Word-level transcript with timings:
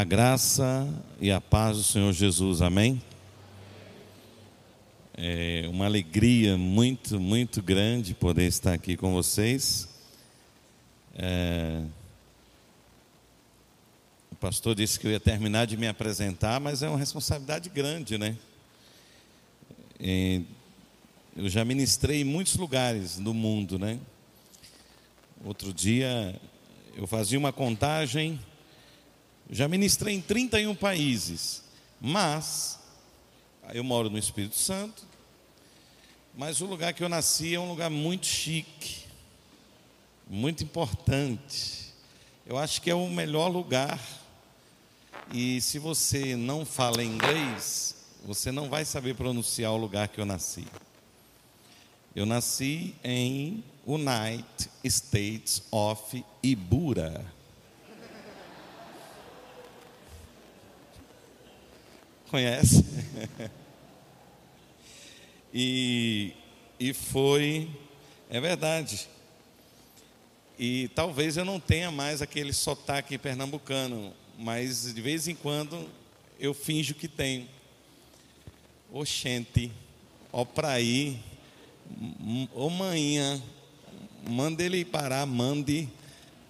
A 0.00 0.04
graça 0.04 0.88
e 1.20 1.30
a 1.30 1.42
paz 1.42 1.76
do 1.76 1.82
Senhor 1.82 2.10
Jesus, 2.10 2.62
amém? 2.62 3.02
É 5.14 5.66
uma 5.68 5.84
alegria 5.84 6.56
muito, 6.56 7.20
muito 7.20 7.62
grande 7.62 8.14
poder 8.14 8.46
estar 8.46 8.72
aqui 8.72 8.96
com 8.96 9.12
vocês. 9.12 9.90
É... 11.14 11.82
O 14.32 14.36
pastor 14.36 14.74
disse 14.74 14.98
que 14.98 15.06
eu 15.06 15.10
ia 15.10 15.20
terminar 15.20 15.66
de 15.66 15.76
me 15.76 15.86
apresentar, 15.86 16.58
mas 16.60 16.82
é 16.82 16.88
uma 16.88 16.98
responsabilidade 16.98 17.68
grande, 17.68 18.16
né? 18.16 18.38
Eu 21.36 21.46
já 21.50 21.62
ministrei 21.62 22.22
em 22.22 22.24
muitos 22.24 22.56
lugares 22.56 23.18
do 23.18 23.34
mundo, 23.34 23.78
né? 23.78 24.00
Outro 25.44 25.74
dia 25.74 26.40
eu 26.96 27.06
fazia 27.06 27.38
uma 27.38 27.52
contagem, 27.52 28.40
já 29.50 29.66
ministrei 29.66 30.14
em 30.14 30.20
31 30.20 30.74
países, 30.76 31.64
mas 32.00 32.78
eu 33.74 33.82
moro 33.82 34.08
no 34.08 34.16
Espírito 34.16 34.56
Santo, 34.56 35.04
mas 36.36 36.60
o 36.60 36.66
lugar 36.66 36.94
que 36.94 37.02
eu 37.02 37.08
nasci 37.08 37.54
é 37.54 37.60
um 37.60 37.68
lugar 37.68 37.90
muito 37.90 38.26
chique, 38.26 39.04
muito 40.28 40.62
importante. 40.62 41.92
Eu 42.46 42.56
acho 42.56 42.80
que 42.80 42.90
é 42.90 42.94
o 42.94 43.08
melhor 43.10 43.48
lugar. 43.48 44.00
E 45.32 45.60
se 45.60 45.78
você 45.78 46.36
não 46.36 46.64
fala 46.64 47.04
inglês, 47.04 47.96
você 48.24 48.52
não 48.52 48.68
vai 48.68 48.84
saber 48.84 49.14
pronunciar 49.14 49.72
o 49.72 49.76
lugar 49.76 50.08
que 50.08 50.20
eu 50.20 50.24
nasci. 50.24 50.66
Eu 52.14 52.24
nasci 52.24 52.94
em 53.02 53.62
United 53.86 54.70
States 54.84 55.62
of 55.70 56.24
Ibura. 56.42 57.39
Conhece? 62.30 62.84
e, 65.52 66.32
e 66.78 66.94
foi, 66.94 67.68
é 68.30 68.40
verdade. 68.40 69.08
E 70.56 70.86
talvez 70.94 71.36
eu 71.36 71.44
não 71.44 71.58
tenha 71.58 71.90
mais 71.90 72.22
aquele 72.22 72.52
sotaque 72.52 73.18
pernambucano, 73.18 74.14
mas 74.38 74.94
de 74.94 75.00
vez 75.00 75.26
em 75.26 75.34
quando 75.34 75.88
eu 76.38 76.54
finjo 76.54 76.94
que 76.94 77.08
tenho. 77.08 77.48
Oxente, 78.92 79.72
ó 80.32 80.44
pra 80.44 80.70
aí, 80.70 81.18
ô 82.54 82.70
manhã, 82.70 83.42
manda 84.22 84.62
ele 84.62 84.84
parar, 84.84 85.26
mande, 85.26 85.88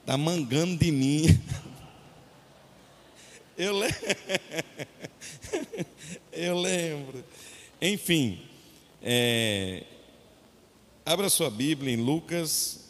tá 0.04 0.18
mangando 0.18 0.76
de 0.76 0.92
mim. 0.92 1.24
Eu 3.56 3.76
lembro. 3.76 3.98
Eu 6.32 6.58
lembro. 6.60 7.24
Enfim, 7.80 8.42
é, 9.02 9.84
abra 11.04 11.28
sua 11.28 11.50
Bíblia 11.50 11.94
em 11.94 11.96
Lucas, 11.96 12.80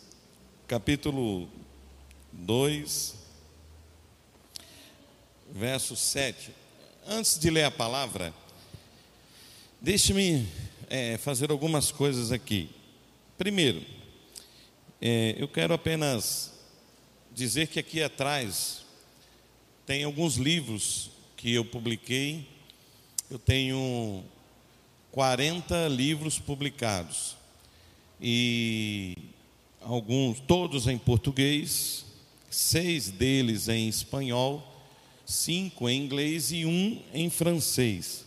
capítulo 0.66 1.48
2, 2.32 3.14
verso 5.50 5.96
7. 5.96 6.50
Antes 7.06 7.38
de 7.38 7.50
ler 7.50 7.64
a 7.64 7.70
palavra, 7.70 8.34
deixe-me 9.80 10.46
é, 10.88 11.16
fazer 11.18 11.50
algumas 11.50 11.90
coisas 11.90 12.32
aqui. 12.32 12.70
Primeiro, 13.38 13.84
é, 15.00 15.34
eu 15.38 15.48
quero 15.48 15.72
apenas 15.72 16.52
dizer 17.32 17.68
que 17.68 17.78
aqui 17.78 18.02
atrás 18.02 18.82
tem 19.86 20.04
alguns 20.04 20.36
livros 20.36 21.10
que 21.40 21.54
eu 21.54 21.64
publiquei. 21.64 22.46
Eu 23.30 23.38
tenho 23.38 24.22
40 25.10 25.88
livros 25.88 26.38
publicados. 26.38 27.34
E 28.20 29.16
alguns, 29.80 30.38
todos 30.40 30.86
em 30.86 30.98
português, 30.98 32.04
seis 32.50 33.10
deles 33.10 33.68
em 33.68 33.88
espanhol, 33.88 34.62
cinco 35.24 35.88
em 35.88 36.04
inglês 36.04 36.52
e 36.52 36.66
um 36.66 37.00
em 37.14 37.30
francês. 37.30 38.26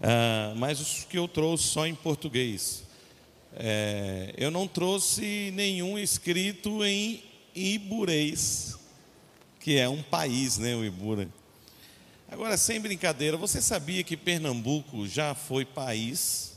Ah, 0.00 0.52
mas 0.56 0.80
os 0.80 1.04
que 1.04 1.16
eu 1.16 1.28
trouxe 1.28 1.68
só 1.68 1.86
em 1.86 1.94
português. 1.94 2.82
É, 3.54 4.34
eu 4.36 4.50
não 4.50 4.66
trouxe 4.66 5.52
nenhum 5.54 5.96
escrito 5.96 6.84
em 6.84 7.22
Iburês, 7.54 8.76
que 9.60 9.76
é 9.78 9.88
um 9.88 10.02
país, 10.02 10.58
né, 10.58 10.74
o 10.74 10.84
Ibura. 10.84 11.28
Agora, 12.32 12.56
sem 12.56 12.80
brincadeira, 12.80 13.36
você 13.36 13.60
sabia 13.60 14.02
que 14.02 14.16
Pernambuco 14.16 15.06
já 15.06 15.34
foi 15.34 15.66
país 15.66 16.54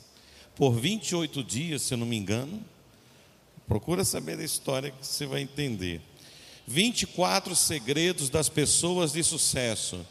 por 0.56 0.72
28 0.72 1.44
dias, 1.44 1.81
se 1.81 1.94
eu 1.94 1.97
não 1.97 2.06
me 2.06 2.16
engano? 2.16 2.63
Procura 3.68 4.06
saber 4.06 4.38
da 4.38 4.44
história 4.46 4.90
que 4.90 5.06
você 5.06 5.25
vai 5.25 5.41
entender. 5.41 6.00
24 6.66 7.53
segredos 7.58 8.30
das 8.30 8.47
pessoas 8.47 9.12
de 9.12 9.22
sucesso. 9.22 10.08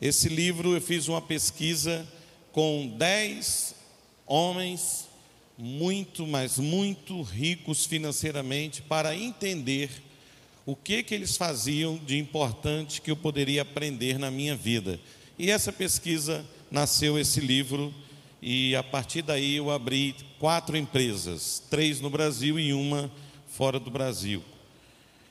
Esse 0.00 0.28
livro 0.28 0.76
eu 0.76 0.80
fiz 0.80 1.08
uma 1.08 1.20
pesquisa 1.20 2.06
com 2.52 2.94
10 2.96 3.74
homens 4.24 5.08
muito, 5.58 6.28
mas 6.28 6.58
muito 6.58 7.22
ricos 7.22 7.84
financeiramente 7.84 8.82
para 8.82 9.16
entender 9.16 9.90
o 10.68 10.76
que 10.76 11.02
que 11.02 11.14
eles 11.14 11.34
faziam 11.34 11.96
de 11.96 12.18
importante 12.18 13.00
que 13.00 13.10
eu 13.10 13.16
poderia 13.16 13.62
aprender 13.62 14.18
na 14.18 14.30
minha 14.30 14.54
vida. 14.54 15.00
E 15.38 15.50
essa 15.50 15.72
pesquisa 15.72 16.44
nasceu 16.70 17.18
esse 17.18 17.40
livro 17.40 17.90
e 18.42 18.76
a 18.76 18.82
partir 18.82 19.22
daí 19.22 19.56
eu 19.56 19.70
abri 19.70 20.14
quatro 20.38 20.76
empresas, 20.76 21.62
três 21.70 22.02
no 22.02 22.10
Brasil 22.10 22.60
e 22.60 22.74
uma 22.74 23.10
fora 23.46 23.80
do 23.80 23.90
Brasil. 23.90 24.44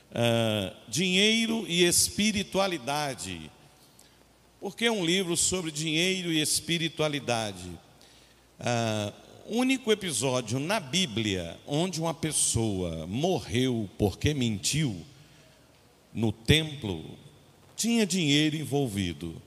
Uh, 0.10 0.76
dinheiro 0.90 1.66
e 1.68 1.84
espiritualidade. 1.84 3.52
Por 4.60 4.76
que 4.76 4.90
um 4.90 5.06
livro 5.06 5.38
sobre 5.38 5.70
dinheiro 5.70 6.34
e 6.34 6.42
espiritualidade? 6.42 7.70
Uh, 8.60 9.14
único 9.46 9.92
episódio 9.92 10.60
na 10.60 10.80
Bíblia 10.80 11.60
onde 11.68 12.02
uma 12.02 12.16
pessoa 12.16 13.06
morreu 13.06 13.88
porque 14.00 14.34
mentiu 14.34 15.06
no 16.18 16.32
templo 16.32 17.06
tinha 17.76 18.04
dinheiro 18.04 18.56
envolvido. 18.56 19.40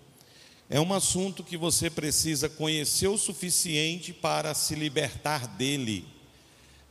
É 0.69 0.81
um 0.81 0.95
assunto 0.95 1.43
que 1.43 1.57
você 1.57 1.91
precisa 1.91 2.49
conhecer 2.49 3.09
o 3.09 3.19
suficiente 3.19 4.13
para 4.13 4.55
se 4.55 4.77
libertar 4.77 5.49
dele, 5.49 6.05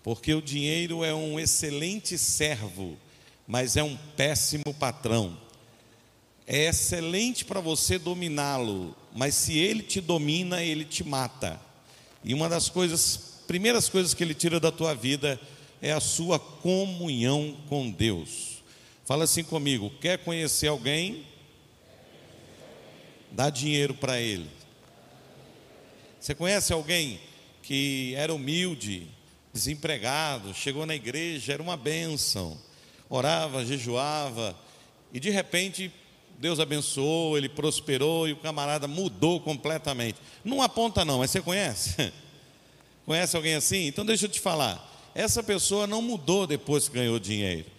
porque 0.04 0.34
o 0.34 0.42
dinheiro 0.42 1.02
é 1.02 1.16
um 1.16 1.40
excelente 1.40 2.18
servo, 2.18 2.98
mas 3.48 3.78
é 3.78 3.84
um 3.84 3.96
péssimo 4.18 4.74
patrão. 4.78 5.40
É 6.46 6.66
excelente 6.66 7.46
para 7.46 7.62
você 7.62 7.98
dominá-lo, 7.98 8.94
mas 9.16 9.34
se 9.34 9.58
ele 9.58 9.82
te 9.82 10.02
domina, 10.02 10.62
ele 10.62 10.84
te 10.84 11.06
mata. 11.06 11.58
E 12.22 12.34
uma 12.34 12.50
das 12.50 12.68
coisas, 12.68 13.40
primeiras 13.48 13.88
coisas 13.88 14.14
que 14.14 14.26
ele 14.26 14.34
tira 14.34 14.60
da 14.60 14.74
tua 14.74 14.94
vida 14.94 15.40
é 15.82 15.94
a 15.94 16.02
sua 16.02 16.38
comunhão 16.38 17.56
com 17.70 17.90
Deus. 17.90 18.49
Fala 19.10 19.24
assim 19.24 19.44
comigo: 19.44 19.92
quer 20.00 20.20
conhecer 20.20 20.68
alguém? 20.68 21.26
Dá 23.32 23.50
dinheiro 23.50 23.96
para 23.96 24.22
ele. 24.22 24.48
Você 26.20 26.36
conhece 26.36 26.72
alguém 26.72 27.20
que 27.64 28.14
era 28.16 28.32
humilde, 28.32 29.08
desempregado, 29.52 30.54
chegou 30.54 30.86
na 30.86 30.94
igreja, 30.94 31.54
era 31.54 31.64
uma 31.64 31.76
bênção, 31.76 32.56
orava, 33.10 33.66
jejuava, 33.66 34.56
e 35.12 35.20
de 35.20 35.32
repente 35.32 35.92
Deus 36.38 36.60
abençoou, 36.60 37.36
ele 37.36 37.50
prosperou 37.50 38.28
e 38.28 38.34
o 38.34 38.38
camarada 38.38 38.88
mudou 38.88 39.40
completamente. 39.40 40.20
Não 40.46 40.62
aponta, 40.62 41.04
não, 41.04 41.18
mas 41.18 41.32
você 41.32 41.42
conhece? 41.42 42.14
Conhece 43.08 43.36
alguém 43.36 43.56
assim? 43.56 43.88
Então 43.88 44.06
deixa 44.06 44.26
eu 44.26 44.30
te 44.30 44.40
falar. 44.40 44.88
Essa 45.16 45.42
pessoa 45.42 45.88
não 45.88 46.00
mudou 46.00 46.46
depois 46.46 46.88
que 46.88 46.94
ganhou 46.94 47.18
dinheiro. 47.18 47.79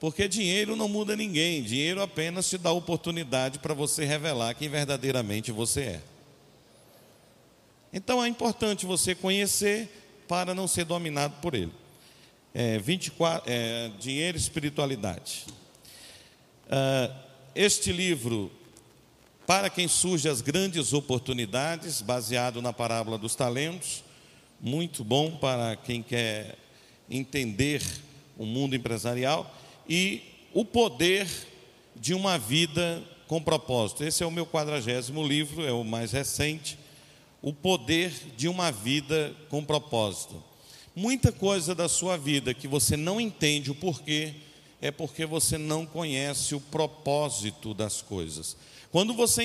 Porque 0.00 0.28
dinheiro 0.28 0.76
não 0.76 0.88
muda 0.88 1.16
ninguém, 1.16 1.62
dinheiro 1.62 2.00
apenas 2.00 2.48
te 2.48 2.56
dá 2.56 2.70
oportunidade 2.70 3.58
para 3.58 3.74
você 3.74 4.04
revelar 4.04 4.54
quem 4.54 4.68
verdadeiramente 4.68 5.50
você 5.50 5.80
é. 5.80 6.02
Então 7.92 8.22
é 8.22 8.28
importante 8.28 8.86
você 8.86 9.14
conhecer 9.14 9.88
para 10.28 10.54
não 10.54 10.68
ser 10.68 10.84
dominado 10.84 11.34
por 11.40 11.54
ele. 11.54 11.72
É, 12.54 12.78
24, 12.78 13.50
é, 13.50 13.90
dinheiro 13.98 14.36
e 14.36 14.40
espiritualidade. 14.40 15.46
Uh, 16.66 17.14
este 17.54 17.92
livro, 17.92 18.52
para 19.46 19.70
quem 19.70 19.88
surge 19.88 20.28
as 20.28 20.40
grandes 20.40 20.92
oportunidades, 20.92 22.02
baseado 22.02 22.62
na 22.62 22.72
parábola 22.72 23.18
dos 23.18 23.34
talentos, 23.34 24.04
muito 24.60 25.02
bom 25.02 25.32
para 25.36 25.76
quem 25.76 26.02
quer 26.02 26.56
entender 27.10 27.82
o 28.36 28.44
mundo 28.44 28.76
empresarial 28.76 29.54
e 29.88 30.22
o 30.52 30.64
poder 30.64 31.28
de 31.96 32.14
uma 32.14 32.38
vida 32.38 33.02
com 33.26 33.42
propósito. 33.42 34.04
Esse 34.04 34.22
é 34.22 34.26
o 34.26 34.30
meu 34.30 34.46
quadragésimo 34.46 35.26
livro, 35.26 35.64
é 35.64 35.72
o 35.72 35.84
mais 35.84 36.12
recente. 36.12 36.78
O 37.40 37.52
poder 37.52 38.12
de 38.36 38.48
uma 38.48 38.72
vida 38.72 39.34
com 39.48 39.64
propósito. 39.64 40.42
Muita 40.94 41.30
coisa 41.30 41.74
da 41.74 41.88
sua 41.88 42.16
vida 42.16 42.52
que 42.52 42.66
você 42.66 42.96
não 42.96 43.20
entende 43.20 43.70
o 43.70 43.74
porquê, 43.74 44.34
é 44.80 44.90
porque 44.90 45.24
você 45.26 45.58
não 45.58 45.86
conhece 45.86 46.54
o 46.54 46.60
propósito 46.60 47.74
das 47.74 48.02
coisas. 48.02 48.56
Quando 48.90 49.12
você 49.12 49.42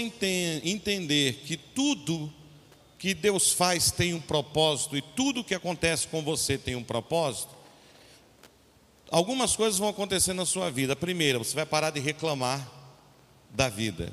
entender 0.63 1.43
que 1.45 1.57
tudo 1.57 2.31
que 2.97 3.13
Deus 3.13 3.51
faz 3.51 3.91
tem 3.91 4.13
um 4.13 4.21
propósito 4.21 4.95
e 4.95 5.01
tudo 5.01 5.43
que 5.43 5.53
acontece 5.53 6.07
com 6.07 6.23
você 6.23 6.57
tem 6.57 6.75
um 6.75 6.83
propósito, 6.83 7.49
algumas 9.13 9.55
coisas 9.55 9.77
vão 9.77 9.89
acontecer 9.89 10.33
na 10.33 10.43
sua 10.43 10.71
vida. 10.71 10.95
Primeiro, 10.95 11.43
você 11.43 11.53
vai 11.53 11.67
parar 11.67 11.91
de 11.91 11.99
reclamar 11.99 12.67
da 13.51 13.69
vida. 13.69 14.11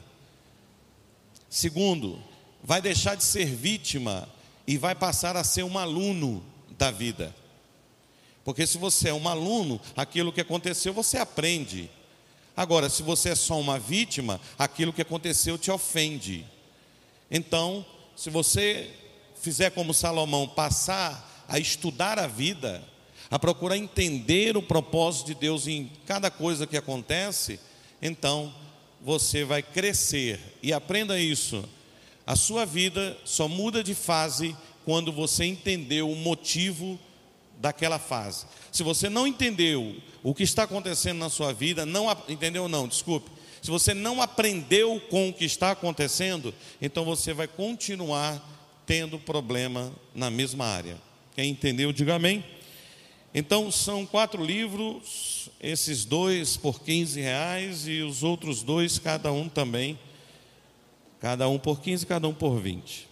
Segundo, 1.48 2.22
vai 2.62 2.82
deixar 2.82 3.14
de 3.14 3.24
ser 3.24 3.46
vítima 3.46 4.28
e 4.66 4.76
vai 4.76 4.94
passar 4.94 5.38
a 5.38 5.42
ser 5.42 5.62
um 5.62 5.78
aluno 5.78 6.44
da 6.76 6.90
vida. 6.90 7.34
Porque 8.44 8.66
se 8.66 8.76
você 8.76 9.08
é 9.08 9.14
um 9.14 9.26
aluno, 9.26 9.80
aquilo 9.96 10.32
que 10.32 10.42
aconteceu 10.42 10.92
você 10.92 11.16
aprende. 11.16 11.90
Agora, 12.54 12.90
se 12.90 13.02
você 13.02 13.30
é 13.30 13.34
só 13.34 13.58
uma 13.58 13.78
vítima, 13.78 14.38
aquilo 14.58 14.92
que 14.92 15.00
aconteceu 15.00 15.56
te 15.56 15.70
ofende. 15.70 16.46
Então, 17.30 17.86
se 18.14 18.28
você 18.28 18.94
fizer 19.40 19.70
como 19.70 19.94
Salomão, 19.94 20.46
passar 20.46 21.46
a 21.48 21.58
estudar 21.58 22.18
a 22.18 22.26
vida, 22.26 22.86
a 23.30 23.38
procurar 23.38 23.76
entender 23.76 24.56
o 24.56 24.62
propósito 24.62 25.28
de 25.28 25.34
Deus 25.34 25.68
em 25.68 25.90
cada 26.04 26.30
coisa 26.30 26.66
que 26.66 26.76
acontece, 26.76 27.60
então 28.02 28.52
você 29.00 29.44
vai 29.44 29.62
crescer. 29.62 30.40
E 30.62 30.72
aprenda 30.72 31.18
isso. 31.18 31.64
A 32.26 32.34
sua 32.34 32.66
vida 32.66 33.16
só 33.24 33.46
muda 33.46 33.84
de 33.84 33.94
fase 33.94 34.56
quando 34.84 35.12
você 35.12 35.44
entendeu 35.44 36.10
o 36.10 36.16
motivo 36.16 36.98
daquela 37.60 37.98
fase. 37.98 38.46
Se 38.72 38.82
você 38.82 39.08
não 39.08 39.26
entendeu 39.26 39.96
o 40.22 40.34
que 40.34 40.42
está 40.42 40.64
acontecendo 40.64 41.18
na 41.18 41.28
sua 41.28 41.52
vida, 41.52 41.86
não 41.86 42.10
entendeu 42.28 42.68
não, 42.68 42.88
desculpe, 42.88 43.30
se 43.62 43.70
você 43.70 43.92
não 43.92 44.22
aprendeu 44.22 45.00
com 45.10 45.28
o 45.28 45.32
que 45.32 45.44
está 45.44 45.70
acontecendo, 45.70 46.54
então 46.80 47.04
você 47.04 47.34
vai 47.34 47.46
continuar 47.46 48.42
tendo 48.86 49.18
problema 49.18 49.92
na 50.14 50.30
mesma 50.30 50.64
área. 50.64 50.96
Quem 51.34 51.50
entendeu, 51.50 51.92
diga 51.92 52.14
amém. 52.14 52.42
Então 53.32 53.70
são 53.70 54.04
quatro 54.04 54.44
livros, 54.44 55.50
esses 55.60 56.04
dois 56.04 56.56
por 56.56 56.80
15 56.80 57.20
reais 57.20 57.86
e 57.86 58.02
os 58.02 58.24
outros 58.24 58.62
dois, 58.62 58.98
cada 58.98 59.30
um 59.30 59.48
também, 59.48 59.98
cada 61.20 61.48
um 61.48 61.58
por 61.58 61.80
15, 61.80 62.06
cada 62.06 62.26
um 62.26 62.34
por 62.34 62.58
20. 62.58 63.08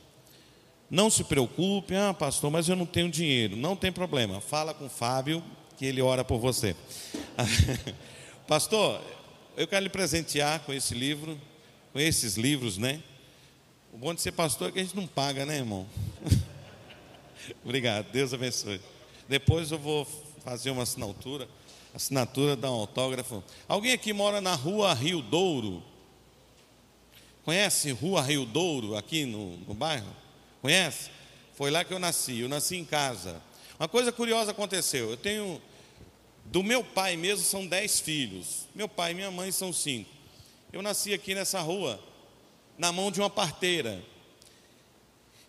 Não 0.91 1.09
se 1.11 1.23
preocupe, 1.23 1.95
ah, 1.95 2.13
pastor, 2.13 2.51
mas 2.51 2.69
eu 2.69 2.75
não 2.75 2.87
tenho 2.87 3.11
dinheiro. 3.11 3.57
Não 3.57 3.77
tem 3.77 3.93
problema, 3.93 4.41
fala 4.41 4.75
com 4.75 4.87
o 4.87 4.91
Fábio, 4.91 5.45
que 5.77 5.87
ele 5.87 6.03
ora 6.03 6.25
por 6.25 6.39
você. 6.39 6.75
pastor, 8.49 9.01
eu 9.57 9.69
quero 9.69 9.85
lhe 9.85 9.91
presentear 9.91 10.61
com 10.61 10.73
esse 10.73 10.95
livro, 10.95 11.39
com 11.93 12.01
esses 12.01 12.37
livros, 12.37 12.77
né? 12.77 13.03
O 13.93 13.99
bom 13.99 14.15
de 14.15 14.21
ser 14.21 14.33
pastor 14.33 14.69
é 14.69 14.73
que 14.73 14.81
a 14.81 14.83
gente 14.83 14.97
não 14.97 15.07
paga, 15.07 15.47
né, 15.47 15.59
irmão? 15.59 15.87
Obrigado, 17.63 18.11
Deus 18.11 18.35
abençoe. 18.35 18.81
Depois 19.29 19.71
eu 19.71 19.79
vou 19.79 20.07
fazer 20.43 20.71
uma 20.71 20.85
assinatura, 20.85 21.49
assinatura, 21.95 22.57
dar 22.57 22.71
um 22.71 22.77
autógrafo. 22.77 23.45
Alguém 23.69 23.93
aqui 23.93 24.13
mora 24.13 24.41
na 24.41 24.55
rua 24.55 24.95
Rio 24.95 25.21
Douro? 25.21 25.83
Conhece 27.45 27.93
Rua 27.93 28.23
Rio 28.23 28.45
Douro, 28.45 28.97
aqui 28.97 29.25
no, 29.25 29.57
no 29.59 29.75
bairro? 29.75 30.15
Conhece? 30.63 31.11
Foi 31.55 31.71
lá 31.71 31.85
que 31.85 31.93
eu 31.93 31.99
nasci, 31.99 32.41
eu 32.41 32.49
nasci 32.49 32.77
em 32.77 32.85
casa. 32.85 33.43
Uma 33.79 33.89
coisa 33.89 34.11
curiosa 34.11 34.51
aconteceu, 34.51 35.11
eu 35.11 35.17
tenho 35.17 35.61
do 36.47 36.63
meu 36.63 36.83
pai 36.83 37.17
mesmo 37.17 37.45
são 37.45 37.67
dez 37.67 38.01
filhos. 38.01 38.67
Meu 38.75 38.89
pai 38.89 39.13
e 39.13 39.15
minha 39.15 39.31
mãe 39.31 39.53
são 39.53 39.73
cinco. 39.73 40.11
Eu 40.73 40.83
nasci 40.83 41.13
aqui 41.13 41.35
nessa 41.35 41.61
rua, 41.61 42.03
na 42.79 42.91
mão 42.93 43.11
de 43.11 43.21
uma 43.21 43.29
parteira. 43.29 44.03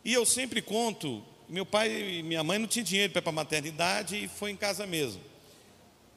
E 0.04 0.14
eu 0.14 0.26
sempre 0.26 0.62
conto, 0.62 1.24
meu 1.50 1.66
pai 1.66 2.20
e 2.20 2.24
minha 2.24 2.44
mãe 2.44 2.60
não 2.60 2.68
tinham 2.68 2.84
dinheiro 2.84 3.12
para 3.12 3.20
ir 3.20 3.24
para 3.24 3.32
a 3.32 3.34
maternidade 3.34 4.24
e 4.24 4.28
foi 4.28 4.52
em 4.52 4.56
casa 4.56 4.86
mesmo. 4.86 5.20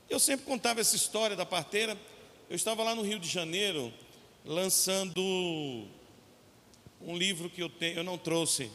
Eu 0.09 0.21
sempre 0.21 0.45
contava 0.45 0.81
essa 0.81 0.95
história 0.95 1.35
da 1.35 1.47
parteira. 1.47 1.97
Eu 2.51 2.55
estava 2.55 2.83
lá 2.83 2.95
no 2.95 3.01
Rio 3.01 3.19
de 3.19 3.29
Janeiro 3.29 3.91
lançando 4.45 5.87
um 7.01 7.17
livro 7.17 7.49
que 7.49 7.63
eu 7.63 7.73
eu 7.81 8.05
não 8.05 8.19
trouxe. 8.19 8.71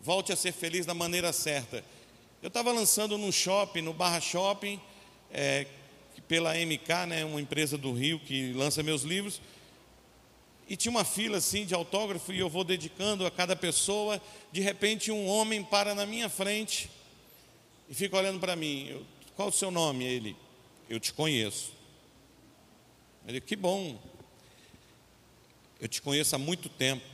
Volte 0.00 0.32
a 0.32 0.36
ser 0.36 0.52
feliz 0.52 0.86
da 0.86 0.94
maneira 0.94 1.32
certa. 1.34 1.84
Eu 2.42 2.48
estava 2.48 2.72
lançando 2.72 3.18
num 3.18 3.30
shopping, 3.30 3.82
no 3.82 3.92
Barra 3.92 4.20
Shopping, 4.20 4.80
é, 5.30 5.66
pela 6.26 6.54
MK, 6.54 7.06
né, 7.08 7.24
uma 7.26 7.40
empresa 7.40 7.76
do 7.76 7.92
Rio 7.92 8.18
que 8.18 8.54
lança 8.54 8.82
meus 8.82 9.02
livros. 9.02 9.40
E 10.68 10.76
tinha 10.76 10.90
uma 10.90 11.04
fila 11.04 11.38
assim 11.38 11.66
de 11.66 11.74
autógrafo 11.74 12.32
e 12.32 12.38
eu 12.38 12.48
vou 12.48 12.64
dedicando 12.64 13.26
a 13.26 13.30
cada 13.30 13.54
pessoa. 13.54 14.20
De 14.50 14.60
repente, 14.60 15.10
um 15.10 15.26
homem 15.26 15.62
para 15.62 15.94
na 15.94 16.06
minha 16.06 16.28
frente 16.28 16.90
e 17.88 17.94
fica 17.94 18.16
olhando 18.16 18.40
para 18.40 18.56
mim. 18.56 18.86
Eu, 18.88 19.06
Qual 19.36 19.48
o 19.48 19.52
seu 19.52 19.70
nome? 19.70 20.04
Ele, 20.04 20.36
eu 20.88 20.98
te 20.98 21.12
conheço. 21.12 21.72
Ele, 23.26 23.40
que 23.40 23.56
bom. 23.56 23.98
Eu 25.80 25.88
te 25.88 26.00
conheço 26.00 26.34
há 26.34 26.38
muito 26.38 26.68
tempo. 26.68 27.04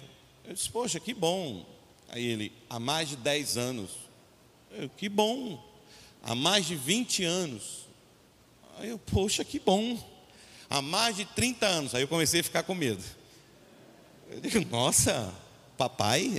Eu 0.44 0.54
disse, 0.54 0.70
poxa, 0.70 1.00
que 1.00 1.14
bom. 1.14 1.66
Aí 2.08 2.24
ele, 2.24 2.52
há 2.68 2.78
mais 2.78 3.08
de 3.08 3.16
10 3.16 3.56
anos. 3.56 3.90
Eu, 4.70 4.88
que 4.88 5.08
bom. 5.08 5.64
Há 6.22 6.34
mais 6.34 6.66
de 6.66 6.76
20 6.76 7.24
anos. 7.24 7.86
Aí 8.78 8.90
eu, 8.90 8.98
poxa, 8.98 9.44
que 9.44 9.58
bom. 9.58 9.98
Há 10.68 10.80
mais 10.80 11.16
de 11.16 11.24
30 11.24 11.66
anos. 11.66 11.94
Aí 11.94 12.02
eu 12.02 12.08
comecei 12.08 12.40
a 12.40 12.44
ficar 12.44 12.62
com 12.62 12.74
medo. 12.74 13.02
Eu 14.30 14.40
digo, 14.40 14.64
nossa, 14.70 15.34
papai? 15.76 16.30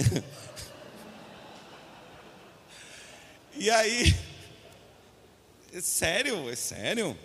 e 3.54 3.70
aí, 3.70 4.16
é 5.74 5.82
sério, 5.82 6.50
é 6.50 6.56
sério? 6.56 7.18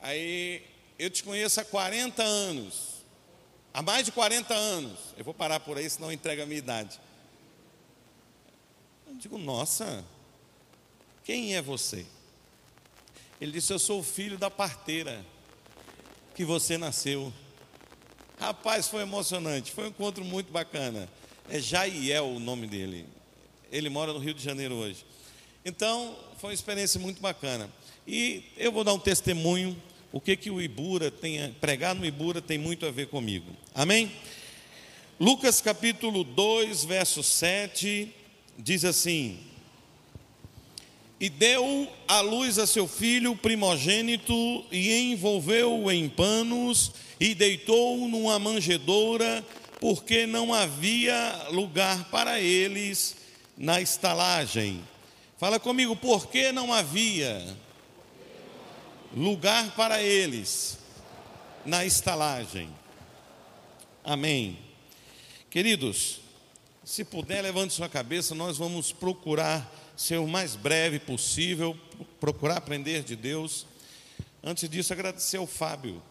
Aí, 0.00 0.64
eu 0.98 1.10
te 1.10 1.22
conheço 1.22 1.60
há 1.60 1.64
40 1.64 2.22
anos. 2.22 3.04
Há 3.74 3.82
mais 3.82 4.06
de 4.06 4.12
40 4.12 4.54
anos. 4.54 4.98
Eu 5.14 5.24
vou 5.24 5.34
parar 5.34 5.60
por 5.60 5.76
aí, 5.76 5.90
senão 5.90 6.10
entrega 6.10 6.44
a 6.44 6.46
minha 6.46 6.58
idade. 6.58 6.98
Eu 9.06 9.14
digo, 9.16 9.36
nossa, 9.36 10.02
quem 11.22 11.54
é 11.54 11.60
você? 11.60 12.06
Ele 13.38 13.52
disse: 13.52 13.72
Eu 13.72 13.78
sou 13.78 14.00
o 14.00 14.02
filho 14.02 14.38
da 14.38 14.50
parteira 14.50 15.24
que 16.34 16.46
você 16.46 16.78
nasceu. 16.78 17.30
Rapaz, 18.40 18.88
foi 18.88 19.02
emocionante, 19.02 19.70
foi 19.70 19.84
um 19.84 19.88
encontro 19.88 20.24
muito 20.24 20.50
bacana. 20.50 21.06
É 21.50 21.60
Jaiel 21.60 22.24
o 22.24 22.40
nome 22.40 22.66
dele. 22.66 23.04
Ele 23.70 23.90
mora 23.90 24.14
no 24.14 24.18
Rio 24.18 24.32
de 24.32 24.42
Janeiro 24.42 24.76
hoje. 24.76 25.04
Então, 25.62 26.16
foi 26.38 26.48
uma 26.48 26.54
experiência 26.54 26.98
muito 26.98 27.20
bacana. 27.20 27.68
E 28.06 28.44
eu 28.56 28.72
vou 28.72 28.82
dar 28.82 28.94
um 28.94 28.98
testemunho. 28.98 29.76
O 30.10 30.22
que 30.22 30.34
que 30.36 30.50
o 30.50 30.58
Ibura 30.58 31.10
tem, 31.10 31.52
pregar 31.60 31.94
no 31.94 32.06
Ibura 32.06 32.40
tem 32.40 32.56
muito 32.56 32.86
a 32.86 32.90
ver 32.90 33.08
comigo. 33.08 33.54
Amém? 33.74 34.10
Lucas 35.20 35.60
capítulo 35.60 36.24
2, 36.24 36.84
verso 36.84 37.22
7, 37.22 38.10
diz 38.58 38.86
assim: 38.86 39.38
e 41.20 41.28
deu 41.28 41.86
à 42.08 42.20
luz 42.20 42.58
a 42.58 42.66
seu 42.66 42.88
filho 42.88 43.36
primogênito, 43.36 44.64
e 44.72 45.12
envolveu-o 45.12 45.92
em 45.92 46.08
panos, 46.08 46.92
e 47.20 47.34
deitou-o 47.34 48.08
numa 48.08 48.38
manjedoura, 48.38 49.44
porque 49.78 50.26
não 50.26 50.54
havia 50.54 51.48
lugar 51.50 52.08
para 52.10 52.40
eles 52.40 53.16
na 53.56 53.82
estalagem. 53.82 54.82
Fala 55.36 55.60
comigo, 55.60 55.94
por 55.94 56.28
que 56.28 56.52
não 56.52 56.72
havia 56.72 57.54
lugar 59.14 59.74
para 59.76 60.02
eles 60.02 60.78
na 61.66 61.84
estalagem? 61.84 62.70
Amém. 64.02 64.58
Queridos, 65.50 66.20
se 66.82 67.04
puder, 67.04 67.42
levante 67.42 67.74
sua 67.74 67.88
cabeça, 67.88 68.34
nós 68.34 68.56
vamos 68.56 68.92
procurar 68.92 69.70
ser 70.00 70.16
o 70.16 70.26
mais 70.26 70.56
breve 70.56 70.98
possível, 70.98 71.78
procurar 72.18 72.56
aprender 72.56 73.02
de 73.02 73.14
Deus. 73.14 73.66
Antes 74.42 74.66
disso, 74.66 74.94
agradecer 74.94 75.36
ao 75.36 75.46
Fábio. 75.46 76.02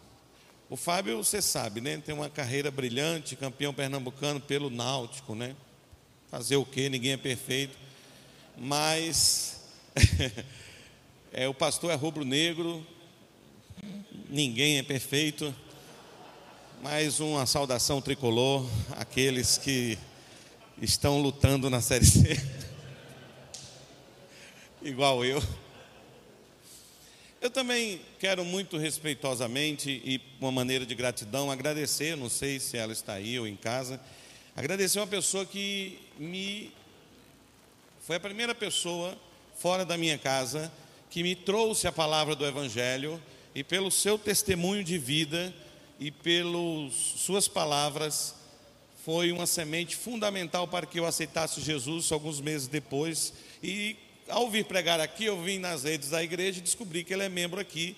O 0.68 0.76
Fábio, 0.76 1.16
você 1.16 1.42
sabe, 1.42 1.80
né? 1.80 1.98
Tem 1.98 2.14
uma 2.14 2.30
carreira 2.30 2.70
brilhante, 2.70 3.34
campeão 3.34 3.74
pernambucano 3.74 4.40
pelo 4.40 4.70
Náutico, 4.70 5.34
né? 5.34 5.56
Fazer 6.30 6.54
o 6.54 6.64
quê? 6.64 6.88
Ninguém 6.88 7.14
é 7.14 7.16
perfeito. 7.16 7.76
Mas 8.56 9.60
é, 11.32 11.48
o 11.48 11.52
pastor 11.52 11.90
é 11.90 11.96
rubro-negro, 11.96 12.86
ninguém 14.28 14.78
é 14.78 14.84
perfeito. 14.84 15.52
Mais 16.80 17.18
uma 17.18 17.44
saudação 17.44 18.00
tricolor 18.00 18.64
àqueles 18.92 19.58
que 19.58 19.98
estão 20.80 21.20
lutando 21.20 21.68
na 21.68 21.80
Série 21.80 22.06
C, 22.06 22.40
igual 24.82 25.24
eu. 25.24 25.42
Eu 27.40 27.50
também 27.50 28.00
quero 28.18 28.44
muito 28.44 28.76
respeitosamente 28.76 29.90
e 30.04 30.20
uma 30.40 30.52
maneira 30.52 30.84
de 30.84 30.94
gratidão 30.94 31.50
agradecer, 31.50 32.16
não 32.16 32.28
sei 32.28 32.60
se 32.60 32.76
ela 32.76 32.92
está 32.92 33.14
aí 33.14 33.38
ou 33.38 33.46
em 33.46 33.56
casa, 33.56 34.00
agradecer 34.54 34.98
uma 34.98 35.06
pessoa 35.06 35.46
que 35.46 35.98
me 36.18 36.72
foi 38.02 38.16
a 38.16 38.20
primeira 38.20 38.54
pessoa 38.54 39.16
fora 39.56 39.84
da 39.84 39.96
minha 39.96 40.18
casa 40.18 40.70
que 41.10 41.22
me 41.22 41.34
trouxe 41.34 41.86
a 41.86 41.92
palavra 41.92 42.36
do 42.36 42.46
evangelho 42.46 43.20
e 43.54 43.64
pelo 43.64 43.90
seu 43.90 44.16
testemunho 44.16 44.84
de 44.84 44.96
vida 44.96 45.52
e 45.98 46.10
pelas 46.10 46.94
suas 46.94 47.48
palavras, 47.48 48.34
foi 49.04 49.32
uma 49.32 49.46
semente 49.46 49.96
fundamental 49.96 50.68
para 50.68 50.86
que 50.86 51.00
eu 51.00 51.04
aceitasse 51.04 51.60
Jesus 51.60 52.10
alguns 52.12 52.40
meses 52.40 52.68
depois. 52.68 53.32
E 53.62 53.96
ao 54.30 54.50
vir 54.50 54.64
pregar 54.64 55.00
aqui, 55.00 55.24
eu 55.24 55.40
vim 55.42 55.58
nas 55.58 55.84
redes 55.84 56.10
da 56.10 56.22
igreja 56.22 56.58
e 56.58 56.62
descobri 56.62 57.04
que 57.04 57.12
ele 57.12 57.24
é 57.24 57.28
membro 57.28 57.60
aqui, 57.60 57.96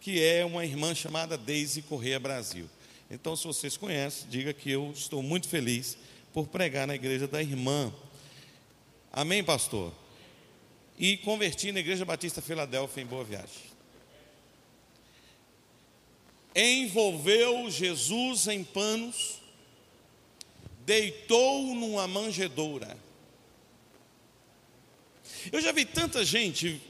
que 0.00 0.22
é 0.22 0.44
uma 0.44 0.64
irmã 0.64 0.94
chamada 0.94 1.36
Deise 1.36 1.82
Correia 1.82 2.20
Brasil. 2.20 2.68
Então, 3.10 3.34
se 3.34 3.44
vocês 3.44 3.76
conhecem, 3.76 4.28
diga 4.28 4.52
que 4.52 4.70
eu 4.70 4.92
estou 4.94 5.22
muito 5.22 5.48
feliz 5.48 5.96
por 6.32 6.46
pregar 6.46 6.86
na 6.86 6.94
igreja 6.94 7.26
da 7.26 7.40
irmã. 7.40 7.92
Amém, 9.10 9.42
pastor? 9.42 9.92
E 10.98 11.16
converti 11.18 11.72
na 11.72 11.80
Igreja 11.80 12.04
Batista 12.04 12.42
Filadélfia 12.42 13.02
em 13.02 13.06
Boa 13.06 13.24
Viagem 13.24 13.68
envolveu 16.54 17.70
Jesus 17.70 18.48
em 18.48 18.64
panos, 18.64 19.40
deitou 20.84 21.74
numa 21.74 22.08
manjedoura. 22.08 22.96
Eu 25.52 25.60
já 25.60 25.72
vi 25.72 25.84
tanta 25.84 26.24
gente, 26.24 26.80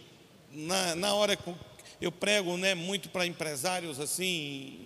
na, 0.51 0.95
na 0.95 1.15
hora 1.15 1.37
que 1.37 1.55
eu 2.01 2.13
prego 2.13 2.57
né, 2.57 2.75
muito 2.75 3.09
para 3.09 3.27
empresários 3.27 3.99
assim, 3.99 4.25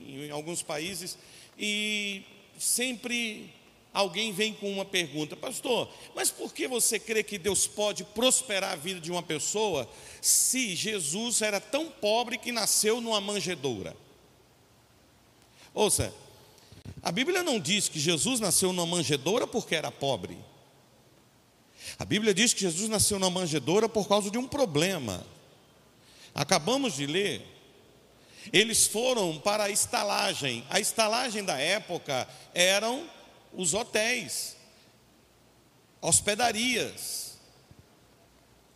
em, 0.08 0.26
em 0.26 0.30
alguns 0.30 0.62
países, 0.62 1.16
e 1.58 2.22
sempre 2.58 3.52
alguém 3.92 4.32
vem 4.32 4.54
com 4.54 4.72
uma 4.72 4.84
pergunta, 4.84 5.36
pastor, 5.36 5.88
mas 6.14 6.30
por 6.30 6.52
que 6.52 6.66
você 6.66 6.98
crê 6.98 7.22
que 7.22 7.36
Deus 7.36 7.66
pode 7.66 8.04
prosperar 8.04 8.72
a 8.72 8.76
vida 8.76 9.00
de 9.00 9.10
uma 9.10 9.22
pessoa 9.22 9.88
se 10.20 10.74
Jesus 10.74 11.42
era 11.42 11.60
tão 11.60 11.88
pobre 11.88 12.38
que 12.38 12.50
nasceu 12.50 13.00
numa 13.00 13.20
manjedoura? 13.20 13.94
Ouça, 15.74 16.12
a 17.02 17.12
Bíblia 17.12 17.42
não 17.42 17.58
diz 17.60 17.88
que 17.88 17.98
Jesus 17.98 18.40
nasceu 18.40 18.72
numa 18.72 18.86
manjedoura 18.86 19.46
porque 19.46 19.74
era 19.74 19.90
pobre. 19.90 20.38
A 21.98 22.04
Bíblia 22.04 22.34
diz 22.34 22.52
que 22.52 22.60
Jesus 22.60 22.88
nasceu 22.88 23.18
numa 23.18 23.30
manjedoura 23.30 23.88
por 23.88 24.08
causa 24.08 24.30
de 24.30 24.38
um 24.38 24.48
problema. 24.48 25.26
Acabamos 26.34 26.96
de 26.96 27.06
ler. 27.06 27.46
Eles 28.52 28.86
foram 28.86 29.38
para 29.38 29.64
a 29.64 29.70
estalagem. 29.70 30.64
A 30.70 30.80
estalagem 30.80 31.44
da 31.44 31.58
época 31.58 32.26
eram 32.54 33.08
os 33.52 33.74
hotéis, 33.74 34.56
hospedarias. 36.00 37.38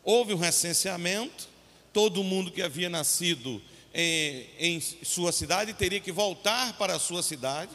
Houve 0.04 0.34
um 0.34 0.38
recenseamento, 0.38 1.48
todo 1.92 2.22
mundo 2.22 2.52
que 2.52 2.62
havia 2.62 2.88
nascido 2.88 3.60
em, 3.92 4.46
em 4.58 4.80
sua 4.80 5.32
cidade 5.32 5.72
teria 5.72 5.98
que 5.98 6.12
voltar 6.12 6.76
para 6.76 6.94
a 6.94 6.98
sua 6.98 7.22
cidade, 7.22 7.72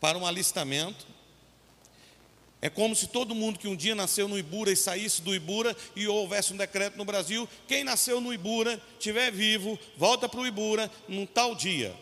para 0.00 0.16
um 0.16 0.24
alistamento. 0.24 1.06
É 2.60 2.70
como 2.70 2.96
se 2.96 3.06
todo 3.06 3.34
mundo 3.34 3.58
que 3.58 3.68
um 3.68 3.76
dia 3.76 3.94
nasceu 3.94 4.26
no 4.26 4.38
Ibura 4.38 4.72
e 4.72 4.76
saísse 4.76 5.22
do 5.22 5.34
Ibura 5.34 5.76
e 5.94 6.08
houvesse 6.08 6.52
um 6.52 6.56
decreto 6.56 6.96
no 6.96 7.04
Brasil: 7.04 7.48
quem 7.68 7.84
nasceu 7.84 8.20
no 8.20 8.32
Ibura, 8.32 8.80
tiver 8.98 9.30
vivo, 9.30 9.78
volta 9.96 10.28
para 10.28 10.40
o 10.40 10.46
Ibura 10.46 10.90
num 11.06 11.26
tal 11.26 11.54
dia. 11.54 11.94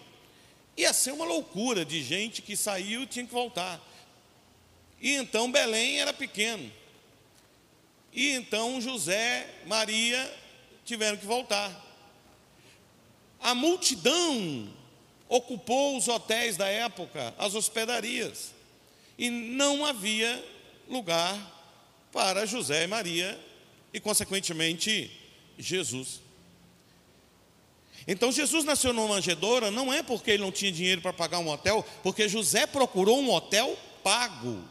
Ia 0.76 0.92
ser 0.92 1.12
uma 1.12 1.24
loucura 1.24 1.84
de 1.84 2.02
gente 2.02 2.42
que 2.42 2.56
saiu 2.56 3.02
e 3.02 3.06
tinha 3.06 3.26
que 3.26 3.32
voltar. 3.32 3.80
E 5.00 5.14
então 5.14 5.50
Belém 5.50 6.00
era 6.00 6.12
pequeno. 6.12 6.70
E 8.12 8.30
então 8.30 8.80
José, 8.80 9.48
Maria 9.66 10.32
tiveram 10.84 11.16
que 11.16 11.26
voltar 11.26 11.84
a 13.44 13.54
multidão 13.54 14.66
ocupou 15.28 15.98
os 15.98 16.08
hotéis 16.08 16.56
da 16.56 16.66
época, 16.66 17.34
as 17.36 17.54
hospedarias, 17.54 18.53
e 19.18 19.30
não 19.30 19.84
havia 19.84 20.44
lugar 20.88 21.52
para 22.12 22.46
José 22.46 22.84
e 22.84 22.86
Maria 22.86 23.38
e, 23.92 24.00
consequentemente, 24.00 25.10
Jesus. 25.58 26.20
Então, 28.06 28.30
Jesus 28.30 28.64
nasceu 28.64 28.92
numa 28.92 29.08
manjedoura 29.08 29.70
não 29.70 29.92
é 29.92 30.02
porque 30.02 30.32
ele 30.32 30.42
não 30.42 30.52
tinha 30.52 30.70
dinheiro 30.70 31.00
para 31.00 31.12
pagar 31.12 31.38
um 31.38 31.48
hotel, 31.48 31.84
porque 32.02 32.28
José 32.28 32.66
procurou 32.66 33.20
um 33.20 33.30
hotel 33.30 33.78
pago. 34.02 34.62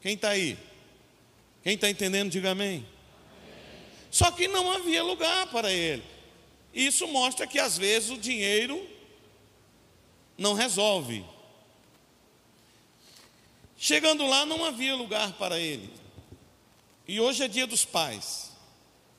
Quem 0.00 0.14
está 0.14 0.30
aí? 0.30 0.56
Quem 1.62 1.74
está 1.74 1.90
entendendo, 1.90 2.30
diga 2.30 2.50
amém. 2.50 2.86
Só 4.10 4.30
que 4.30 4.48
não 4.48 4.70
havia 4.72 5.02
lugar 5.02 5.48
para 5.48 5.70
ele. 5.70 6.02
Isso 6.72 7.06
mostra 7.08 7.46
que 7.46 7.58
às 7.58 7.76
vezes 7.76 8.10
o 8.10 8.16
dinheiro 8.16 8.86
não 10.36 10.54
resolve. 10.54 11.24
Chegando 13.80 14.26
lá, 14.26 14.44
não 14.44 14.64
havia 14.64 14.96
lugar 14.96 15.34
para 15.34 15.56
ele. 15.56 15.88
E 17.06 17.20
hoje 17.20 17.44
é 17.44 17.48
dia 17.48 17.64
dos 17.64 17.84
pais. 17.84 18.50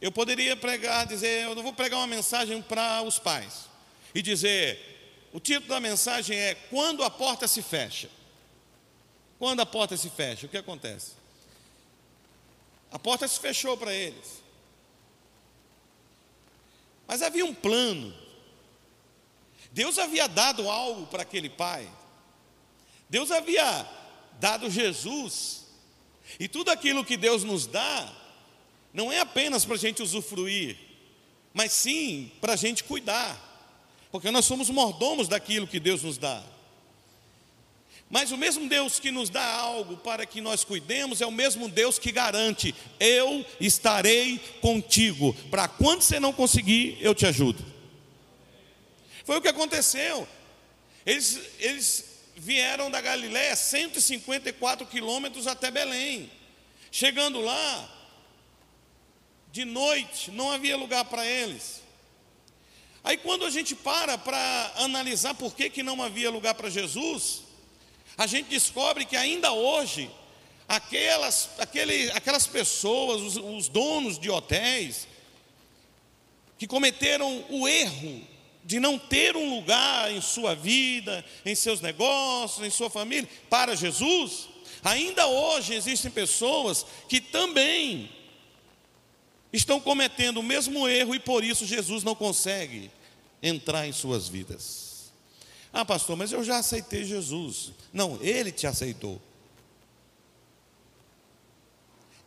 Eu 0.01 0.11
poderia 0.11 0.55
pregar, 0.57 1.07
dizer, 1.07 1.45
eu 1.45 1.55
não 1.55 1.63
vou 1.63 1.71
pregar 1.71 1.97
uma 1.99 2.07
mensagem 2.07 2.61
para 2.61 3.01
os 3.01 3.17
pais. 3.17 3.69
E 4.13 4.21
dizer, 4.21 5.29
o 5.31 5.39
título 5.39 5.69
da 5.69 5.79
mensagem 5.79 6.37
é 6.37 6.55
Quando 6.55 7.03
a 7.03 7.09
porta 7.09 7.47
se 7.47 7.61
fecha. 7.61 8.09
Quando 9.39 9.61
a 9.61 9.65
porta 9.65 9.95
se 9.95 10.09
fecha, 10.09 10.45
o 10.45 10.49
que 10.49 10.57
acontece? 10.57 11.13
A 12.91 12.99
porta 12.99 13.25
se 13.29 13.39
fechou 13.39 13.77
para 13.77 13.93
eles. 13.93 14.43
Mas 17.07 17.21
havia 17.21 17.45
um 17.45 17.53
plano. 17.53 18.13
Deus 19.71 19.97
havia 19.97 20.27
dado 20.27 20.69
algo 20.69 21.07
para 21.07 21.23
aquele 21.23 21.49
pai. 21.49 21.89
Deus 23.09 23.31
havia 23.31 23.87
dado 24.39 24.69
Jesus. 24.69 25.65
E 26.39 26.47
tudo 26.47 26.69
aquilo 26.69 27.05
que 27.05 27.17
Deus 27.17 27.43
nos 27.43 27.65
dá, 27.65 28.13
não 28.93 29.11
é 29.11 29.19
apenas 29.19 29.65
para 29.65 29.75
a 29.75 29.79
gente 29.79 30.01
usufruir, 30.01 30.77
mas 31.53 31.71
sim 31.71 32.31
para 32.39 32.53
a 32.53 32.55
gente 32.55 32.83
cuidar, 32.83 33.37
porque 34.11 34.31
nós 34.31 34.45
somos 34.45 34.69
mordomos 34.69 35.27
daquilo 35.27 35.67
que 35.67 35.79
Deus 35.79 36.03
nos 36.03 36.17
dá. 36.17 36.43
Mas 38.09 38.31
o 38.31 38.37
mesmo 38.37 38.67
Deus 38.67 38.99
que 38.99 39.11
nos 39.11 39.29
dá 39.29 39.45
algo 39.45 39.97
para 39.97 40.25
que 40.25 40.41
nós 40.41 40.63
cuidemos 40.63 41.21
é 41.21 41.27
o 41.27 41.31
mesmo 41.31 41.69
Deus 41.69 41.99
que 41.99 42.11
garante: 42.11 42.73
eu 42.99 43.45
estarei 43.59 44.39
contigo. 44.61 45.33
Para 45.51 45.67
quando 45.67 46.01
você 46.01 46.19
não 46.19 46.33
conseguir, 46.33 46.97
eu 47.01 47.13
te 47.13 47.27
ajudo. 47.27 47.63
Foi 49.23 49.37
o 49.37 49.41
que 49.41 49.47
aconteceu. 49.47 50.27
Eles, 51.05 51.39
eles 51.59 52.08
vieram 52.39 52.89
da 52.89 53.01
Galiléia 53.01 53.55
154 53.55 54.87
quilômetros 54.87 55.45
até 55.45 55.69
Belém. 55.69 56.31
Chegando 56.89 57.41
lá, 57.41 57.89
de 59.51 59.65
noite, 59.65 60.31
não 60.31 60.49
havia 60.49 60.77
lugar 60.77 61.03
para 61.05 61.25
eles. 61.25 61.81
Aí 63.03 63.17
quando 63.17 63.45
a 63.45 63.49
gente 63.49 63.75
para 63.75 64.17
para 64.17 64.71
analisar 64.77 65.33
por 65.35 65.53
que, 65.53 65.69
que 65.69 65.83
não 65.83 66.01
havia 66.01 66.31
lugar 66.31 66.55
para 66.55 66.69
Jesus, 66.69 67.41
a 68.17 68.25
gente 68.25 68.47
descobre 68.47 69.05
que 69.05 69.17
ainda 69.17 69.51
hoje, 69.51 70.09
aquelas, 70.67 71.49
aquele, 71.57 72.09
aquelas 72.11 72.47
pessoas, 72.47 73.21
os, 73.21 73.35
os 73.35 73.67
donos 73.67 74.17
de 74.17 74.29
hotéis, 74.29 75.07
que 76.57 76.67
cometeram 76.67 77.45
o 77.49 77.67
erro 77.67 78.38
de 78.69 78.79
não 78.79 78.99
ter 78.99 79.35
um 79.35 79.55
lugar 79.55 80.11
em 80.11 80.21
sua 80.21 80.53
vida, 80.53 81.25
em 81.43 81.55
seus 81.55 81.81
negócios, 81.81 82.63
em 82.63 82.69
sua 82.69 82.87
família, 82.87 83.27
para 83.49 83.75
Jesus, 83.75 84.47
ainda 84.83 85.25
hoje 85.25 85.73
existem 85.73 86.11
pessoas 86.11 86.85
que 87.07 87.19
também 87.19 88.11
estão 89.51 89.79
cometendo 89.79 90.37
o 90.37 90.43
mesmo 90.43 90.87
erro 90.87 91.15
e 91.15 91.19
por 91.19 91.43
isso 91.43 91.65
Jesus 91.65 92.03
não 92.03 92.13
consegue 92.13 92.91
entrar 93.41 93.87
em 93.87 93.91
suas 93.91 94.27
vidas. 94.27 95.11
Ah, 95.73 95.83
pastor, 95.83 96.15
mas 96.15 96.31
eu 96.31 96.43
já 96.43 96.59
aceitei 96.59 97.03
Jesus. 97.03 97.71
Não, 97.91 98.19
ele 98.21 98.51
te 98.51 98.67
aceitou. 98.67 99.19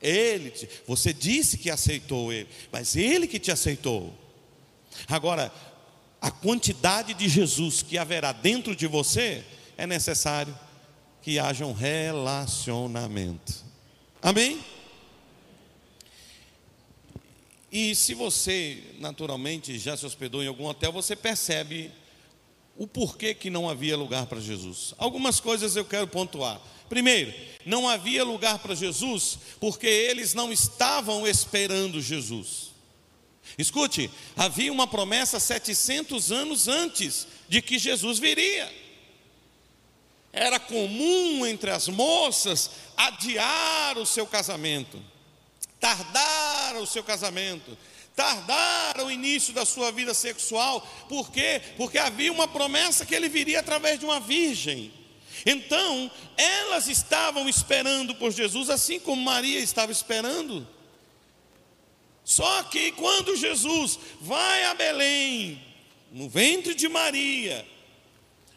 Ele, 0.01 0.51
te, 0.51 0.69
você 0.89 1.13
disse 1.13 1.57
que 1.57 1.71
aceitou 1.71 2.33
ele, 2.33 2.49
mas 2.73 2.97
ele 2.97 3.29
que 3.29 3.39
te 3.39 3.53
aceitou. 3.53 4.13
Agora, 5.07 5.53
a 6.23 6.31
quantidade 6.31 7.15
de 7.15 7.29
Jesus 7.29 7.83
que 7.83 7.99
haverá 7.99 8.31
dentro 8.31 8.77
de 8.77 8.87
você 8.87 9.45
é 9.77 9.89
necessário 9.89 10.57
que 11.21 11.37
haja 11.37 11.67
um 11.67 11.73
relacionamento. 11.73 13.53
Amém? 14.23 14.65
E 17.73 17.93
se 17.97 18.15
você, 18.15 18.95
naturalmente, 19.01 19.77
já 19.81 19.97
se 19.97 20.07
hospedou 20.07 20.45
em 20.45 20.47
algum 20.47 20.67
hotel, 20.67 20.93
você 20.93 21.17
percebe 21.17 21.91
o 22.77 22.87
porquê 22.87 23.35
que 23.35 23.51
não 23.51 23.69
havia 23.69 23.97
lugar 23.97 24.27
para 24.27 24.41
Jesus. 24.41 24.95
Algumas 24.99 25.41
coisas 25.41 25.75
eu 25.75 25.85
quero 25.85 26.07
pontuar. 26.07 26.61
Primeiro, 26.89 27.35
não 27.67 27.89
havia 27.89 28.23
lugar 28.23 28.61
para 28.61 28.77
Jesus 28.77 29.39
porque 29.59 29.89
eles 29.89 30.35
não 30.35 30.53
estavam 30.53 31.27
esperando 31.27 32.01
Jesus. 32.01 32.72
Escute, 33.59 34.11
havia 34.37 34.73
uma 34.73 34.87
promessa 34.87 35.39
700 35.39 36.33
anos 36.33 36.69
antes 36.69 37.27
de 37.49 37.61
que 37.61 37.79
Jesus 37.79 38.19
viria. 38.19 38.73
Era 40.33 40.59
comum 40.59 41.45
entre 41.47 41.71
as 41.71 41.89
moças 41.89 42.71
adiar 42.97 43.99
o 43.99 44.07
seu 44.07 44.27
casamento, 44.27 45.03
tardar 45.79 46.77
o 46.77 46.87
seu 46.87 47.05
casamento, 47.05 47.77
tardar 48.17 49.01
o 49.01 49.11
início 49.11 49.53
da 49.53 49.67
sua 49.67 49.93
vida 49.93 50.15
sexual. 50.15 50.81
Por 51.09 51.31
quê? 51.31 51.61
Porque 51.77 51.99
havia 51.99 52.33
uma 52.33 52.49
promessa 52.49 53.05
que 53.05 53.15
ele 53.15 53.29
viria 53.29 53.61
através 53.61 53.99
de 53.99 54.07
uma 54.07 54.21
virgem. 54.21 54.93
Então, 55.45 56.11
elas 56.37 56.89
estavam 56.89 57.49
esperando 57.49 58.15
por 58.15 58.31
Jesus, 58.31 58.71
assim 58.71 58.99
como 59.01 59.23
Maria 59.23 59.59
estava 59.59 59.93
esperando. 59.93 60.67
Só 62.25 62.63
que 62.65 62.93
quando 62.93 63.37
Jesus 63.37 63.99
vai 64.21 64.65
a 64.65 64.75
Belém, 64.75 65.61
no 66.11 66.29
ventre 66.29 66.75
de 66.75 66.89
Maria, 66.89 67.67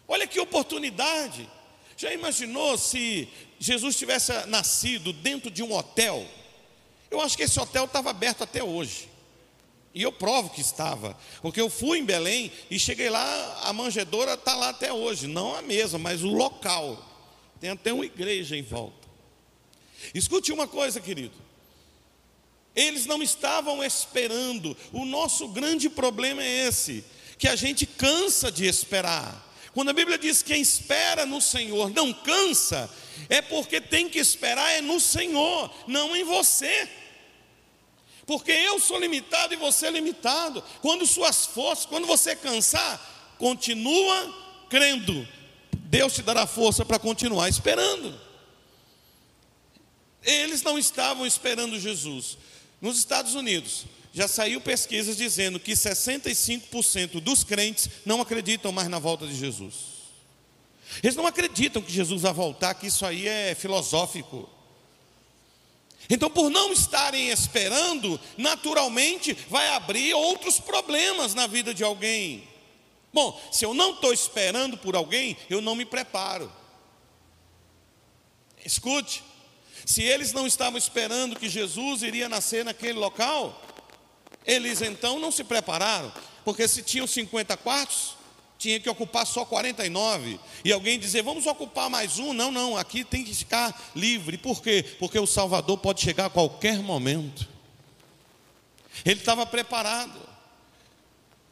olha 0.07 0.27
que 0.27 0.39
oportunidade. 0.39 1.49
Já 1.97 2.13
imaginou 2.13 2.77
se 2.77 3.27
Jesus 3.57 3.95
tivesse 3.95 4.31
nascido 4.47 5.13
dentro 5.13 5.49
de 5.49 5.63
um 5.63 5.73
hotel? 5.73 6.27
Eu 7.09 7.21
acho 7.21 7.37
que 7.37 7.43
esse 7.43 7.59
hotel 7.59 7.85
estava 7.85 8.09
aberto 8.09 8.43
até 8.43 8.63
hoje. 8.63 9.09
E 9.93 10.01
eu 10.01 10.11
provo 10.11 10.49
que 10.49 10.59
estava, 10.59 11.17
porque 11.41 11.61
eu 11.61 11.69
fui 11.69 11.99
em 11.99 12.03
Belém 12.05 12.51
e 12.69 12.77
cheguei 12.77 13.09
lá, 13.09 13.61
a 13.63 13.71
manjedoura 13.71 14.33
está 14.33 14.53
lá 14.53 14.67
até 14.69 14.91
hoje, 14.91 15.25
não 15.25 15.55
a 15.55 15.61
mesma, 15.61 15.97
mas 15.97 16.21
o 16.21 16.27
local. 16.27 17.01
Tem 17.61 17.69
até 17.69 17.93
uma 17.93 18.05
igreja 18.05 18.57
em 18.57 18.61
volta. 18.61 19.07
Escute 20.13 20.51
uma 20.51 20.67
coisa, 20.67 20.99
querido. 20.99 21.44
Eles 22.75 23.05
não 23.05 23.23
estavam 23.23 23.83
esperando. 23.83 24.75
O 24.91 25.05
nosso 25.05 25.47
grande 25.47 25.89
problema 25.89 26.43
é 26.43 26.67
esse, 26.67 27.03
que 27.37 27.47
a 27.47 27.55
gente 27.55 27.85
cansa 27.85 28.51
de 28.51 28.65
esperar. 28.65 29.43
Quando 29.73 29.89
a 29.89 29.93
Bíblia 29.93 30.17
diz 30.17 30.41
que 30.41 30.53
quem 30.53 30.61
espera 30.61 31.25
no 31.25 31.41
Senhor 31.41 31.89
não 31.89 32.13
cansa, 32.13 32.89
é 33.29 33.41
porque 33.41 33.81
tem 33.81 34.09
que 34.09 34.19
esperar 34.19 34.69
é 34.71 34.81
no 34.81 34.99
Senhor, 34.99 35.73
não 35.87 36.15
em 36.15 36.23
você. 36.23 36.89
Porque 38.25 38.51
eu 38.51 38.79
sou 38.79 38.99
limitado 38.99 39.53
e 39.53 39.57
você 39.57 39.87
é 39.87 39.91
limitado. 39.91 40.63
Quando 40.81 41.05
suas 41.05 41.45
forças, 41.45 41.85
quando 41.85 42.07
você 42.07 42.35
cansar, 42.35 43.35
continua 43.37 44.33
crendo. 44.69 45.27
Deus 45.73 46.13
te 46.13 46.21
dará 46.21 46.47
força 46.47 46.83
para 46.83 46.97
continuar 46.97 47.47
esperando. 47.47 48.19
Eles 50.23 50.63
não 50.63 50.79
estavam 50.79 51.25
esperando 51.25 51.79
Jesus. 51.79 52.37
Nos 52.81 52.97
Estados 52.97 53.35
Unidos, 53.35 53.85
já 54.13 54.27
saiu 54.27 54.61
pesquisas 54.61 55.17
dizendo 55.17 55.59
que 55.59 55.73
65% 55.73 57.19
dos 57.19 57.43
crentes 57.43 57.89
não 58.05 58.21
acreditam 58.21 58.71
mais 58.71 58.87
na 58.87 58.99
volta 58.99 59.27
de 59.27 59.35
Jesus. 59.35 59.75
Eles 61.03 61.15
não 61.15 61.27
acreditam 61.27 61.81
que 61.81 61.91
Jesus 61.91 62.21
vai 62.21 62.33
voltar, 62.33 62.73
que 62.75 62.87
isso 62.87 63.05
aí 63.05 63.27
é 63.27 63.55
filosófico. 63.55 64.49
Então, 66.09 66.29
por 66.29 66.49
não 66.49 66.71
estarem 66.71 67.29
esperando, 67.29 68.19
naturalmente 68.37 69.33
vai 69.49 69.69
abrir 69.69 70.13
outros 70.13 70.59
problemas 70.59 71.33
na 71.33 71.47
vida 71.47 71.73
de 71.73 71.83
alguém. 71.83 72.47
Bom, 73.11 73.39
se 73.51 73.65
eu 73.65 73.73
não 73.73 73.93
estou 73.93 74.13
esperando 74.13 74.77
por 74.77 74.95
alguém, 74.95 75.35
eu 75.49 75.61
não 75.61 75.75
me 75.75 75.85
preparo. 75.85 76.51
Escute, 78.63 79.23
se 79.85 80.01
eles 80.01 80.33
não 80.33 80.47
estavam 80.47 80.77
esperando 80.77 81.39
que 81.39 81.47
Jesus 81.47 82.01
iria 82.01 82.27
nascer 82.27 82.65
naquele 82.65 82.97
local, 82.97 83.61
eles 84.45 84.81
então 84.81 85.19
não 85.19 85.31
se 85.31 85.43
prepararam, 85.43 86.11
porque 86.43 86.67
se 86.67 86.81
tinham 86.81 87.07
50 87.07 87.55
quartos, 87.57 88.15
tinha 88.57 88.79
que 88.79 88.89
ocupar 88.89 89.27
só 89.27 89.45
49. 89.45 90.39
E 90.63 90.71
alguém 90.71 90.97
dizer, 90.97 91.21
vamos 91.21 91.45
ocupar 91.45 91.89
mais 91.89 92.17
um. 92.17 92.33
Não, 92.33 92.51
não, 92.51 92.77
aqui 92.77 93.03
tem 93.03 93.23
que 93.23 93.33
ficar 93.33 93.91
livre. 93.95 94.37
Por 94.37 94.61
quê? 94.61 94.83
Porque 94.97 95.19
o 95.19 95.27
Salvador 95.27 95.77
pode 95.77 96.01
chegar 96.01 96.25
a 96.25 96.29
qualquer 96.29 96.79
momento. 96.79 97.47
Ele 99.05 99.19
estava 99.19 99.45
preparado. 99.45 100.19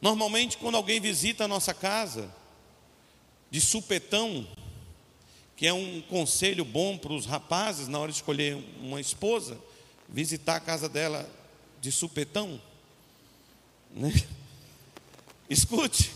Normalmente, 0.00 0.56
quando 0.56 0.76
alguém 0.76 1.00
visita 1.00 1.44
a 1.44 1.48
nossa 1.48 1.72
casa, 1.72 2.32
de 3.50 3.60
supetão, 3.60 4.46
que 5.64 5.68
é 5.68 5.72
um 5.72 6.02
conselho 6.02 6.62
bom 6.62 6.98
para 6.98 7.14
os 7.14 7.24
rapazes 7.24 7.88
na 7.88 7.98
hora 7.98 8.12
de 8.12 8.18
escolher 8.18 8.62
uma 8.82 9.00
esposa, 9.00 9.58
visitar 10.06 10.56
a 10.56 10.60
casa 10.60 10.90
dela 10.90 11.26
de 11.80 11.90
supetão. 11.90 12.60
Né? 13.90 14.12
Escute, 15.48 16.12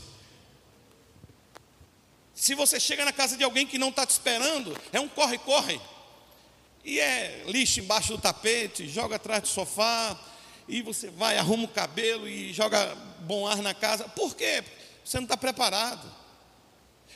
se 2.34 2.54
você 2.54 2.78
chega 2.78 3.06
na 3.06 3.12
casa 3.12 3.38
de 3.38 3.42
alguém 3.42 3.66
que 3.66 3.78
não 3.78 3.88
está 3.88 4.04
te 4.04 4.10
esperando, 4.10 4.78
é 4.92 5.00
um 5.00 5.08
corre-corre. 5.08 5.80
E 6.84 7.00
é 7.00 7.44
lixo 7.46 7.80
embaixo 7.80 8.12
do 8.12 8.20
tapete, 8.20 8.86
joga 8.86 9.16
atrás 9.16 9.40
do 9.40 9.48
sofá, 9.48 10.14
e 10.68 10.82
você 10.82 11.08
vai, 11.08 11.38
arruma 11.38 11.64
o 11.64 11.68
cabelo 11.68 12.28
e 12.28 12.52
joga 12.52 12.94
bom 13.20 13.46
ar 13.46 13.62
na 13.62 13.72
casa. 13.72 14.06
Por 14.10 14.36
quê? 14.36 14.62
Você 15.02 15.16
não 15.16 15.24
está 15.24 15.38
preparado. 15.38 16.17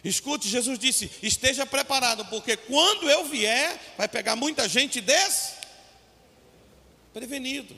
Escute, 0.05 0.49
Jesus 0.49 0.79
disse: 0.79 1.11
esteja 1.23 1.65
preparado, 1.65 2.25
porque 2.27 2.57
quando 2.57 3.09
eu 3.09 3.25
vier, 3.25 3.95
vai 3.97 4.09
pegar 4.09 4.35
muita 4.35 4.69
gente 4.69 5.01
desprevenido. 7.13 7.77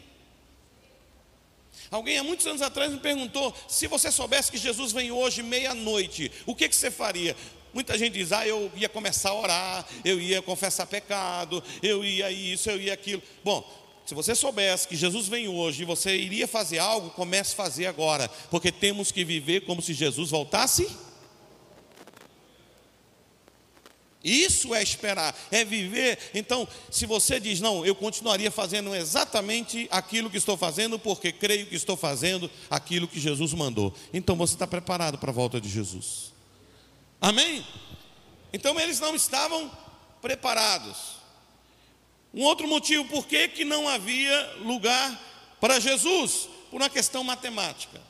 Alguém 1.90 2.18
há 2.18 2.24
muitos 2.24 2.46
anos 2.46 2.62
atrás 2.62 2.90
me 2.90 2.98
perguntou: 2.98 3.54
se 3.68 3.86
você 3.86 4.10
soubesse 4.10 4.50
que 4.50 4.56
Jesus 4.56 4.90
vem 4.92 5.12
hoje, 5.12 5.42
meia-noite, 5.42 6.32
o 6.46 6.54
que, 6.54 6.66
que 6.68 6.74
você 6.74 6.90
faria? 6.90 7.36
Muita 7.74 7.98
gente 7.98 8.14
diz: 8.14 8.32
ah, 8.32 8.46
eu 8.46 8.72
ia 8.74 8.88
começar 8.88 9.28
a 9.30 9.34
orar, 9.34 9.86
eu 10.02 10.18
ia 10.18 10.40
confessar 10.40 10.86
pecado, 10.86 11.62
eu 11.82 12.02
ia 12.02 12.30
isso, 12.30 12.70
eu 12.70 12.80
ia 12.80 12.94
aquilo. 12.94 13.22
Bom, 13.44 13.62
se 14.06 14.14
você 14.14 14.34
soubesse 14.34 14.88
que 14.88 14.96
Jesus 14.96 15.28
vem 15.28 15.46
hoje 15.46 15.82
e 15.82 15.86
você 15.86 16.16
iria 16.16 16.48
fazer 16.48 16.78
algo, 16.78 17.10
comece 17.10 17.52
a 17.52 17.56
fazer 17.56 17.86
agora, 17.86 18.28
porque 18.50 18.72
temos 18.72 19.12
que 19.12 19.24
viver 19.24 19.66
como 19.66 19.82
se 19.82 19.92
Jesus 19.92 20.30
voltasse 20.30 20.88
Isso 24.24 24.74
é 24.74 24.82
esperar, 24.82 25.36
é 25.50 25.66
viver. 25.66 26.18
Então, 26.32 26.66
se 26.90 27.04
você 27.04 27.38
diz, 27.38 27.60
não, 27.60 27.84
eu 27.84 27.94
continuaria 27.94 28.50
fazendo 28.50 28.94
exatamente 28.94 29.86
aquilo 29.90 30.30
que 30.30 30.38
estou 30.38 30.56
fazendo, 30.56 30.98
porque 30.98 31.30
creio 31.30 31.66
que 31.66 31.74
estou 31.74 31.94
fazendo 31.94 32.50
aquilo 32.70 33.06
que 33.06 33.20
Jesus 33.20 33.52
mandou. 33.52 33.94
Então 34.14 34.34
você 34.34 34.54
está 34.54 34.66
preparado 34.66 35.18
para 35.18 35.30
a 35.30 35.34
volta 35.34 35.60
de 35.60 35.68
Jesus. 35.68 36.32
Amém? 37.20 37.66
Então 38.50 38.80
eles 38.80 38.98
não 38.98 39.14
estavam 39.14 39.70
preparados. 40.22 41.16
Um 42.32 42.42
outro 42.44 42.66
motivo 42.66 43.04
por 43.04 43.26
que, 43.26 43.48
que 43.48 43.64
não 43.64 43.86
havia 43.86 44.54
lugar 44.60 45.20
para 45.60 45.78
Jesus? 45.78 46.48
Por 46.70 46.80
uma 46.80 46.88
questão 46.88 47.22
matemática. 47.22 48.00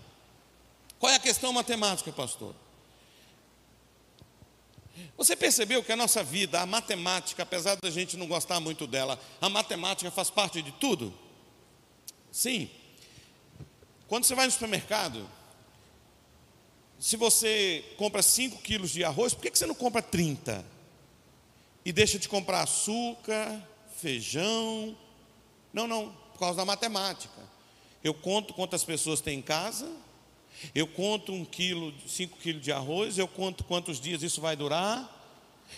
Qual 1.01 1.13
é 1.13 1.17
a 1.17 1.21
questão 1.21 1.53
matemática, 1.53 2.13
pastor? 2.13 2.55
Você 5.17 5.37
percebeu 5.37 5.83
que 5.83 5.93
a 5.93 5.97
nossa 5.97 6.23
vida, 6.23 6.61
a 6.61 6.67
matemática, 6.67 7.43
apesar 7.43 7.77
da 7.77 7.91
gente 7.91 8.17
não 8.17 8.27
gostar 8.27 8.61
muito 8.61 8.87
dela, 8.87 9.19
a 9.41 9.49
matemática 9.49 10.11
faz 10.11 10.31
parte 10.31 10.63
de 10.63 10.73
tudo? 10.73 11.13
Sim. 12.31 12.69
Quando 14.09 14.25
você 14.25 14.35
vai 14.35 14.47
no 14.47 14.53
supermercado, 14.53 15.29
se 16.99 17.17
você 17.17 17.85
compra 17.97 18.23
5 18.23 18.63
quilos 18.63 18.91
de 18.91 19.05
arroz, 19.05 19.35
por 19.35 19.43
que 19.43 19.57
você 19.57 19.67
não 19.67 19.75
compra 19.75 20.03
30? 20.03 20.65
E 21.85 21.93
deixa 21.93 22.19
de 22.19 22.29
comprar 22.29 22.63
açúcar, 22.63 23.63
feijão? 23.97 24.97
Não, 25.73 25.87
não, 25.87 26.11
por 26.33 26.39
causa 26.39 26.57
da 26.57 26.65
matemática. 26.65 27.43
Eu 28.03 28.15
conto 28.15 28.55
quantas 28.55 28.85
pessoas 28.85 29.21
tem 29.21 29.39
em 29.39 29.43
casa, 29.43 29.91
eu 30.75 30.87
conto 30.87 31.33
um 31.33 31.45
quilo, 31.45 31.93
cinco 32.07 32.39
quilos 32.39 32.63
de 32.63 32.71
arroz, 32.71 33.19
eu 33.19 33.27
conto 33.27 33.65
quantos 33.65 34.01
dias 34.01 34.23
isso 34.23 34.41
vai 34.41 34.55
durar, 34.55 35.11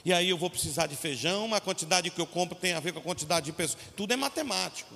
e 0.05 0.13
aí 0.13 0.29
eu 0.29 0.37
vou 0.37 0.51
precisar 0.51 0.87
de 0.87 0.97
feijão, 0.97 1.55
a 1.55 1.61
quantidade 1.61 2.11
que 2.11 2.21
eu 2.21 2.27
compro 2.27 2.55
tem 2.55 2.73
a 2.73 2.81
ver 2.81 2.93
com 2.93 2.99
a 2.99 3.03
quantidade 3.03 3.47
de 3.47 3.53
pessoas. 3.53 3.83
Tudo 3.97 4.13
é 4.13 4.17
matemático. 4.17 4.95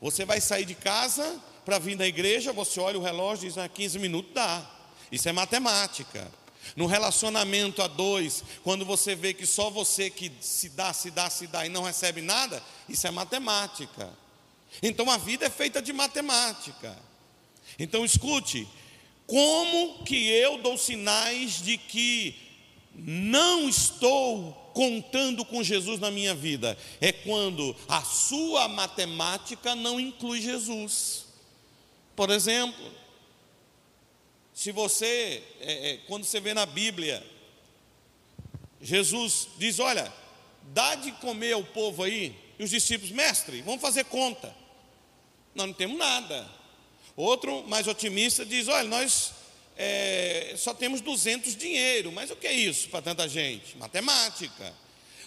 Você 0.00 0.24
vai 0.24 0.40
sair 0.40 0.64
de 0.64 0.74
casa 0.74 1.38
para 1.64 1.78
vir 1.78 1.96
da 1.96 2.06
igreja, 2.06 2.52
você 2.52 2.80
olha 2.80 2.98
o 2.98 3.02
relógio 3.02 3.44
e 3.44 3.48
diz, 3.48 3.58
ah, 3.58 3.68
15 3.68 3.98
minutos 3.98 4.32
dá. 4.32 4.68
Isso 5.12 5.28
é 5.28 5.32
matemática. 5.32 6.30
No 6.76 6.86
relacionamento 6.86 7.82
a 7.82 7.86
dois, 7.86 8.44
quando 8.62 8.84
você 8.84 9.14
vê 9.14 9.34
que 9.34 9.46
só 9.46 9.70
você 9.70 10.10
que 10.10 10.32
se 10.40 10.70
dá, 10.70 10.92
se 10.92 11.10
dá, 11.10 11.28
se 11.28 11.46
dá 11.46 11.66
e 11.66 11.68
não 11.68 11.82
recebe 11.82 12.20
nada, 12.20 12.62
isso 12.88 13.06
é 13.06 13.10
matemática. 13.10 14.10
Então 14.82 15.10
a 15.10 15.16
vida 15.16 15.46
é 15.46 15.50
feita 15.50 15.82
de 15.82 15.92
matemática. 15.92 16.96
Então 17.78 18.04
escute, 18.04 18.68
como 19.30 20.02
que 20.02 20.28
eu 20.28 20.58
dou 20.58 20.76
sinais 20.76 21.62
de 21.62 21.78
que 21.78 22.34
não 22.92 23.68
estou 23.68 24.52
contando 24.74 25.44
com 25.44 25.62
Jesus 25.62 26.00
na 26.00 26.10
minha 26.10 26.34
vida? 26.34 26.76
É 27.00 27.12
quando 27.12 27.76
a 27.86 28.02
sua 28.02 28.66
matemática 28.66 29.76
não 29.76 30.00
inclui 30.00 30.40
Jesus. 30.40 31.26
Por 32.16 32.28
exemplo, 32.28 32.92
se 34.52 34.72
você, 34.72 35.44
é, 35.60 35.92
é, 35.92 35.96
quando 36.08 36.24
você 36.24 36.40
vê 36.40 36.52
na 36.52 36.66
Bíblia, 36.66 37.24
Jesus 38.82 39.46
diz: 39.58 39.78
Olha, 39.78 40.12
dá 40.74 40.96
de 40.96 41.12
comer 41.12 41.52
ao 41.52 41.62
povo 41.62 42.02
aí, 42.02 42.36
e 42.58 42.64
os 42.64 42.70
discípulos, 42.70 43.12
mestre, 43.12 43.62
vamos 43.62 43.80
fazer 43.80 44.06
conta. 44.06 44.52
Nós 45.54 45.68
não 45.68 45.74
temos 45.74 45.96
nada. 45.96 46.59
Outro, 47.20 47.64
mais 47.68 47.86
otimista, 47.86 48.44
diz: 48.44 48.68
Olha, 48.68 48.88
nós 48.88 49.32
é, 49.76 50.54
só 50.56 50.72
temos 50.74 51.00
200 51.00 51.56
dinheiro, 51.56 52.10
mas 52.12 52.30
o 52.30 52.36
que 52.36 52.46
é 52.46 52.52
isso 52.52 52.88
para 52.88 53.02
tanta 53.02 53.28
gente? 53.28 53.76
Matemática. 53.76 54.74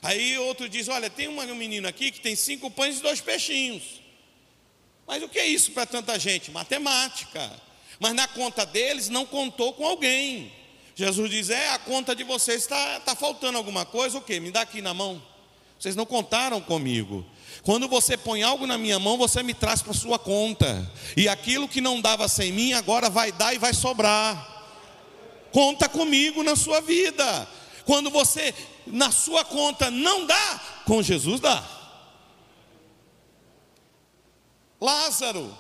Aí 0.02 0.38
outro 0.38 0.68
diz: 0.68 0.88
Olha, 0.88 1.10
tem 1.10 1.28
um 1.28 1.56
menino 1.56 1.88
aqui 1.88 2.12
que 2.12 2.20
tem 2.20 2.36
cinco 2.36 2.70
pães 2.72 3.00
e 3.00 3.02
dois 3.02 3.22
peixinhos. 3.22 4.02
Mas 5.06 5.22
o 5.22 5.30
que 5.30 5.40
é 5.40 5.46
isso 5.46 5.72
para 5.72 5.86
tanta 5.86 6.18
gente? 6.18 6.52
Matemática 6.52 7.52
mas 8.04 8.14
na 8.14 8.28
conta 8.28 8.66
deles 8.66 9.08
não 9.08 9.26
contou 9.26 9.72
com 9.72 9.86
alguém. 9.88 10.52
Jesus 10.94 11.30
diz: 11.30 11.50
É, 11.50 11.70
a 11.70 11.80
conta 11.80 12.14
de 12.14 12.24
vocês 12.24 12.64
está 12.64 13.00
tá 13.00 13.16
faltando 13.16 13.58
alguma 13.58 13.86
coisa, 13.86 14.18
o 14.18 14.22
que? 14.22 14.42
Me 14.42 14.52
dá 14.52 14.60
aqui 14.62 14.82
na 14.82 14.94
mão. 14.94 15.24
Vocês 15.80 15.96
não 15.96 16.06
contaram 16.06 16.60
comigo. 16.60 17.26
Quando 17.62 17.88
você 17.88 18.18
põe 18.18 18.44
algo 18.44 18.66
na 18.66 18.78
minha 18.78 19.00
mão, 19.00 19.18
você 19.18 19.44
me 19.44 19.54
traz 19.54 19.82
para 19.82 19.94
sua 19.94 20.18
conta. 20.18 20.92
E 21.16 21.30
aquilo 21.30 21.68
que 21.68 21.80
não 21.80 22.02
dava 22.02 22.28
sem 22.28 22.52
mim, 22.52 22.74
agora 22.74 23.10
vai 23.10 23.32
dar 23.32 23.54
e 23.54 23.60
vai 23.60 23.74
sobrar. 23.74 24.52
Conta 25.52 25.88
comigo 25.88 26.42
na 26.44 26.56
sua 26.56 26.82
vida. 26.82 27.48
Quando 27.86 28.10
você 28.10 28.54
na 28.88 29.12
sua 29.12 29.46
conta 29.46 29.92
não 29.92 30.26
dá, 30.26 30.62
com 30.86 31.02
Jesus 31.02 31.40
dá. 31.40 31.64
Lázaro, 34.82 35.56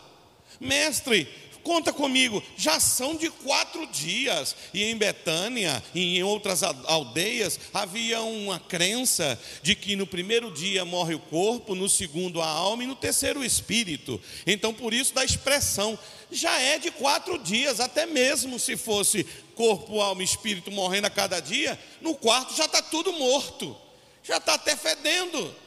mestre, 0.60 1.27
Conta 1.63 1.93
comigo, 1.93 2.43
já 2.58 2.78
são 2.78 3.15
de 3.15 3.30
quatro 3.30 3.88
dias. 3.88 4.54
E 4.73 4.84
em 4.84 4.97
Betânia 4.97 5.82
e 5.95 6.17
em 6.17 6.23
outras 6.23 6.62
aldeias 6.62 7.58
havia 7.73 8.21
uma 8.21 8.60
crença 8.60 9.39
de 9.62 9.73
que 9.73 9.95
no 9.95 10.06
primeiro 10.06 10.52
dia 10.52 10.84
morre 10.84 11.15
o 11.15 11.19
corpo, 11.19 11.73
no 11.73 11.88
segundo 11.88 12.41
a 12.41 12.47
alma 12.47 12.84
e 12.84 12.88
no 12.88 12.95
terceiro 12.95 13.39
o 13.39 13.45
espírito. 13.45 14.19
Então, 14.45 14.73
por 14.73 14.93
isso, 14.93 15.13
da 15.13 15.23
expressão, 15.23 15.97
já 16.30 16.60
é 16.60 16.78
de 16.78 16.91
quatro 16.91 17.38
dias, 17.38 17.80
até 17.80 18.06
mesmo 18.06 18.60
se 18.60 18.76
fosse 18.76 19.26
corpo, 19.56 20.02
alma 20.02 20.21
e 20.21 20.26
espírito 20.26 20.69
morrendo 20.69 21.08
a 21.08 21.10
cada 21.10 21.39
dia, 21.39 21.80
no 22.02 22.13
quarto 22.13 22.56
já 22.56 22.65
está 22.65 22.82
tudo 22.82 23.13
morto, 23.13 23.78
já 24.21 24.38
está 24.38 24.56
até 24.56 24.76
fedendo. 24.76 25.62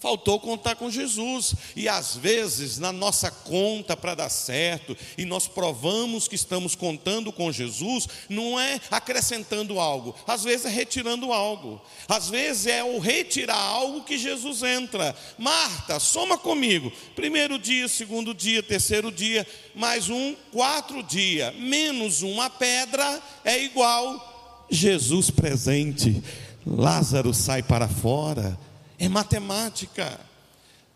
Faltou 0.00 0.38
contar 0.38 0.76
com 0.76 0.88
Jesus. 0.88 1.54
E 1.74 1.88
às 1.88 2.14
vezes, 2.14 2.78
na 2.78 2.92
nossa 2.92 3.32
conta 3.32 3.96
para 3.96 4.14
dar 4.14 4.28
certo, 4.28 4.96
e 5.16 5.24
nós 5.24 5.48
provamos 5.48 6.28
que 6.28 6.36
estamos 6.36 6.76
contando 6.76 7.32
com 7.32 7.50
Jesus, 7.50 8.06
não 8.28 8.58
é 8.60 8.80
acrescentando 8.90 9.80
algo, 9.80 10.14
às 10.26 10.44
vezes 10.44 10.66
é 10.66 10.68
retirando 10.68 11.32
algo. 11.32 11.80
Às 12.08 12.30
vezes 12.30 12.66
é 12.68 12.84
o 12.84 13.00
retirar 13.00 13.58
algo 13.58 14.04
que 14.04 14.16
Jesus 14.16 14.62
entra. 14.62 15.16
Marta, 15.36 15.98
soma 15.98 16.38
comigo. 16.38 16.92
Primeiro 17.16 17.58
dia, 17.58 17.88
segundo 17.88 18.32
dia, 18.32 18.62
terceiro 18.62 19.10
dia, 19.10 19.44
mais 19.74 20.08
um, 20.08 20.36
quatro 20.52 21.02
dias, 21.02 21.54
menos 21.56 22.22
uma 22.22 22.48
pedra 22.48 23.20
é 23.44 23.60
igual 23.60 24.66
Jesus 24.70 25.28
presente. 25.28 26.22
Lázaro 26.64 27.34
sai 27.34 27.62
para 27.62 27.88
fora 27.88 28.58
é 28.98 29.08
matemática. 29.08 30.18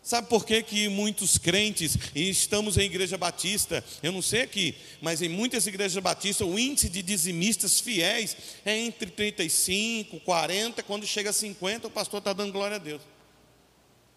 Sabe 0.03 0.27
por 0.27 0.45
que, 0.45 0.61
que 0.61 0.89
muitos 0.89 1.37
crentes, 1.37 1.97
e 2.13 2.29
estamos 2.29 2.77
em 2.77 2.81
igreja 2.81 3.17
batista, 3.17 3.81
eu 4.03 4.11
não 4.11 4.21
sei 4.21 4.41
aqui, 4.41 4.75
mas 5.01 5.21
em 5.21 5.29
muitas 5.29 5.65
igrejas 5.65 6.03
batistas, 6.03 6.45
o 6.45 6.59
índice 6.59 6.89
de 6.89 7.01
dizimistas 7.01 7.79
fiéis 7.79 8.35
é 8.65 8.77
entre 8.77 9.09
35, 9.09 10.19
40, 10.19 10.83
quando 10.83 11.07
chega 11.07 11.29
a 11.29 11.33
50, 11.33 11.87
o 11.87 11.91
pastor 11.91 12.17
está 12.17 12.33
dando 12.33 12.51
glória 12.51 12.75
a 12.75 12.79
Deus. 12.79 13.01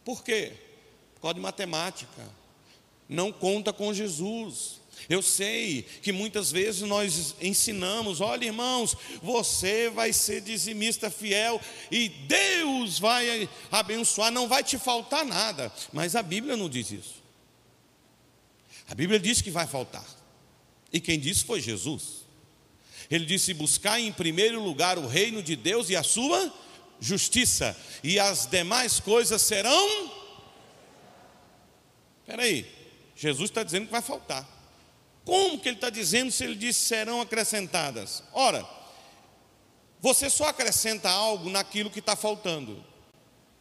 Por 0.04 0.24
quê? 0.24 0.54
Por 1.14 1.20
causa 1.20 1.34
de 1.34 1.40
matemática. 1.40 2.22
Não 3.08 3.30
conta 3.30 3.72
com 3.72 3.94
Jesus. 3.94 4.75
Eu 5.08 5.22
sei 5.22 5.82
que 6.02 6.12
muitas 6.12 6.50
vezes 6.50 6.82
nós 6.82 7.34
ensinamos: 7.40 8.20
olha, 8.20 8.46
irmãos, 8.46 8.96
você 9.22 9.90
vai 9.90 10.12
ser 10.12 10.40
dizimista 10.40 11.10
fiel 11.10 11.60
e 11.90 12.08
Deus 12.08 12.98
vai 12.98 13.48
abençoar, 13.70 14.32
não 14.32 14.48
vai 14.48 14.64
te 14.64 14.78
faltar 14.78 15.24
nada. 15.24 15.72
Mas 15.92 16.16
a 16.16 16.22
Bíblia 16.22 16.56
não 16.56 16.68
diz 16.68 16.90
isso. 16.90 17.22
A 18.88 18.94
Bíblia 18.94 19.18
diz 19.18 19.40
que 19.40 19.50
vai 19.50 19.66
faltar. 19.66 20.06
E 20.92 21.00
quem 21.00 21.18
disse 21.18 21.44
foi 21.44 21.60
Jesus. 21.60 22.26
Ele 23.10 23.24
disse: 23.24 23.54
buscar 23.54 24.00
em 24.00 24.12
primeiro 24.12 24.62
lugar 24.62 24.98
o 24.98 25.06
reino 25.06 25.42
de 25.42 25.54
Deus 25.54 25.90
e 25.90 25.96
a 25.96 26.02
sua 26.02 26.52
justiça, 26.98 27.76
e 28.02 28.18
as 28.18 28.46
demais 28.46 28.98
coisas 28.98 29.42
serão. 29.42 30.10
Espera 32.20 32.42
aí, 32.42 32.66
Jesus 33.14 33.50
está 33.50 33.62
dizendo 33.62 33.86
que 33.86 33.92
vai 33.92 34.02
faltar. 34.02 34.55
Como 35.26 35.58
que 35.58 35.68
ele 35.68 35.76
está 35.76 35.90
dizendo 35.90 36.30
se 36.30 36.44
ele 36.44 36.54
diz 36.54 36.76
serão 36.76 37.20
acrescentadas? 37.20 38.22
Ora, 38.32 38.64
você 40.00 40.30
só 40.30 40.44
acrescenta 40.44 41.10
algo 41.10 41.50
naquilo 41.50 41.90
que 41.90 41.98
está 41.98 42.14
faltando. 42.14 42.82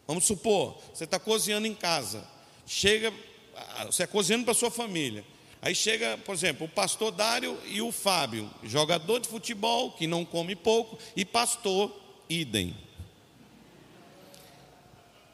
Vamos 0.05 0.25
supor, 0.25 0.79
você 0.93 1.05
está 1.05 1.17
cozinhando 1.17 1.65
em 1.65 1.73
casa, 1.73 2.23
chega, 2.67 3.11
ah, 3.55 3.85
você 3.85 4.03
é 4.03 4.07
cozinhando 4.07 4.45
para 4.45 4.53
sua 4.53 4.69
família. 4.69 5.25
Aí 5.59 5.73
chega, 5.73 6.19
por 6.19 6.35
exemplo, 6.35 6.67
o 6.67 6.69
pastor 6.69 7.11
Dário 7.11 7.59
e 7.65 7.81
o 7.81 7.91
Fábio, 7.91 8.47
jogador 8.63 9.19
de 9.19 9.27
futebol 9.27 9.91
que 9.93 10.05
não 10.05 10.23
come 10.23 10.55
pouco, 10.55 10.99
e 11.15 11.25
pastor, 11.25 11.91
idem. 12.29 12.77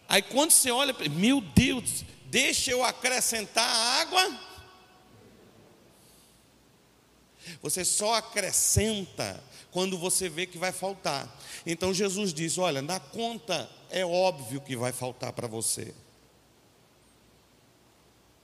Aí 0.08 0.22
quando 0.22 0.52
você 0.52 0.72
olha, 0.72 0.96
meu 1.10 1.42
Deus, 1.42 2.06
deixa 2.28 2.72
eu 2.72 2.86
acrescentar 2.86 3.68
água 4.00 4.51
você 7.62 7.84
só 7.84 8.16
acrescenta 8.16 9.42
quando 9.72 9.98
você 9.98 10.30
vê 10.30 10.46
que 10.46 10.58
vai 10.58 10.72
faltar. 10.72 11.28
Então 11.66 11.94
Jesus 11.94 12.34
diz: 12.34 12.58
Olha, 12.58 12.82
na 12.82 13.00
conta 13.00 13.70
é 13.90 14.06
óbvio 14.06 14.62
que 14.62 14.76
vai 14.76 14.92
faltar 14.92 15.34
para 15.34 15.48
você. 15.48 15.94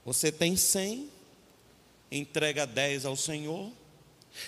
Você 0.06 0.32
tem 0.32 0.56
100, 0.56 1.10
entrega 2.12 2.66
10 2.66 3.06
ao 3.06 3.16
Senhor. 3.16 3.70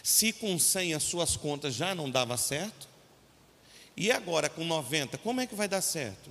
Se 0.03 0.31
com 0.31 0.57
100 0.57 0.93
as 0.93 1.03
suas 1.03 1.35
contas 1.35 1.73
já 1.73 1.93
não 1.93 2.09
dava 2.09 2.37
certo, 2.37 2.87
e 3.97 4.11
agora 4.11 4.47
com 4.47 4.63
90, 4.63 5.17
como 5.17 5.41
é 5.41 5.47
que 5.47 5.55
vai 5.55 5.67
dar 5.67 5.81
certo? 5.81 6.29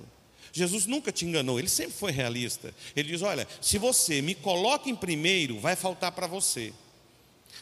Jesus 0.51 0.87
nunca 0.87 1.11
te 1.11 1.25
enganou, 1.25 1.59
ele 1.59 1.69
sempre 1.69 1.93
foi 1.93 2.11
realista. 2.11 2.73
Ele 2.95 3.09
diz: 3.09 3.21
Olha, 3.21 3.47
se 3.61 3.77
você 3.77 4.21
me 4.21 4.33
coloca 4.33 4.89
em 4.89 4.95
primeiro, 4.95 5.59
vai 5.59 5.75
faltar 5.75 6.11
para 6.11 6.25
você. 6.25 6.73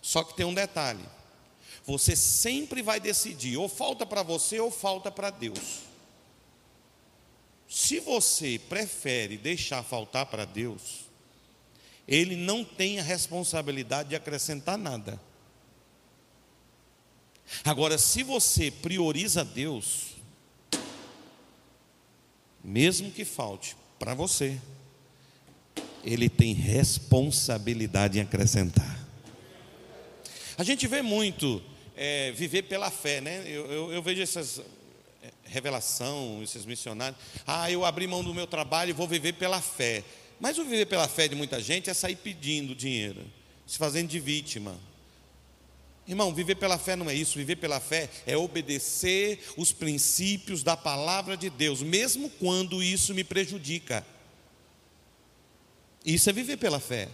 Só 0.02 0.24
que 0.24 0.36
tem 0.36 0.46
um 0.46 0.54
detalhe: 0.54 1.04
você 1.86 2.16
sempre 2.16 2.82
vai 2.82 3.00
decidir, 3.00 3.58
ou 3.58 3.70
falta 3.70 4.06
para 4.06 4.22
você 4.22 4.60
ou 4.60 4.70
falta 4.70 5.10
para 5.12 5.30
Deus. 5.30 5.88
Se 7.68 8.00
você 8.00 8.60
prefere 8.70 9.38
deixar 9.38 9.84
faltar 9.84 10.26
para 10.26 10.46
Deus, 10.46 11.06
Ele 12.08 12.36
não 12.36 12.64
tem 12.64 13.00
a 13.00 13.04
responsabilidade 13.04 14.10
de 14.10 14.16
acrescentar 14.16 14.78
nada. 14.78 15.20
Agora, 17.64 17.98
se 17.98 18.24
você 18.24 18.70
prioriza 18.70 19.44
Deus, 19.44 20.16
mesmo 22.64 23.12
que 23.12 23.24
falte 23.24 23.76
para 23.98 24.14
você, 24.14 24.60
Ele 26.04 26.30
tem 26.30 26.54
responsabilidade 26.54 28.20
em 28.20 28.22
acrescentar. 28.22 28.97
A 30.58 30.64
gente 30.64 30.88
vê 30.88 31.04
muito 31.04 31.62
é, 31.96 32.32
viver 32.32 32.64
pela 32.64 32.90
fé, 32.90 33.22
né? 33.22 33.44
Eu, 33.46 33.66
eu, 33.68 33.94
eu 33.94 34.02
vejo 34.02 34.24
essas 34.24 34.60
é, 35.22 35.32
revelação, 35.46 36.42
esses 36.42 36.66
missionários. 36.66 37.22
Ah, 37.46 37.70
eu 37.70 37.86
abri 37.86 38.08
mão 38.08 38.24
do 38.24 38.34
meu 38.34 38.48
trabalho 38.48 38.90
e 38.90 38.94
vou 38.94 39.08
viver 39.08 39.34
pela 39.34 39.62
fé. 39.62 40.04
Mas 40.40 40.58
o 40.58 40.64
viver 40.64 40.88
pela 40.88 41.08
fé 41.08 41.28
de 41.28 41.36
muita 41.36 41.62
gente 41.62 41.92
é 41.92 41.94
sair 41.94 42.16
pedindo 42.16 42.74
dinheiro, 42.74 43.24
se 43.68 43.78
fazendo 43.78 44.08
de 44.08 44.20
vítima. 44.20 44.76
Irmão, 46.08 46.34
viver 46.34 46.56
pela 46.56 46.80
fé 46.80 46.96
não 46.96 47.10
é 47.10 47.14
isso, 47.14 47.38
viver 47.38 47.58
pela 47.58 47.80
fé 47.80 48.10
é 48.26 48.36
obedecer 48.36 49.40
os 49.58 49.72
princípios 49.72 50.64
da 50.64 50.76
palavra 50.76 51.38
de 51.38 51.52
Deus, 51.52 51.84
mesmo 51.84 52.30
quando 52.32 52.82
isso 52.82 53.14
me 53.14 53.24
prejudica. 53.24 54.04
Isso 56.04 56.30
é 56.30 56.34
viver 56.34 56.58
pela 56.58 56.80
fé. 56.80 57.10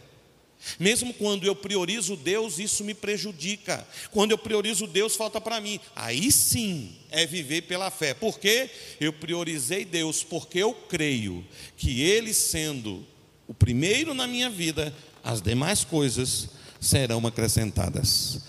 Mesmo 0.80 1.14
quando 1.14 1.46
eu 1.46 1.56
priorizo 1.56 2.16
Deus, 2.16 2.60
isso 2.60 2.84
me 2.84 2.94
prejudica. 2.94 3.88
Quando 4.12 4.32
eu 4.32 4.38
priorizo 4.38 4.88
Deus, 4.88 5.16
falta 5.16 5.40
para 5.40 5.60
mim. 5.60 5.80
Aí 5.96 6.32
sim 6.32 6.96
é 7.12 7.26
viver 7.26 7.64
pela 7.64 7.92
fé. 7.92 8.14
Porque 8.14 8.70
eu 9.00 9.14
priorizei 9.14 9.86
Deus, 9.86 10.24
porque 10.24 10.60
eu 10.60 10.74
creio 10.74 11.46
que 11.78 12.02
Ele 12.02 12.34
sendo 12.34 13.06
o 13.48 13.54
primeiro 13.54 14.14
na 14.14 14.26
minha 14.26 14.50
vida, 14.50 14.94
as 15.24 15.42
demais 15.42 15.84
coisas 15.84 16.50
serão 16.80 17.26
acrescentadas. 17.26 18.40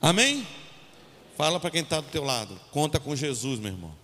Amém? 0.00 0.46
Fala 1.36 1.60
para 1.60 1.70
quem 1.70 1.82
está 1.82 2.00
do 2.00 2.08
teu 2.08 2.24
lado. 2.24 2.58
Conta 2.70 2.98
com 2.98 3.14
Jesus, 3.14 3.58
meu 3.58 3.72
irmão. 3.72 3.94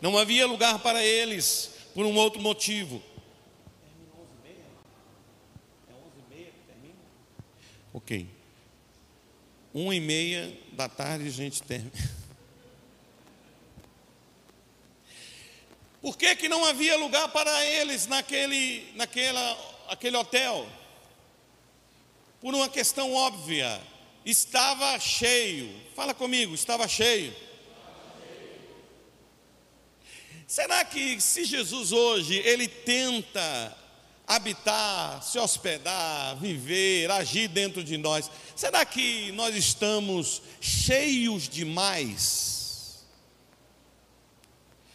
Não 0.00 0.18
havia 0.18 0.46
lugar 0.46 0.78
para 0.80 1.02
eles 1.02 1.70
por 1.94 2.04
um 2.04 2.14
outro 2.16 2.40
motivo. 2.40 3.02
Ok. 7.94 8.28
Uma 9.72 9.94
e 9.94 10.00
meia 10.00 10.54
da 10.72 10.86
tarde 10.90 11.26
a 11.26 11.30
gente 11.30 11.62
termina. 11.62 11.92
Por 16.02 16.18
que, 16.18 16.36
que 16.36 16.50
não 16.50 16.66
havia 16.66 16.98
lugar 16.98 17.28
para 17.28 17.64
eles 17.64 18.06
naquele, 18.06 18.92
naquela, 18.94 19.86
aquele 19.88 20.18
hotel? 20.18 20.68
por 22.44 22.54
uma 22.54 22.68
questão 22.68 23.14
óbvia. 23.14 23.80
Estava 24.22 25.00
cheio. 25.00 25.74
Fala 25.96 26.12
comigo, 26.12 26.54
estava 26.54 26.86
cheio. 26.86 27.34
Será 30.46 30.84
que 30.84 31.18
se 31.22 31.46
Jesus 31.46 31.90
hoje 31.90 32.34
ele 32.44 32.68
tenta 32.68 33.74
habitar, 34.26 35.22
se 35.22 35.38
hospedar, 35.38 36.36
viver, 36.36 37.10
agir 37.10 37.48
dentro 37.48 37.84
de 37.84 37.96
nós, 37.96 38.30
será 38.56 38.84
que 38.84 39.30
nós 39.32 39.54
estamos 39.54 40.42
cheios 40.60 41.48
demais? 41.48 43.04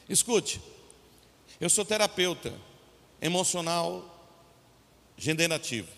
Escute, 0.08 0.60
eu 1.60 1.70
sou 1.70 1.86
terapeuta 1.86 2.54
emocional 3.22 4.04
generativo. 5.16 5.90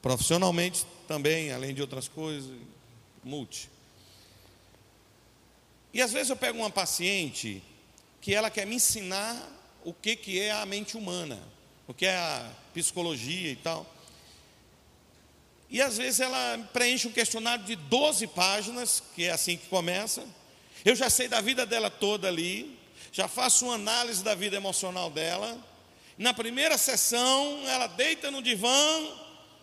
Profissionalmente 0.00 0.86
também, 1.06 1.52
além 1.52 1.74
de 1.74 1.82
outras 1.82 2.08
coisas, 2.08 2.50
multi. 3.22 3.68
E 5.92 6.00
às 6.00 6.12
vezes 6.12 6.30
eu 6.30 6.36
pego 6.36 6.58
uma 6.58 6.70
paciente 6.70 7.62
que 8.20 8.34
ela 8.34 8.50
quer 8.50 8.66
me 8.66 8.76
ensinar 8.76 9.36
o 9.84 9.92
que, 9.92 10.16
que 10.16 10.38
é 10.38 10.50
a 10.52 10.64
mente 10.64 10.96
humana, 10.96 11.42
o 11.88 11.94
que 11.94 12.06
é 12.06 12.14
a 12.14 12.48
psicologia 12.72 13.50
e 13.50 13.56
tal. 13.56 13.84
E 15.70 15.82
às 15.82 15.96
vezes 15.96 16.20
ela 16.20 16.58
preenche 16.72 17.08
um 17.08 17.12
questionário 17.12 17.64
de 17.64 17.74
12 17.74 18.26
páginas, 18.28 19.02
que 19.14 19.24
é 19.24 19.32
assim 19.32 19.56
que 19.56 19.66
começa. 19.66 20.24
Eu 20.84 20.94
já 20.94 21.10
sei 21.10 21.26
da 21.26 21.40
vida 21.40 21.66
dela 21.66 21.90
toda 21.90 22.28
ali, 22.28 22.78
já 23.10 23.26
faço 23.26 23.64
uma 23.64 23.74
análise 23.74 24.22
da 24.22 24.34
vida 24.34 24.56
emocional 24.56 25.10
dela. 25.10 25.58
Na 26.16 26.32
primeira 26.32 26.78
sessão, 26.78 27.66
ela 27.66 27.86
deita 27.86 28.30
no 28.30 28.42
divã, 28.42 28.68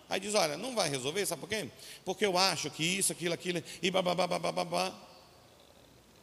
Aí 0.09 0.19
diz: 0.19 0.35
Olha, 0.35 0.57
não 0.57 0.75
vai 0.75 0.89
resolver, 0.89 1.25
sabe 1.25 1.41
por 1.41 1.49
quê? 1.49 1.69
Porque 2.03 2.25
eu 2.25 2.37
acho 2.37 2.69
que 2.69 2.83
isso, 2.83 3.11
aquilo, 3.11 3.33
aquilo, 3.33 3.63
e 3.81 3.89
babá, 3.89 4.13
babá. 4.15 4.93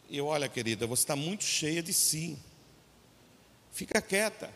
E 0.09 0.19
eu, 0.19 0.27
olha, 0.27 0.49
querida, 0.49 0.87
você 0.87 1.03
está 1.03 1.17
muito 1.17 1.45
cheia 1.45 1.83
de 1.83 1.93
si. 1.93 2.38
Fica 3.73 4.01
quieta, 4.01 4.53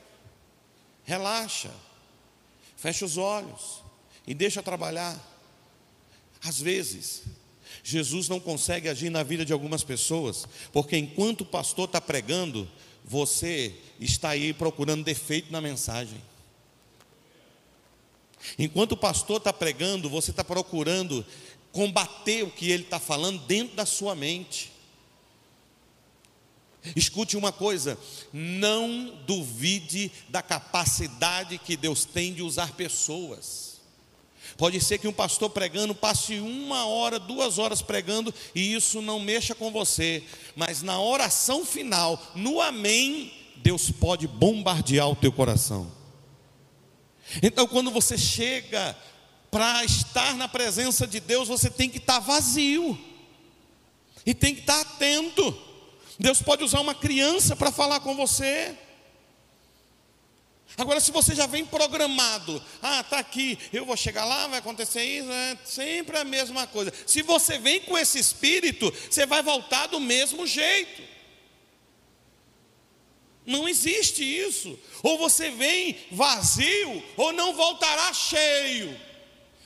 relaxa, 1.07 1.71
fecha 2.77 3.07
os 3.07 3.17
olhos 3.17 3.83
e 4.27 4.35
deixa 4.35 4.63
trabalhar. 4.63 5.19
Às 6.43 6.61
vezes, 6.61 7.23
Jesus 7.83 8.29
não 8.29 8.39
consegue 8.39 8.89
agir 8.89 9.09
na 9.09 9.23
vida 9.23 9.45
de 9.45 9.53
algumas 9.53 9.83
pessoas, 9.85 10.47
porque 10.73 10.99
enquanto 10.99 11.43
o 11.43 11.47
pastor 11.47 11.87
está 11.87 12.01
pregando, 12.01 12.69
você 13.05 13.75
está 14.01 14.31
aí 14.31 14.53
procurando 14.53 15.05
defeito 15.05 15.51
na 15.53 15.61
mensagem. 15.61 16.21
Enquanto 18.59 18.93
o 18.93 18.97
pastor 18.97 19.39
está 19.39 19.53
pregando, 19.53 20.11
você 20.11 20.33
está 20.33 20.43
procurando 20.45 21.25
combater 21.73 22.43
o 22.43 22.51
que 22.51 22.71
ele 22.71 22.83
está 22.83 22.99
falando 22.99 23.41
dentro 23.47 23.77
da 23.77 23.87
sua 23.87 24.15
mente. 24.15 24.73
Escute 26.95 27.37
uma 27.37 27.51
coisa: 27.53 27.99
não 28.33 29.19
duvide 29.27 30.13
da 30.29 30.43
capacidade 30.43 31.59
que 31.59 31.77
Deus 31.77 32.05
tem 32.05 32.33
de 32.33 32.43
usar 32.43 32.73
pessoas. 32.73 33.77
Pode 34.57 34.81
ser 34.81 34.99
que 34.99 35.09
um 35.09 35.13
pastor 35.13 35.51
pregando 35.51 35.95
passe 35.95 36.39
uma 36.39 36.87
hora, 36.87 37.19
duas 37.19 37.59
horas 37.59 37.83
pregando 37.83 38.33
e 38.55 38.75
isso 38.75 39.03
não 39.03 39.21
mexa 39.21 39.55
com 39.55 39.71
você, 39.71 40.23
mas 40.55 40.83
na 40.83 41.01
oração 41.01 41.65
final, 41.65 42.33
no 42.35 42.61
Amém, 42.61 43.33
Deus 43.57 43.91
pode 43.91 44.27
bombardear 44.27 45.09
o 45.09 45.17
teu 45.17 45.33
coração. 45.33 45.91
Então, 47.43 47.67
quando 47.67 47.91
você 47.91 48.17
chega 48.17 48.97
para 49.51 49.85
estar 49.85 50.35
na 50.35 50.49
presença 50.49 51.07
de 51.07 51.19
Deus, 51.21 51.49
você 51.49 51.69
tem 51.69 51.89
que 51.89 51.99
estar 51.99 52.21
vazio 52.21 52.99
e 54.25 54.33
tem 54.33 54.55
que 54.55 54.61
estar 54.61 54.81
atento. 54.81 55.57
Deus 56.19 56.41
pode 56.41 56.65
usar 56.65 56.81
uma 56.81 56.95
criança 56.95 57.55
para 57.55 57.71
falar 57.71 58.01
com 58.01 58.15
você. 58.15 58.77
Agora, 60.79 61.01
se 61.01 61.11
você 61.11 61.35
já 61.35 61.47
vem 61.47 61.65
programado, 61.65 62.63
ah, 62.83 63.01
está 63.01 63.19
aqui, 63.19 63.59
eu 63.73 63.87
vou 63.87 63.97
chegar 63.97 64.25
lá, 64.27 64.47
vai 64.47 64.59
acontecer 64.59 65.03
isso, 65.03 65.31
é 65.31 65.57
sempre 65.65 66.19
a 66.19 66.25
mesma 66.25 66.67
coisa. 66.67 66.93
Se 67.07 67.23
você 67.23 67.59
vem 67.59 67.81
com 67.81 67.97
esse 67.97 68.19
espírito, 68.19 68.93
você 69.11 69.25
vai 69.25 69.43
voltar 69.43 69.87
do 69.87 69.99
mesmo 69.99 70.47
jeito. 70.47 71.03
Não 73.47 73.69
existe 73.69 74.23
isso. 74.23 74.79
Ou 75.03 75.17
você 75.17 75.51
vem 75.51 75.97
vazio, 76.11 77.03
ou 77.17 77.33
não 77.33 77.55
voltará 77.55 78.13
cheio. 78.13 79.01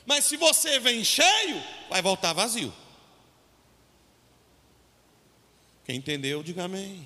Mas 0.06 0.26
se 0.26 0.36
você 0.36 0.78
vem 0.78 1.02
cheio, 1.02 1.62
vai 1.88 2.02
voltar 2.02 2.32
vazio. 2.32 2.72
Quem 5.90 5.96
entendeu, 5.96 6.40
diga 6.40 6.66
amém. 6.66 7.04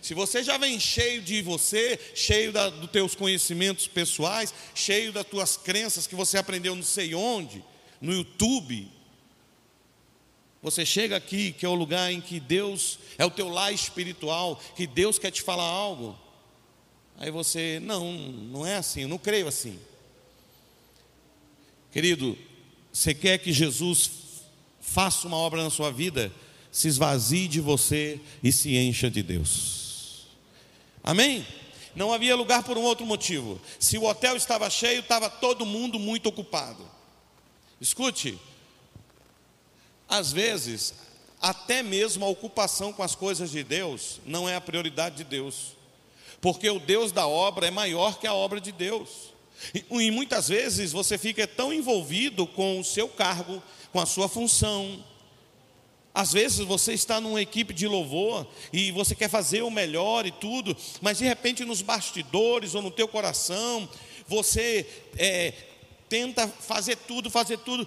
Se 0.00 0.14
você 0.14 0.42
já 0.42 0.56
vem 0.56 0.80
cheio 0.80 1.20
de 1.20 1.42
você, 1.42 2.00
cheio 2.14 2.50
dos 2.50 2.90
teus 2.90 3.14
conhecimentos 3.14 3.86
pessoais, 3.86 4.54
cheio 4.74 5.12
das 5.12 5.26
tuas 5.26 5.58
crenças 5.58 6.06
que 6.06 6.14
você 6.14 6.38
aprendeu 6.38 6.74
não 6.74 6.82
sei 6.82 7.14
onde, 7.14 7.62
no 8.00 8.14
YouTube, 8.14 8.90
você 10.62 10.86
chega 10.86 11.18
aqui, 11.18 11.52
que 11.52 11.66
é 11.66 11.68
o 11.68 11.74
lugar 11.74 12.10
em 12.10 12.18
que 12.18 12.40
Deus 12.40 12.98
é 13.18 13.26
o 13.26 13.30
teu 13.30 13.50
lar 13.50 13.74
espiritual, 13.74 14.58
que 14.74 14.86
Deus 14.86 15.18
quer 15.18 15.30
te 15.30 15.42
falar 15.42 15.64
algo. 15.64 16.18
Aí 17.18 17.30
você, 17.30 17.78
não, 17.80 18.10
não 18.10 18.66
é 18.66 18.76
assim, 18.76 19.02
eu 19.02 19.08
não 19.08 19.18
creio 19.18 19.48
assim. 19.48 19.78
Querido, 21.92 22.38
você 22.90 23.12
quer 23.12 23.36
que 23.36 23.52
Jesus 23.52 24.12
faça 24.80 25.28
uma 25.28 25.36
obra 25.36 25.62
na 25.62 25.68
sua 25.68 25.92
vida? 25.92 26.32
Se 26.76 26.88
esvazie 26.88 27.48
de 27.48 27.58
você 27.58 28.20
e 28.42 28.52
se 28.52 28.76
encha 28.76 29.10
de 29.10 29.22
Deus. 29.22 30.26
Amém? 31.02 31.46
Não 31.94 32.12
havia 32.12 32.36
lugar 32.36 32.62
por 32.64 32.76
um 32.76 32.82
outro 32.82 33.06
motivo. 33.06 33.58
Se 33.78 33.96
o 33.96 34.04
hotel 34.04 34.36
estava 34.36 34.68
cheio, 34.68 35.00
estava 35.00 35.30
todo 35.30 35.64
mundo 35.64 35.98
muito 35.98 36.28
ocupado. 36.28 36.86
Escute, 37.80 38.38
às 40.06 40.30
vezes, 40.32 40.92
até 41.40 41.82
mesmo 41.82 42.26
a 42.26 42.28
ocupação 42.28 42.92
com 42.92 43.02
as 43.02 43.14
coisas 43.14 43.50
de 43.50 43.64
Deus 43.64 44.20
não 44.26 44.46
é 44.46 44.54
a 44.54 44.60
prioridade 44.60 45.16
de 45.16 45.24
Deus, 45.24 45.74
porque 46.42 46.68
o 46.68 46.78
Deus 46.78 47.10
da 47.10 47.26
obra 47.26 47.68
é 47.68 47.70
maior 47.70 48.18
que 48.18 48.26
a 48.26 48.34
obra 48.34 48.60
de 48.60 48.70
Deus. 48.70 49.32
E, 49.74 49.82
e 49.88 50.10
muitas 50.10 50.48
vezes 50.48 50.92
você 50.92 51.16
fica 51.16 51.46
tão 51.46 51.72
envolvido 51.72 52.46
com 52.46 52.78
o 52.78 52.84
seu 52.84 53.08
cargo, 53.08 53.62
com 53.90 53.98
a 53.98 54.04
sua 54.04 54.28
função. 54.28 55.02
Às 56.16 56.32
vezes 56.32 56.60
você 56.60 56.94
está 56.94 57.20
numa 57.20 57.42
equipe 57.42 57.74
de 57.74 57.86
louvor 57.86 58.46
e 58.72 58.90
você 58.90 59.14
quer 59.14 59.28
fazer 59.28 59.60
o 59.60 59.70
melhor 59.70 60.24
e 60.24 60.32
tudo, 60.32 60.74
mas 61.02 61.18
de 61.18 61.26
repente 61.26 61.62
nos 61.62 61.82
bastidores 61.82 62.74
ou 62.74 62.80
no 62.80 62.90
teu 62.90 63.06
coração 63.06 63.86
você 64.26 64.88
é, 65.18 65.52
tenta 66.08 66.48
fazer 66.48 66.96
tudo, 66.96 67.28
fazer 67.28 67.58
tudo 67.58 67.86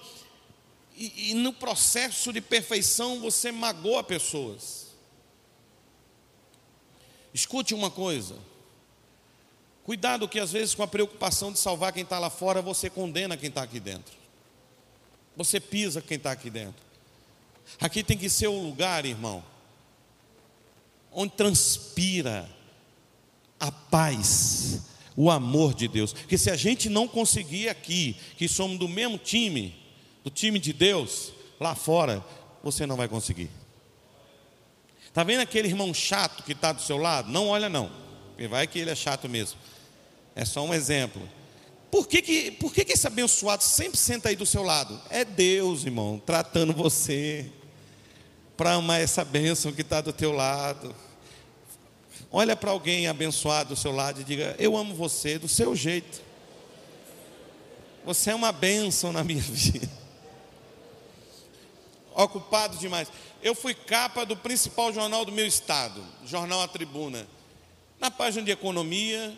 e, 0.95 1.31
e 1.31 1.33
no 1.33 1.51
processo 1.51 2.31
de 2.31 2.39
perfeição 2.39 3.19
você 3.19 3.51
magoa 3.51 4.03
pessoas. 4.03 4.89
Escute 7.33 7.73
uma 7.73 7.89
coisa. 7.89 8.35
Cuidado 9.83 10.29
que 10.29 10.39
às 10.39 10.51
vezes 10.51 10.75
com 10.75 10.83
a 10.83 10.87
preocupação 10.87 11.51
de 11.51 11.57
salvar 11.57 11.91
quem 11.93 12.03
está 12.03 12.19
lá 12.19 12.29
fora, 12.29 12.61
você 12.61 12.91
condena 12.91 13.35
quem 13.35 13.49
está 13.49 13.63
aqui 13.63 13.79
dentro. 13.79 14.13
você 15.35 15.59
pisa 15.59 15.99
quem 15.99 16.17
está 16.17 16.31
aqui 16.31 16.51
dentro. 16.51 16.88
Aqui 17.79 18.03
tem 18.03 18.17
que 18.17 18.29
ser 18.29 18.47
o 18.47 18.61
lugar, 18.61 19.05
irmão, 19.05 19.43
onde 21.11 21.33
transpira 21.33 22.49
a 23.59 23.71
paz, 23.71 24.81
o 25.15 25.29
amor 25.29 25.73
de 25.73 25.87
Deus. 25.87 26.13
Porque 26.13 26.37
se 26.37 26.49
a 26.49 26.55
gente 26.55 26.89
não 26.89 27.07
conseguir 27.07 27.69
aqui, 27.69 28.15
que 28.37 28.47
somos 28.47 28.79
do 28.79 28.87
mesmo 28.87 29.17
time, 29.17 29.75
do 30.23 30.29
time 30.29 30.59
de 30.59 30.71
Deus, 30.71 31.33
lá 31.59 31.75
fora, 31.75 32.23
você 32.63 32.85
não 32.85 32.95
vai 32.95 33.07
conseguir. 33.07 33.49
Está 35.05 35.23
vendo 35.23 35.41
aquele 35.41 35.67
irmão 35.67 35.93
chato 35.93 36.43
que 36.43 36.53
está 36.53 36.71
do 36.71 36.81
seu 36.81 36.97
lado? 36.97 37.31
Não 37.31 37.47
olha, 37.47 37.67
não. 37.67 37.91
Vai 38.49 38.67
que 38.67 38.79
ele 38.79 38.91
é 38.91 38.95
chato 38.95 39.27
mesmo. 39.27 39.59
É 40.35 40.45
só 40.45 40.63
um 40.63 40.73
exemplo. 40.73 41.27
Por 41.91 42.07
que, 42.07 42.21
que, 42.21 42.51
por 42.51 42.73
que, 42.73 42.85
que 42.85 42.93
esse 42.93 43.07
abençoado 43.07 43.63
sempre 43.63 43.97
senta 43.97 44.29
aí 44.29 44.35
do 44.35 44.45
seu 44.45 44.63
lado? 44.63 45.01
É 45.09 45.25
Deus, 45.25 45.83
irmão, 45.83 46.21
tratando 46.23 46.71
você 46.71 47.51
para 48.59 48.73
amar 48.73 48.99
essa 48.99 49.23
bênção 49.23 49.71
que 49.71 49.79
está 49.79 50.01
do 50.01 50.11
teu 50.11 50.33
lado. 50.33 50.93
Olha 52.29 52.57
para 52.57 52.71
alguém 52.71 53.07
abençoado 53.07 53.69
do 53.69 53.75
seu 53.77 53.93
lado 53.93 54.19
e 54.19 54.23
diga: 54.25 54.53
Eu 54.59 54.75
amo 54.75 54.93
você 54.93 55.39
do 55.39 55.47
seu 55.47 55.73
jeito. 55.73 56.21
Você 58.03 58.31
é 58.31 58.35
uma 58.35 58.51
bênção 58.51 59.13
na 59.13 59.23
minha 59.23 59.39
vida. 59.41 59.89
Ocupado 62.13 62.75
demais. 62.75 63.09
Eu 63.41 63.55
fui 63.55 63.73
capa 63.73 64.25
do 64.25 64.35
principal 64.35 64.91
jornal 64.91 65.23
do 65.23 65.31
meu 65.31 65.47
estado, 65.47 66.03
Jornal 66.25 66.61
A 66.61 66.67
Tribuna. 66.67 67.25
Na 67.97 68.11
página 68.11 68.43
de 68.43 68.51
economia, 68.51 69.37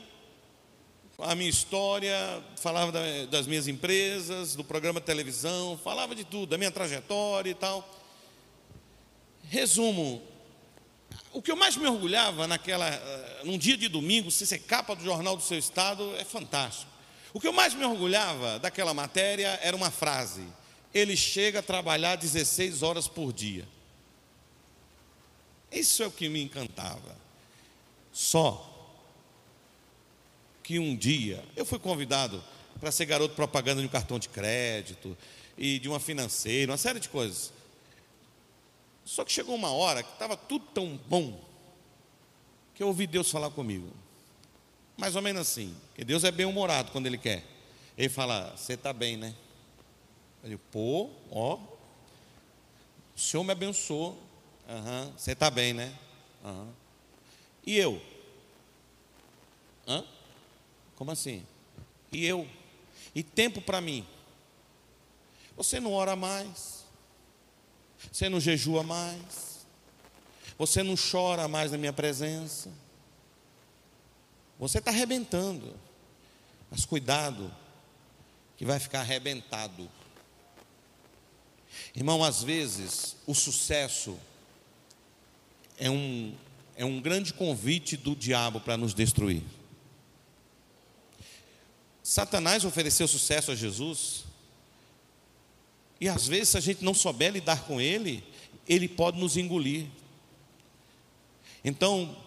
a 1.20 1.36
minha 1.36 1.50
história, 1.50 2.42
falava 2.56 2.92
das 3.30 3.46
minhas 3.46 3.68
empresas, 3.68 4.56
do 4.56 4.64
programa 4.64 5.00
de 5.00 5.06
televisão, 5.06 5.80
falava 5.84 6.16
de 6.16 6.24
tudo, 6.24 6.48
da 6.50 6.58
minha 6.58 6.72
trajetória 6.72 7.52
e 7.52 7.54
tal. 7.54 8.01
Resumo, 9.52 10.24
o 11.34 11.42
que 11.42 11.52
eu 11.52 11.58
mais 11.58 11.76
me 11.76 11.86
orgulhava 11.86 12.48
naquela, 12.48 12.88
eh, 12.88 13.42
num 13.44 13.58
dia 13.58 13.76
de 13.76 13.90
domingo, 13.90 14.32
se 14.32 14.48
ser 14.48 14.60
capa 14.60 14.96
do 14.96 15.04
jornal 15.04 15.36
do 15.36 15.44
seu 15.44 15.58
estado, 15.58 16.16
é 16.16 16.24
fantástico. 16.24 16.90
O 17.34 17.40
que 17.40 17.50
eu 17.50 17.52
mais 17.52 17.74
me 17.74 17.84
orgulhava 17.84 18.60
daquela 18.60 18.94
matéria 18.94 19.60
era 19.62 19.76
uma 19.76 19.92
frase: 19.92 20.42
ele 20.94 21.18
chega 21.18 21.60
a 21.60 21.62
trabalhar 21.62 22.16
16 22.16 22.82
horas 22.82 23.10
por 23.10 23.34
dia. 23.34 23.68
Isso 25.70 26.02
é 26.02 26.08
o 26.08 26.12
que 26.12 26.30
me 26.30 26.42
encantava. 26.42 27.18
Só 28.14 28.96
que 30.64 30.80
um 30.80 30.96
dia 30.96 31.44
eu 31.58 31.66
fui 31.66 31.78
convidado 31.78 32.42
para 32.80 32.90
ser 32.90 33.04
garoto 33.04 33.36
propaganda 33.36 33.82
de 33.82 33.88
um 33.88 33.92
cartão 33.92 34.18
de 34.18 34.30
crédito 34.30 35.18
e 35.58 35.78
de 35.78 35.90
uma 35.90 36.00
financeira, 36.00 36.72
uma 36.72 36.78
série 36.78 37.02
de 37.02 37.10
coisas. 37.10 37.52
Só 39.04 39.26
que 39.26 39.32
chegou 39.32 39.56
uma 39.56 39.72
hora 39.72 40.04
que 40.04 40.12
estava 40.14 40.38
tudo 40.38 40.66
tão 40.74 40.98
bom 41.08 41.40
que 42.74 42.84
eu 42.84 42.88
ouvi 42.88 43.08
Deus 43.08 43.30
falar 43.30 43.50
comigo. 43.50 43.92
Mais 44.98 45.16
ou 45.16 45.22
menos 45.22 45.42
assim, 45.42 45.76
que 45.96 46.04
Deus 46.04 46.24
é 46.24 46.32
bem 46.32 46.46
humorado 46.46 46.92
quando 46.92 47.08
Ele 47.08 47.18
quer. 47.18 47.44
Ele 47.98 48.10
fala: 48.10 48.56
Você 48.56 48.74
está 48.74 48.94
bem, 48.94 49.18
né? 49.18 49.36
Digo, 50.44 50.62
pô, 50.72 51.10
ó, 51.30 51.56
o 53.16 53.20
Senhor 53.20 53.44
me 53.44 53.52
abençoou. 53.52 54.18
Uhum, 54.68 55.12
você 55.18 55.34
está 55.34 55.50
bem, 55.52 55.74
né? 55.74 55.94
Uhum. 56.44 56.72
E 57.66 57.78
eu? 57.78 58.02
Hã? 59.88 60.04
Como 60.96 61.12
assim? 61.12 61.46
E 62.12 62.26
eu? 62.26 62.48
E 63.14 63.22
tempo 63.22 63.62
para 63.62 63.82
mim? 63.82 64.06
Você 65.56 65.80
não 65.80 65.94
ora 65.94 66.16
mais? 66.16 66.81
Você 68.10 68.30
não 68.30 68.40
jejua 68.40 68.84
mais? 68.84 69.66
Você 70.58 70.82
não 70.82 70.96
chora 70.96 71.48
mais 71.48 71.72
na 71.72 71.78
minha 71.78 71.92
presença? 71.92 72.72
Você 74.58 74.78
está 74.78 74.92
arrebentando. 74.92 75.76
Mas 76.70 76.86
cuidado, 76.86 77.54
que 78.56 78.64
vai 78.64 78.80
ficar 78.80 79.02
arrebentado. 79.02 79.90
Irmão, 81.96 82.24
às 82.24 82.44
vezes 82.44 83.16
o 83.26 83.34
sucesso 83.34 84.18
é 85.78 85.90
um, 85.90 86.36
é 86.76 86.86
um 86.86 87.02
grande 87.02 87.34
convite 87.34 87.98
do 87.98 88.16
diabo 88.16 88.60
para 88.60 88.78
nos 88.78 88.94
destruir. 88.94 89.44
Satanás 92.04 92.64
ofereceu 92.64 93.08
sucesso 93.08 93.52
a 93.52 93.56
Jesus, 93.56 94.26
e 96.02 96.10
às 96.10 96.28
vezes, 96.28 96.50
se 96.50 96.58
a 96.58 96.62
gente 96.62 96.84
não 96.84 96.96
souber 96.96 97.32
lidar 97.32 97.64
com 97.66 97.80
ele, 97.80 98.24
ele 98.68 98.88
pode 98.88 99.20
nos 99.20 99.38
engolir. 99.38 99.86
Então, 101.64 102.18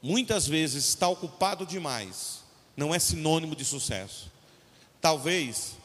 muitas 0.00 0.46
vezes, 0.46 0.84
estar 0.84 1.08
ocupado 1.08 1.66
demais 1.66 2.44
não 2.76 2.94
é 2.94 3.00
sinônimo 3.00 3.56
de 3.56 3.64
sucesso. 3.64 4.30
Talvez 5.00 5.76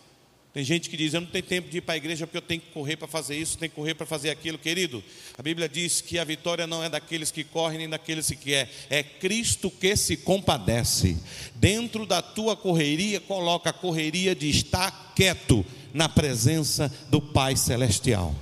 tem 0.54 0.64
gente 0.64 0.88
que 0.88 0.96
diz: 0.96 1.16
Eu 1.16 1.22
não 1.22 1.30
tenho 1.30 1.44
tempo 1.44 1.68
de 1.68 1.80
ir 1.80 1.82
para 1.82 1.96
a 1.96 1.98
igreja 1.98 2.28
porque 2.28 2.38
eu 2.38 2.44
tenho 2.44 2.62
que 2.62 2.70
correr 2.72 2.96
para 2.96 3.08
fazer 3.08 3.38
isso, 3.38 3.58
tenho 3.58 3.72
que 3.72 3.76
correr 3.76 3.96
para 3.96 4.06
fazer 4.06 4.30
aquilo. 4.30 4.60
Querido, 4.60 5.04
a 5.36 5.42
Bíblia 5.42 5.68
diz 5.68 6.00
que 6.00 6.20
a 6.20 6.24
vitória 6.24 6.68
não 6.68 6.84
é 6.84 6.90
daqueles 6.90 7.32
que 7.32 7.44
correm 7.44 7.80
nem 7.80 7.90
daqueles 7.90 8.28
que 8.28 8.36
quer, 8.36 8.70
é 8.88 9.02
Cristo 9.02 9.72
que 9.72 9.96
se 9.96 10.16
compadece. 10.16 11.18
Dentro 11.56 12.06
da 12.06 12.22
tua 12.22 12.56
correria, 12.56 13.20
coloca 13.20 13.72
a 13.72 13.74
correria 13.74 14.36
de 14.36 14.48
estar 14.48 15.14
quieto 15.16 15.66
na 15.94 16.08
presença 16.08 16.92
do 17.10 17.22
Pai 17.22 17.56
Celestial. 17.56 18.36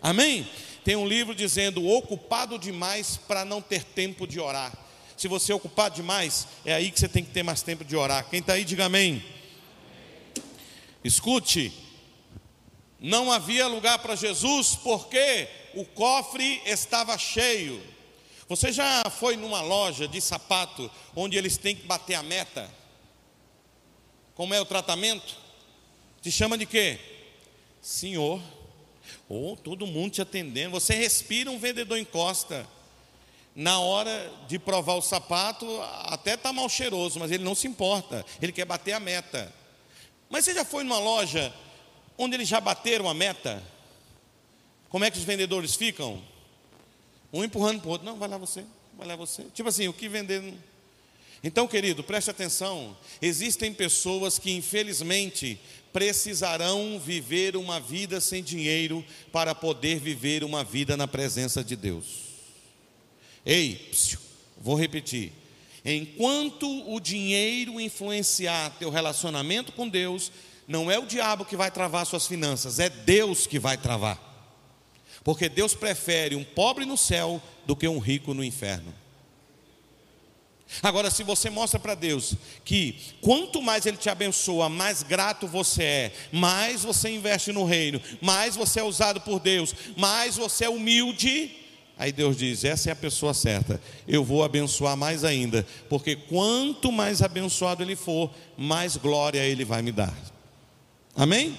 Amém? 0.00 0.48
Tem 0.84 0.96
um 0.96 1.06
livro 1.06 1.34
dizendo: 1.34 1.86
Ocupado 1.86 2.58
demais 2.58 3.16
para 3.16 3.44
não 3.44 3.60
ter 3.60 3.84
tempo 3.84 4.26
de 4.26 4.40
orar. 4.40 4.72
Se 5.16 5.28
você 5.28 5.52
é 5.52 5.54
ocupado 5.54 5.94
demais, 5.94 6.48
é 6.64 6.74
aí 6.74 6.90
que 6.90 6.98
você 6.98 7.08
tem 7.08 7.24
que 7.24 7.30
ter 7.30 7.42
mais 7.42 7.62
tempo 7.62 7.84
de 7.84 7.94
orar. 7.94 8.28
Quem 8.28 8.40
está 8.40 8.54
aí, 8.54 8.64
diga 8.64 8.86
amém. 8.86 9.24
Escute, 11.04 11.72
não 12.98 13.30
havia 13.30 13.66
lugar 13.66 13.98
para 13.98 14.16
Jesus 14.16 14.76
porque 14.76 15.48
o 15.74 15.84
cofre 15.84 16.60
estava 16.64 17.16
cheio. 17.18 17.82
Você 18.48 18.72
já 18.72 19.02
foi 19.10 19.36
numa 19.36 19.60
loja 19.60 20.06
de 20.06 20.20
sapato 20.20 20.90
onde 21.14 21.36
eles 21.36 21.56
têm 21.56 21.74
que 21.74 21.86
bater 21.86 22.14
a 22.14 22.22
meta? 22.22 22.68
Como 24.34 24.54
é 24.54 24.60
o 24.60 24.64
tratamento? 24.64 25.41
Te 26.22 26.30
chama 26.30 26.56
de 26.56 26.64
quê? 26.64 26.98
Senhor. 27.82 28.40
Ou 29.28 29.52
oh, 29.52 29.56
todo 29.56 29.86
mundo 29.86 30.12
te 30.12 30.22
atendendo. 30.22 30.70
Você 30.70 30.94
respira, 30.94 31.50
um 31.50 31.58
vendedor 31.58 31.98
encosta. 31.98 32.66
Na 33.54 33.80
hora 33.80 34.32
de 34.48 34.58
provar 34.58 34.94
o 34.94 35.02
sapato, 35.02 35.66
até 36.04 36.34
está 36.34 36.52
mal 36.52 36.68
cheiroso, 36.68 37.18
mas 37.18 37.30
ele 37.30 37.44
não 37.44 37.54
se 37.54 37.66
importa. 37.66 38.24
Ele 38.40 38.52
quer 38.52 38.64
bater 38.64 38.92
a 38.92 39.00
meta. 39.00 39.52
Mas 40.30 40.44
você 40.44 40.54
já 40.54 40.64
foi 40.64 40.84
numa 40.84 40.98
loja 40.98 41.52
onde 42.16 42.36
eles 42.36 42.48
já 42.48 42.60
bateram 42.60 43.08
a 43.08 43.14
meta? 43.14 43.62
Como 44.88 45.04
é 45.04 45.10
que 45.10 45.18
os 45.18 45.24
vendedores 45.24 45.74
ficam? 45.74 46.22
Um 47.32 47.42
empurrando 47.42 47.80
para 47.80 47.88
o 47.88 47.90
outro. 47.92 48.06
Não, 48.06 48.16
vai 48.16 48.28
lá 48.28 48.38
você, 48.38 48.64
vai 48.96 49.06
lá 49.06 49.16
você. 49.16 49.44
Tipo 49.54 49.68
assim, 49.68 49.88
o 49.88 49.92
que 49.92 50.08
vender. 50.08 50.54
Então, 51.44 51.66
querido, 51.66 52.04
preste 52.04 52.30
atenção. 52.30 52.96
Existem 53.20 53.74
pessoas 53.74 54.38
que, 54.38 54.52
infelizmente, 54.52 55.58
precisarão 55.92 56.98
viver 56.98 57.56
uma 57.56 57.80
vida 57.80 58.20
sem 58.20 58.42
dinheiro 58.42 59.04
para 59.32 59.54
poder 59.54 59.98
viver 59.98 60.44
uma 60.44 60.62
vida 60.62 60.96
na 60.96 61.08
presença 61.08 61.62
de 61.64 61.74
Deus. 61.74 62.04
Ei, 63.44 63.88
psiu, 63.90 64.20
vou 64.56 64.76
repetir. 64.76 65.32
Enquanto 65.84 66.68
o 66.88 67.00
dinheiro 67.00 67.80
influenciar 67.80 68.70
teu 68.78 68.88
relacionamento 68.88 69.72
com 69.72 69.88
Deus, 69.88 70.30
não 70.68 70.88
é 70.88 70.98
o 70.98 71.06
diabo 71.06 71.44
que 71.44 71.56
vai 71.56 71.72
travar 71.72 72.06
suas 72.06 72.26
finanças, 72.26 72.78
é 72.78 72.88
Deus 72.88 73.48
que 73.48 73.58
vai 73.58 73.76
travar. 73.76 74.30
Porque 75.24 75.48
Deus 75.48 75.74
prefere 75.74 76.36
um 76.36 76.44
pobre 76.44 76.84
no 76.84 76.96
céu 76.96 77.42
do 77.66 77.74
que 77.74 77.88
um 77.88 77.98
rico 77.98 78.32
no 78.32 78.44
inferno. 78.44 79.01
Agora, 80.82 81.10
se 81.10 81.22
você 81.22 81.50
mostra 81.50 81.80
para 81.80 81.94
Deus 81.94 82.34
que 82.64 82.96
quanto 83.20 83.60
mais 83.60 83.84
Ele 83.84 83.96
te 83.96 84.08
abençoa, 84.08 84.68
mais 84.68 85.02
grato 85.02 85.48
você 85.48 85.82
é, 85.82 86.12
mais 86.30 86.82
você 86.84 87.10
investe 87.10 87.52
no 87.52 87.64
reino, 87.64 88.00
mais 88.20 88.54
você 88.54 88.80
é 88.80 88.84
usado 88.84 89.20
por 89.20 89.40
Deus, 89.40 89.74
mais 89.96 90.36
você 90.36 90.66
é 90.66 90.70
humilde, 90.70 91.58
Aí 91.98 92.10
Deus 92.10 92.36
diz: 92.36 92.64
essa 92.64 92.88
é 92.88 92.92
a 92.92 92.96
pessoa 92.96 93.32
certa. 93.32 93.80
Eu 94.08 94.24
vou 94.24 94.42
abençoar 94.42 94.96
mais 94.96 95.22
ainda, 95.24 95.64
porque 95.88 96.16
quanto 96.16 96.90
mais 96.90 97.22
abençoado 97.22 97.82
ele 97.82 97.94
for, 97.94 98.28
mais 98.56 98.96
glória 98.96 99.38
ele 99.40 99.64
vai 99.64 99.82
me 99.82 99.92
dar. 99.92 100.12
Amém? 101.14 101.56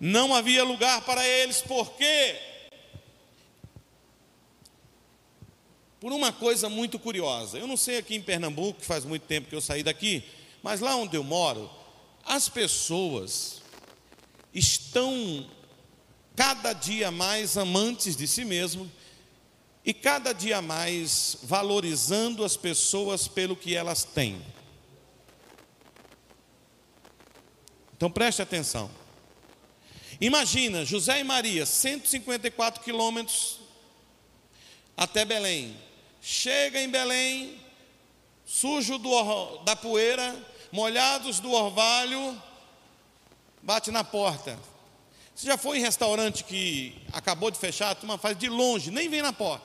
Não 0.00 0.34
havia 0.34 0.62
lugar 0.64 1.00
para 1.02 1.26
eles, 1.26 1.62
porque 1.62 2.36
por 6.00 6.12
uma 6.12 6.32
coisa 6.32 6.68
muito 6.68 6.98
curiosa. 6.98 7.58
Eu 7.58 7.66
não 7.66 7.76
sei 7.76 7.98
aqui 7.98 8.14
em 8.14 8.22
Pernambuco, 8.22 8.80
que 8.80 8.86
faz 8.86 9.04
muito 9.04 9.22
tempo 9.22 9.48
que 9.48 9.54
eu 9.54 9.60
saí 9.60 9.82
daqui, 9.82 10.22
mas 10.62 10.80
lá 10.80 10.96
onde 10.96 11.16
eu 11.16 11.24
moro, 11.24 11.70
as 12.24 12.48
pessoas 12.48 13.62
estão 14.54 15.48
cada 16.36 16.72
dia 16.72 17.10
mais 17.10 17.56
amantes 17.56 18.16
de 18.16 18.28
si 18.28 18.44
mesmo 18.44 18.90
e 19.84 19.92
cada 19.92 20.32
dia 20.32 20.62
mais 20.62 21.38
valorizando 21.42 22.44
as 22.44 22.56
pessoas 22.56 23.26
pelo 23.26 23.56
que 23.56 23.74
elas 23.74 24.04
têm. 24.04 24.40
Então 27.96 28.10
preste 28.10 28.40
atenção. 28.40 28.90
Imagina 30.20 30.84
José 30.84 31.20
e 31.20 31.24
Maria, 31.24 31.66
154 31.66 32.82
quilômetros 32.82 33.58
até 34.96 35.24
Belém. 35.24 35.87
Chega 36.30 36.78
em 36.78 36.90
Belém, 36.90 37.58
sujo 38.44 38.98
do, 38.98 39.62
da 39.64 39.74
poeira, 39.74 40.36
molhados 40.70 41.40
do 41.40 41.50
orvalho, 41.50 42.38
bate 43.62 43.90
na 43.90 44.04
porta. 44.04 44.58
Você 45.34 45.46
já 45.46 45.56
foi 45.56 45.78
em 45.78 45.80
restaurante 45.80 46.44
que 46.44 46.94
acabou 47.14 47.50
de 47.50 47.56
fechar, 47.58 47.92
a 47.92 47.94
turma 47.94 48.18
faz 48.18 48.36
de 48.36 48.46
longe, 48.46 48.90
nem 48.90 49.08
vem 49.08 49.22
na 49.22 49.32
porta. 49.32 49.64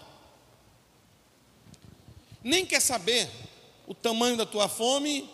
Nem 2.41 2.66
quer 2.66 2.80
saber 2.80 3.30
o 3.86 3.93
tamanho 3.93 4.38
da 4.38 4.45
tua 4.45 4.70
fome, 4.70 5.30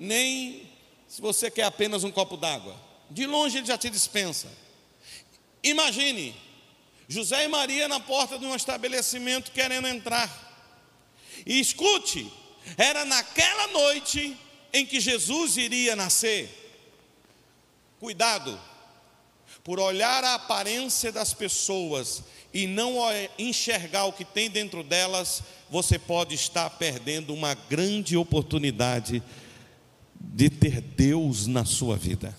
nem 0.00 0.68
se 1.06 1.22
você 1.22 1.48
quer 1.48 1.62
apenas 1.62 2.02
um 2.02 2.10
copo 2.10 2.36
d'água. 2.36 2.74
De 3.08 3.24
longe 3.24 3.56
ele 3.56 3.66
já 3.68 3.78
te 3.78 3.88
dispensa. 3.88 4.48
Imagine 5.62 6.34
José 7.06 7.44
e 7.44 7.48
Maria 7.48 7.86
na 7.86 8.00
porta 8.00 8.36
de 8.36 8.44
um 8.44 8.56
estabelecimento 8.56 9.52
querendo 9.52 9.86
entrar. 9.86 10.41
E 11.46 11.60
escute, 11.60 12.30
era 12.76 13.04
naquela 13.04 13.68
noite 13.68 14.36
em 14.72 14.86
que 14.86 15.00
Jesus 15.00 15.56
iria 15.56 15.94
nascer. 15.94 16.48
Cuidado, 18.00 18.58
por 19.62 19.78
olhar 19.78 20.24
a 20.24 20.34
aparência 20.34 21.12
das 21.12 21.32
pessoas 21.32 22.22
e 22.52 22.66
não 22.66 22.96
enxergar 23.38 24.04
o 24.04 24.12
que 24.12 24.24
tem 24.24 24.50
dentro 24.50 24.82
delas, 24.82 25.42
você 25.70 25.98
pode 25.98 26.34
estar 26.34 26.68
perdendo 26.70 27.32
uma 27.32 27.54
grande 27.54 28.16
oportunidade 28.16 29.22
de 30.18 30.50
ter 30.50 30.80
Deus 30.80 31.46
na 31.46 31.64
sua 31.64 31.96
vida. 31.96 32.36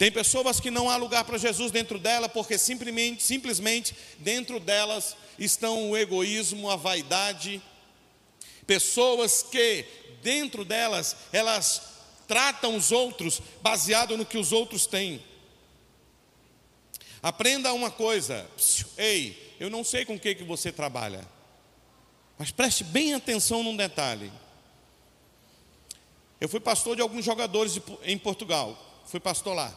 Tem 0.00 0.10
pessoas 0.10 0.58
que 0.58 0.70
não 0.70 0.88
há 0.88 0.96
lugar 0.96 1.24
para 1.24 1.36
Jesus 1.36 1.70
dentro 1.70 1.98
dela, 1.98 2.26
porque 2.26 2.56
simplesmente, 2.56 3.22
simplesmente 3.22 3.94
dentro 4.18 4.58
delas 4.58 5.14
estão 5.38 5.90
o 5.90 5.94
egoísmo, 5.94 6.70
a 6.70 6.76
vaidade. 6.76 7.60
Pessoas 8.66 9.42
que 9.42 9.84
dentro 10.22 10.64
delas 10.64 11.14
elas 11.30 11.82
tratam 12.26 12.76
os 12.76 12.90
outros 12.90 13.42
baseado 13.60 14.16
no 14.16 14.24
que 14.24 14.38
os 14.38 14.52
outros 14.52 14.86
têm. 14.86 15.22
Aprenda 17.22 17.70
uma 17.74 17.90
coisa, 17.90 18.48
ei, 18.96 19.54
eu 19.60 19.68
não 19.68 19.84
sei 19.84 20.06
com 20.06 20.14
o 20.14 20.18
que, 20.18 20.34
que 20.34 20.44
você 20.44 20.72
trabalha, 20.72 21.28
mas 22.38 22.50
preste 22.50 22.84
bem 22.84 23.12
atenção 23.12 23.62
num 23.62 23.76
detalhe. 23.76 24.32
Eu 26.40 26.48
fui 26.48 26.58
pastor 26.58 26.96
de 26.96 27.02
alguns 27.02 27.22
jogadores 27.22 27.78
em 28.02 28.16
Portugal 28.16 28.86
fui 29.06 29.20
pastor 29.20 29.54
lá. 29.54 29.74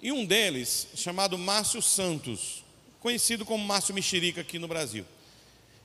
E 0.00 0.10
um 0.12 0.24
deles, 0.24 0.88
chamado 0.94 1.36
Márcio 1.36 1.82
Santos, 1.82 2.64
conhecido 3.00 3.44
como 3.44 3.64
Márcio 3.64 3.94
Mexerica 3.94 4.40
aqui 4.40 4.58
no 4.58 4.68
Brasil. 4.68 5.04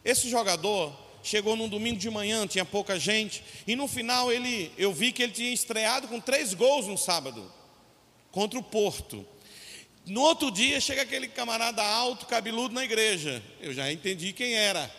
Esse 0.03 0.29
jogador 0.29 0.93
chegou 1.23 1.55
num 1.55 1.67
domingo 1.67 1.97
de 1.97 2.09
manhã, 2.09 2.45
tinha 2.45 2.63
pouca 2.63 2.99
gente, 2.99 3.43
e 3.65 3.75
no 3.75 3.87
final 3.87 4.31
ele, 4.31 4.71
eu 4.77 4.93
vi 4.93 5.11
que 5.11 5.23
ele 5.23 5.33
tinha 5.33 5.51
estreado 5.51 6.07
com 6.07 6.19
três 6.19 6.53
gols 6.53 6.87
no 6.87 6.97
sábado, 6.97 7.51
contra 8.31 8.59
o 8.59 8.63
Porto. 8.63 9.25
No 10.05 10.21
outro 10.21 10.51
dia 10.51 10.79
chega 10.79 11.01
aquele 11.01 11.27
camarada 11.27 11.83
alto, 11.83 12.27
cabeludo 12.27 12.75
na 12.75 12.83
igreja. 12.83 13.41
Eu 13.59 13.73
já 13.73 13.91
entendi 13.91 14.33
quem 14.33 14.53
era. 14.53 14.93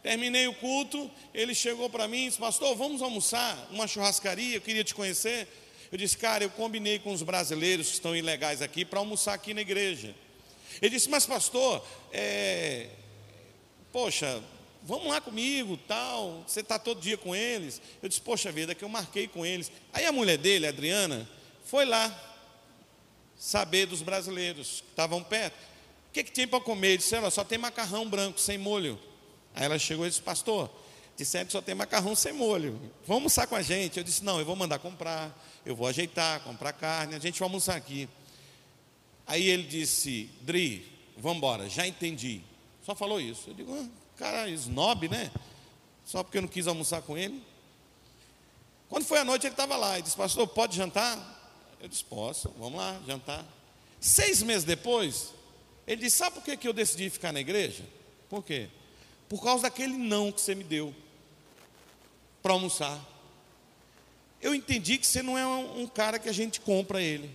Terminei 0.00 0.46
o 0.46 0.54
culto, 0.54 1.10
ele 1.32 1.54
chegou 1.54 1.90
para 1.90 2.06
mim 2.06 2.24
e 2.24 2.28
disse: 2.28 2.38
Pastor, 2.38 2.76
vamos 2.76 3.02
almoçar? 3.02 3.68
Uma 3.72 3.88
churrascaria, 3.88 4.56
eu 4.56 4.60
queria 4.60 4.84
te 4.84 4.94
conhecer. 4.94 5.48
Eu 5.90 5.98
disse, 5.98 6.16
cara, 6.16 6.44
eu 6.44 6.50
combinei 6.50 6.98
com 6.98 7.12
os 7.12 7.22
brasileiros 7.22 7.88
que 7.88 7.94
estão 7.94 8.14
ilegais 8.16 8.62
aqui 8.62 8.84
para 8.84 8.98
almoçar 8.98 9.34
aqui 9.34 9.54
na 9.54 9.60
igreja. 9.60 10.14
Ele 10.80 10.90
disse, 10.90 11.08
mas 11.08 11.24
pastor, 11.24 11.84
é... 12.12 12.88
poxa, 13.92 14.42
vamos 14.82 15.06
lá 15.06 15.20
comigo, 15.20 15.76
tal, 15.88 16.44
você 16.46 16.60
está 16.60 16.78
todo 16.78 17.00
dia 17.00 17.16
com 17.16 17.34
eles. 17.34 17.80
Eu 18.02 18.08
disse, 18.08 18.20
poxa 18.20 18.50
vida, 18.52 18.74
que 18.74 18.84
eu 18.84 18.88
marquei 18.88 19.26
com 19.26 19.44
eles. 19.46 19.70
Aí 19.92 20.04
a 20.04 20.12
mulher 20.12 20.36
dele, 20.36 20.66
a 20.66 20.70
Adriana, 20.70 21.28
foi 21.64 21.84
lá 21.84 22.12
saber 23.36 23.86
dos 23.86 24.02
brasileiros 24.02 24.80
que 24.80 24.90
estavam 24.90 25.22
perto. 25.22 25.54
O 26.08 26.12
que, 26.12 26.24
que 26.24 26.32
tinha 26.32 26.46
para 26.46 26.60
comer? 26.60 26.88
Ele 26.88 26.98
disse, 26.98 27.14
ela 27.14 27.30
só 27.30 27.42
tem 27.42 27.58
macarrão 27.58 28.08
branco, 28.08 28.38
sem 28.38 28.56
molho. 28.56 28.98
Aí 29.54 29.64
ela 29.64 29.78
chegou 29.78 30.06
e 30.06 30.08
disse, 30.08 30.22
pastor, 30.22 30.70
disseram 31.16 31.46
que 31.46 31.52
só 31.52 31.60
tem 31.60 31.74
macarrão 31.74 32.14
sem 32.14 32.32
molho. 32.32 32.72
Vamos 33.06 33.22
almoçar 33.22 33.46
com 33.46 33.56
a 33.56 33.62
gente. 33.62 33.98
Eu 33.98 34.04
disse, 34.04 34.22
não, 34.22 34.38
eu 34.38 34.44
vou 34.44 34.54
mandar 34.54 34.78
comprar 34.78 35.36
eu 35.64 35.74
vou 35.74 35.86
ajeitar, 35.86 36.40
comprar 36.40 36.72
carne, 36.72 37.14
a 37.14 37.18
gente 37.18 37.38
vai 37.38 37.46
almoçar 37.46 37.76
aqui. 37.76 38.08
Aí 39.26 39.46
ele 39.46 39.62
disse, 39.62 40.30
Dri, 40.42 40.86
vamos 41.16 41.38
embora, 41.38 41.68
já 41.68 41.86
entendi. 41.86 42.42
Só 42.84 42.94
falou 42.94 43.20
isso. 43.20 43.50
Eu 43.50 43.54
digo, 43.54 43.74
ah, 43.74 43.88
cara, 44.18 44.48
snob, 44.50 45.08
né? 45.08 45.30
Só 46.04 46.22
porque 46.22 46.38
eu 46.38 46.42
não 46.42 46.48
quis 46.48 46.66
almoçar 46.66 47.00
com 47.02 47.16
ele. 47.16 47.42
Quando 48.88 49.06
foi 49.06 49.18
a 49.18 49.24
noite, 49.24 49.46
ele 49.46 49.54
estava 49.54 49.76
lá. 49.76 49.94
Ele 49.94 50.02
disse, 50.02 50.16
pastor, 50.16 50.46
pode 50.46 50.76
jantar? 50.76 51.18
Eu 51.80 51.88
disse, 51.88 52.04
posso, 52.04 52.50
vamos 52.58 52.78
lá, 52.78 53.00
jantar. 53.06 53.44
Seis 53.98 54.42
meses 54.42 54.64
depois, 54.64 55.32
ele 55.86 56.02
disse, 56.02 56.18
sabe 56.18 56.34
por 56.34 56.44
que, 56.44 56.56
que 56.56 56.68
eu 56.68 56.74
decidi 56.74 57.08
ficar 57.08 57.32
na 57.32 57.40
igreja? 57.40 57.84
Por 58.28 58.44
quê? 58.44 58.68
Por 59.28 59.42
causa 59.42 59.62
daquele 59.62 59.96
não 59.96 60.30
que 60.30 60.40
você 60.40 60.54
me 60.54 60.64
deu 60.64 60.94
para 62.42 62.52
almoçar 62.52 63.00
eu 64.44 64.54
entendi 64.54 64.98
que 64.98 65.06
você 65.06 65.22
não 65.22 65.38
é 65.38 65.46
um, 65.46 65.86
cara 65.86 66.18
que 66.18 66.28
a 66.28 66.32
gente 66.32 66.60
compra 66.60 67.00
ele. 67.00 67.30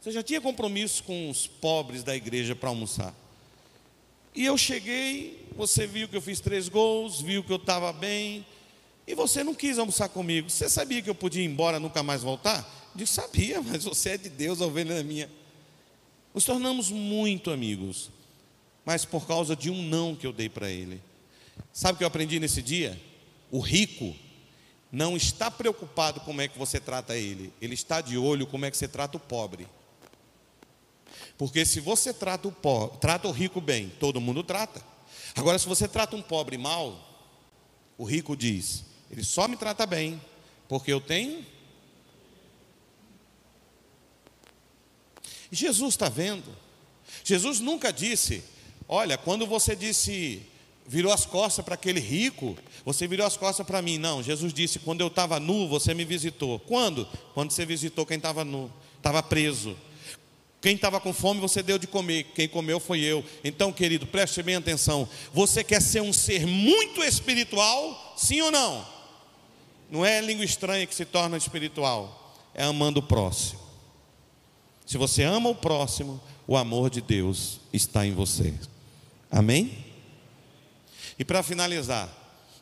Você 0.00 0.10
já 0.10 0.20
tinha 0.20 0.40
compromisso 0.40 1.04
com 1.04 1.30
os 1.30 1.46
pobres 1.46 2.02
da 2.02 2.16
igreja 2.16 2.56
para 2.56 2.68
almoçar. 2.68 3.14
E 4.34 4.46
eu 4.46 4.58
cheguei, 4.58 5.46
você 5.54 5.86
viu 5.86 6.08
que 6.08 6.16
eu 6.16 6.20
fiz 6.20 6.40
três 6.40 6.68
gols, 6.68 7.20
viu 7.20 7.44
que 7.44 7.52
eu 7.52 7.56
estava 7.56 7.92
bem, 7.92 8.44
e 9.06 9.14
você 9.14 9.44
não 9.44 9.54
quis 9.54 9.78
almoçar 9.78 10.08
comigo. 10.08 10.50
Você 10.50 10.68
sabia 10.68 11.00
que 11.00 11.08
eu 11.08 11.14
podia 11.14 11.40
ir 11.40 11.46
embora 11.46 11.78
nunca 11.78 12.02
mais 12.02 12.22
voltar? 12.24 12.58
Eu 12.94 12.98
disse, 12.98 13.12
sabia, 13.12 13.62
mas 13.62 13.84
você 13.84 14.10
é 14.10 14.18
de 14.18 14.28
Deus, 14.28 14.60
a 14.60 14.66
ovelha 14.66 14.94
é 14.94 15.04
minha. 15.04 15.30
Nos 16.34 16.44
tornamos 16.44 16.90
muito 16.90 17.52
amigos, 17.52 18.10
mas 18.84 19.04
por 19.04 19.24
causa 19.24 19.54
de 19.54 19.70
um 19.70 19.84
não 19.84 20.16
que 20.16 20.26
eu 20.26 20.32
dei 20.32 20.48
para 20.48 20.68
ele. 20.68 21.00
Sabe 21.72 21.94
o 21.94 21.98
que 21.98 22.02
eu 22.02 22.08
aprendi 22.08 22.40
nesse 22.40 22.60
dia? 22.60 23.00
O 23.52 23.60
rico 23.60 24.16
não 24.90 25.16
está 25.16 25.50
preocupado 25.50 26.20
como 26.20 26.40
é 26.40 26.48
que 26.48 26.58
você 26.58 26.80
trata 26.80 27.16
ele, 27.16 27.52
ele 27.60 27.74
está 27.74 28.00
de 28.00 28.18
olho 28.18 28.46
como 28.46 28.64
é 28.64 28.70
que 28.70 28.76
você 28.76 28.88
trata 28.88 29.16
o 29.16 29.20
pobre. 29.20 29.68
Porque 31.38 31.64
se 31.64 31.80
você 31.80 32.12
trata 32.12 32.48
o, 32.48 32.52
pobre, 32.52 32.98
trata 32.98 33.28
o 33.28 33.32
rico 33.32 33.60
bem, 33.60 33.88
todo 34.00 34.20
mundo 34.20 34.42
trata. 34.42 34.82
Agora, 35.34 35.58
se 35.58 35.66
você 35.66 35.88
trata 35.88 36.16
um 36.16 36.22
pobre 36.22 36.58
mal, 36.58 37.08
o 37.96 38.04
rico 38.04 38.36
diz: 38.36 38.84
ele 39.10 39.24
só 39.24 39.48
me 39.48 39.56
trata 39.56 39.86
bem, 39.86 40.20
porque 40.68 40.92
eu 40.92 41.00
tenho. 41.00 41.44
Jesus 45.50 45.94
está 45.94 46.08
vendo. 46.08 46.54
Jesus 47.24 47.60
nunca 47.60 47.92
disse: 47.92 48.44
olha, 48.86 49.16
quando 49.16 49.46
você 49.46 49.74
disse 49.74 50.42
virou 50.86 51.12
as 51.12 51.24
costas 51.24 51.64
para 51.64 51.74
aquele 51.74 52.00
rico, 52.00 52.56
você 52.84 53.06
virou 53.06 53.26
as 53.26 53.36
costas 53.36 53.66
para 53.66 53.80
mim. 53.80 53.98
Não, 53.98 54.22
Jesus 54.22 54.52
disse: 54.52 54.78
quando 54.78 55.00
eu 55.00 55.06
estava 55.06 55.38
nu, 55.38 55.68
você 55.68 55.94
me 55.94 56.04
visitou. 56.04 56.58
Quando? 56.58 57.06
Quando 57.34 57.50
você 57.50 57.64
visitou 57.64 58.04
quem 58.04 58.16
estava 58.16 58.44
nu, 58.44 58.70
estava 58.96 59.22
preso. 59.22 59.76
Quem 60.60 60.74
estava 60.74 61.00
com 61.00 61.12
fome, 61.12 61.40
você 61.40 61.62
deu 61.62 61.78
de 61.78 61.86
comer. 61.86 62.24
Quem 62.34 62.46
comeu 62.46 62.78
foi 62.78 63.00
eu. 63.00 63.24
Então, 63.42 63.72
querido, 63.72 64.06
preste 64.06 64.42
bem 64.42 64.56
atenção. 64.56 65.08
Você 65.32 65.64
quer 65.64 65.80
ser 65.80 66.02
um 66.02 66.12
ser 66.12 66.46
muito 66.46 67.02
espiritual? 67.02 68.14
Sim 68.16 68.42
ou 68.42 68.50
não? 68.50 68.86
Não 69.90 70.04
é 70.04 70.20
língua 70.20 70.44
estranha 70.44 70.86
que 70.86 70.94
se 70.94 71.04
torna 71.04 71.36
espiritual, 71.36 72.36
é 72.54 72.62
amando 72.62 73.00
o 73.00 73.02
próximo. 73.02 73.58
Se 74.86 74.98
você 74.98 75.22
ama 75.22 75.48
o 75.48 75.54
próximo, 75.54 76.20
o 76.46 76.56
amor 76.56 76.90
de 76.90 77.00
Deus 77.00 77.60
está 77.72 78.06
em 78.06 78.12
você. 78.12 78.54
Amém? 79.30 79.89
E 81.20 81.24
para 81.24 81.42
finalizar, 81.42 82.08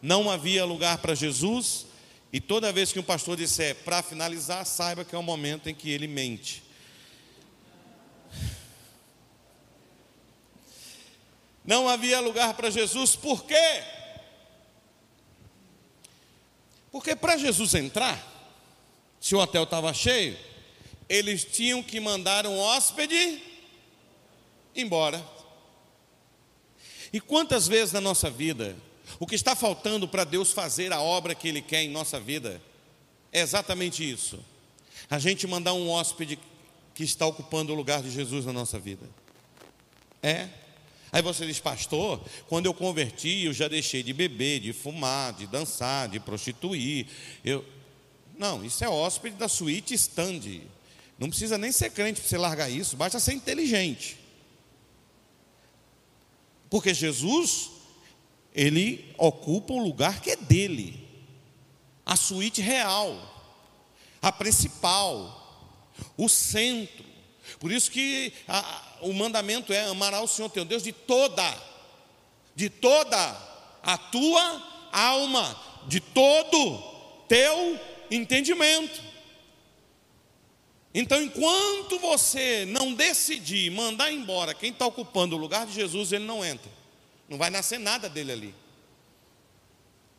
não 0.02 0.28
havia 0.28 0.64
lugar 0.64 0.98
para 0.98 1.14
Jesus, 1.14 1.86
e 2.32 2.40
toda 2.40 2.72
vez 2.72 2.90
que 2.90 2.98
um 2.98 3.04
pastor 3.04 3.36
disser 3.36 3.76
para 3.84 4.02
finalizar, 4.02 4.66
saiba 4.66 5.04
que 5.04 5.14
é 5.14 5.18
o 5.18 5.22
momento 5.22 5.68
em 5.68 5.74
que 5.76 5.88
ele 5.88 6.08
mente. 6.08 6.64
Não 11.64 11.88
havia 11.88 12.18
lugar 12.18 12.52
para 12.54 12.68
Jesus, 12.68 13.14
por 13.14 13.44
quê? 13.44 13.84
Porque 16.90 17.14
para 17.14 17.36
Jesus 17.36 17.74
entrar, 17.74 18.20
se 19.20 19.36
o 19.36 19.38
hotel 19.38 19.62
estava 19.62 19.94
cheio, 19.94 20.36
eles 21.08 21.44
tinham 21.44 21.80
que 21.80 22.00
mandar 22.00 22.44
um 22.44 22.58
hóspede 22.58 23.40
embora. 24.74 25.37
E 27.12 27.20
quantas 27.20 27.66
vezes 27.66 27.92
na 27.92 28.00
nossa 28.00 28.30
vida, 28.30 28.76
o 29.18 29.26
que 29.26 29.34
está 29.34 29.56
faltando 29.56 30.06
para 30.06 30.24
Deus 30.24 30.52
fazer 30.52 30.92
a 30.92 31.00
obra 31.00 31.34
que 31.34 31.48
Ele 31.48 31.62
quer 31.62 31.82
em 31.82 31.90
nossa 31.90 32.20
vida 32.20 32.60
é 33.32 33.40
exatamente 33.40 34.08
isso: 34.08 34.38
a 35.08 35.18
gente 35.18 35.46
mandar 35.46 35.72
um 35.72 35.88
hóspede 35.88 36.38
que 36.94 37.04
está 37.04 37.26
ocupando 37.26 37.72
o 37.72 37.76
lugar 37.76 38.02
de 38.02 38.10
Jesus 38.10 38.44
na 38.44 38.52
nossa 38.52 38.78
vida. 38.78 39.08
É. 40.22 40.48
Aí 41.10 41.22
você 41.22 41.46
diz, 41.46 41.58
pastor, 41.58 42.20
quando 42.48 42.66
eu 42.66 42.74
converti, 42.74 43.44
eu 43.44 43.52
já 43.52 43.66
deixei 43.66 44.02
de 44.02 44.12
beber, 44.12 44.60
de 44.60 44.72
fumar, 44.72 45.32
de 45.32 45.46
dançar, 45.46 46.08
de 46.08 46.20
prostituir. 46.20 47.06
Eu... 47.42 47.64
Não, 48.36 48.64
isso 48.64 48.84
é 48.84 48.88
hóspede 48.88 49.36
da 49.36 49.48
suíte 49.48 49.94
stand. 49.94 50.60
Não 51.18 51.28
precisa 51.28 51.56
nem 51.56 51.72
ser 51.72 51.90
crente 51.90 52.20
para 52.20 52.28
você 52.28 52.36
largar 52.36 52.70
isso, 52.70 52.96
basta 52.96 53.18
ser 53.18 53.32
inteligente. 53.32 54.18
Porque 56.70 56.92
Jesus, 56.92 57.70
ele 58.54 59.14
ocupa 59.16 59.72
o 59.72 59.82
lugar 59.82 60.20
que 60.20 60.30
é 60.30 60.36
dele, 60.36 61.06
a 62.04 62.16
suíte 62.16 62.60
real, 62.60 63.16
a 64.20 64.32
principal, 64.32 65.74
o 66.16 66.28
centro. 66.28 67.04
Por 67.58 67.72
isso 67.72 67.90
que 67.90 68.32
a, 68.46 68.98
o 69.02 69.12
mandamento 69.12 69.72
é 69.72 69.84
amar 69.86 70.14
o 70.22 70.26
Senhor 70.26 70.50
teu 70.50 70.64
Deus 70.64 70.82
de 70.82 70.92
toda, 70.92 71.56
de 72.54 72.68
toda 72.68 73.18
a 73.82 73.96
tua 73.96 74.88
alma, 74.92 75.58
de 75.86 76.00
todo 76.00 76.82
teu 77.28 77.80
entendimento. 78.10 79.07
Então, 80.94 81.20
enquanto 81.22 81.98
você 81.98 82.64
não 82.64 82.94
decidir 82.94 83.70
mandar 83.70 84.10
embora 84.10 84.54
quem 84.54 84.70
está 84.70 84.86
ocupando 84.86 85.36
o 85.36 85.38
lugar 85.38 85.66
de 85.66 85.72
Jesus, 85.72 86.12
ele 86.12 86.24
não 86.24 86.44
entra. 86.44 86.70
Não 87.28 87.36
vai 87.36 87.50
nascer 87.50 87.78
nada 87.78 88.08
dele 88.08 88.32
ali. 88.32 88.54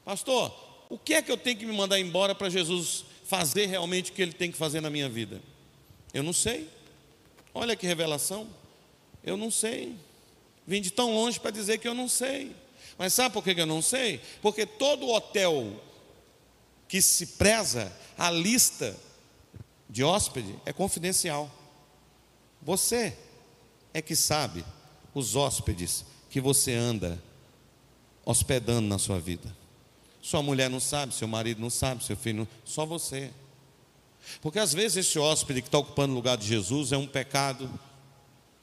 Pastor, 0.05 0.53
o 0.89 0.97
que 0.97 1.13
é 1.13 1.21
que 1.21 1.31
eu 1.31 1.37
tenho 1.37 1.57
que 1.57 1.65
me 1.65 1.75
mandar 1.75 1.99
embora 1.99 2.35
para 2.35 2.49
Jesus 2.49 3.05
fazer 3.25 3.65
realmente 3.65 4.11
o 4.11 4.13
que 4.13 4.21
ele 4.21 4.33
tem 4.33 4.51
que 4.51 4.57
fazer 4.57 4.81
na 4.81 4.89
minha 4.89 5.09
vida? 5.09 5.41
Eu 6.13 6.23
não 6.23 6.33
sei. 6.33 6.69
Olha 7.53 7.75
que 7.75 7.85
revelação. 7.85 8.47
Eu 9.23 9.35
não 9.35 9.51
sei. 9.51 9.95
Vim 10.65 10.81
de 10.81 10.91
tão 10.91 11.13
longe 11.13 11.39
para 11.39 11.51
dizer 11.51 11.79
que 11.79 11.87
eu 11.87 11.93
não 11.93 12.07
sei. 12.07 12.55
Mas 12.97 13.13
sabe 13.13 13.33
por 13.33 13.43
que 13.43 13.51
eu 13.51 13.65
não 13.65 13.81
sei? 13.81 14.21
Porque 14.41 14.65
todo 14.65 15.09
hotel 15.09 15.81
que 16.87 17.01
se 17.01 17.25
preza 17.25 17.91
a 18.17 18.29
lista 18.29 18.95
de 19.89 20.03
hóspede 20.03 20.55
é 20.65 20.71
confidencial. 20.71 21.49
Você 22.61 23.17
é 23.93 24.01
que 24.01 24.15
sabe 24.15 24.63
os 25.13 25.35
hóspedes 25.35 26.05
que 26.29 26.39
você 26.39 26.73
anda 26.73 27.21
hospedando 28.23 28.87
na 28.87 28.99
sua 28.99 29.19
vida. 29.19 29.55
Sua 30.21 30.43
mulher 30.43 30.69
não 30.69 30.79
sabe, 30.79 31.13
seu 31.13 31.27
marido 31.27 31.59
não 31.59 31.69
sabe, 31.69 32.03
seu 32.03 32.15
filho 32.15 32.39
não, 32.39 32.47
só 32.63 32.85
você. 32.85 33.31
Porque 34.41 34.59
às 34.59 34.73
vezes 34.73 35.07
esse 35.07 35.17
hóspede 35.17 35.61
que 35.61 35.67
está 35.67 35.79
ocupando 35.79 36.13
o 36.13 36.15
lugar 36.15 36.37
de 36.37 36.45
Jesus 36.45 36.91
é 36.91 36.97
um 36.97 37.07
pecado 37.07 37.69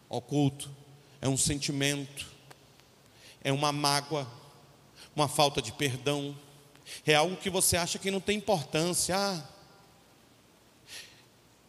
oculto, 0.08 0.70
é 1.20 1.28
um 1.28 1.36
sentimento, 1.36 2.26
é 3.42 3.50
uma 3.50 3.72
mágoa, 3.72 4.30
uma 5.16 5.26
falta 5.26 5.60
de 5.60 5.72
perdão, 5.72 6.36
é 7.04 7.14
algo 7.14 7.36
que 7.36 7.50
você 7.50 7.76
acha 7.76 7.98
que 7.98 8.10
não 8.10 8.20
tem 8.20 8.36
importância. 8.36 9.16
Ah, 9.16 9.42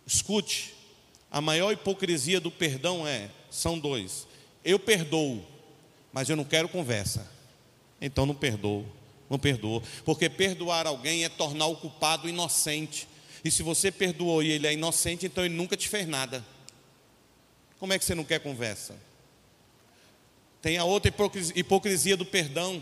Escute, 0.07 0.73
a 1.29 1.41
maior 1.41 1.73
hipocrisia 1.73 2.39
do 2.39 2.49
perdão 2.49 3.05
é, 3.05 3.29
são 3.51 3.77
dois. 3.77 4.25
Eu 4.63 4.79
perdoo, 4.79 5.45
mas 6.13 6.29
eu 6.29 6.37
não 6.37 6.45
quero 6.45 6.69
conversa. 6.69 7.29
Então 7.99 8.25
não 8.25 8.33
perdoo, 8.33 8.85
não 9.29 9.37
perdoo, 9.37 9.83
porque 10.05 10.29
perdoar 10.29 10.87
alguém 10.87 11.25
é 11.25 11.29
tornar 11.29 11.65
o 11.65 11.75
culpado 11.75 12.29
inocente. 12.29 13.05
E 13.43 13.51
se 13.51 13.61
você 13.61 13.91
perdoou 13.91 14.41
e 14.41 14.49
ele 14.49 14.65
é 14.65 14.73
inocente, 14.73 15.25
então 15.25 15.43
ele 15.43 15.55
nunca 15.55 15.75
te 15.75 15.89
fez 15.89 16.07
nada. 16.07 16.45
Como 17.77 17.91
é 17.91 17.99
que 17.99 18.05
você 18.05 18.15
não 18.15 18.23
quer 18.23 18.39
conversa? 18.39 18.95
Tem 20.61 20.77
a 20.77 20.85
outra 20.85 21.13
hipocrisia 21.53 22.15
do 22.15 22.25
perdão. 22.25 22.81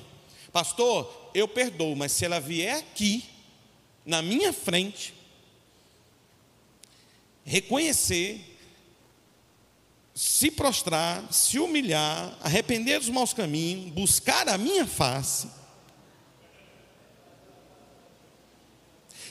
Pastor, 0.52 1.32
eu 1.34 1.48
perdoo, 1.48 1.96
mas 1.96 2.12
se 2.12 2.24
ela 2.24 2.40
vier 2.40 2.78
aqui, 2.78 3.26
na 4.06 4.22
minha 4.22 4.54
frente, 4.54 5.14
reconhecer, 7.46 8.44
se 10.14 10.50
prostrar, 10.50 11.32
se 11.32 11.60
humilhar, 11.60 12.36
arrepender 12.42 13.00
dos 13.00 13.10
maus 13.10 13.34
caminhos, 13.34 13.92
buscar 13.94 14.50
a 14.50 14.58
minha 14.58 14.88
face. 14.88 15.48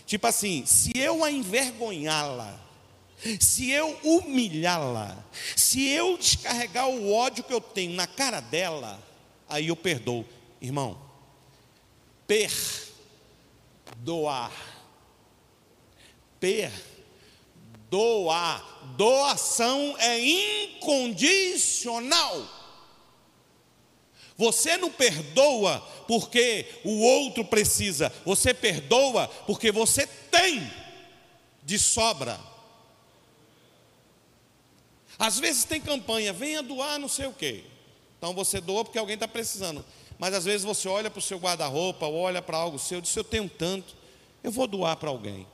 Tipo 0.06 0.26
assim, 0.28 0.64
se 0.64 0.92
eu 0.94 1.24
a 1.24 1.30
envergonhá-la, 1.30 2.60
se 3.40 3.70
eu 3.70 3.98
humilhá-la, 4.04 5.24
se 5.56 5.88
eu 5.88 6.16
descarregar 6.18 6.88
o 6.88 7.12
ódio 7.12 7.42
que 7.42 7.52
eu 7.52 7.60
tenho 7.60 7.94
na 7.94 8.06
cara 8.06 8.40
dela, 8.40 9.02
aí 9.48 9.68
eu 9.68 9.76
perdoo. 9.76 10.24
Irmão, 10.60 11.00
perdoar. 12.26 12.92
Perdoar 16.38 16.93
doar. 17.94 18.74
Doação 18.96 19.94
é 19.98 20.18
incondicional. 20.18 22.44
Você 24.36 24.76
não 24.76 24.90
perdoa 24.90 25.78
porque 26.08 26.66
o 26.84 26.98
outro 27.00 27.44
precisa, 27.44 28.12
você 28.24 28.52
perdoa 28.52 29.28
porque 29.46 29.70
você 29.70 30.08
tem 30.08 30.68
de 31.62 31.78
sobra. 31.78 32.40
Às 35.16 35.38
vezes 35.38 35.62
tem 35.64 35.80
campanha, 35.80 36.32
venha 36.32 36.64
doar 36.64 36.98
não 36.98 37.08
sei 37.08 37.26
o 37.26 37.32
quê. 37.32 37.62
Então 38.18 38.34
você 38.34 38.60
doa 38.60 38.84
porque 38.84 38.98
alguém 38.98 39.14
está 39.14 39.28
precisando. 39.28 39.84
Mas 40.18 40.34
às 40.34 40.44
vezes 40.44 40.64
você 40.64 40.88
olha 40.88 41.08
para 41.08 41.20
o 41.20 41.22
seu 41.22 41.38
guarda-roupa, 41.38 42.08
olha 42.08 42.42
para 42.42 42.58
algo 42.58 42.76
seu, 42.76 43.00
diz: 43.00 43.14
Eu 43.14 43.22
tenho 43.22 43.48
tanto, 43.48 43.94
eu 44.42 44.50
vou 44.50 44.66
doar 44.66 44.96
para 44.96 45.10
alguém. 45.10 45.46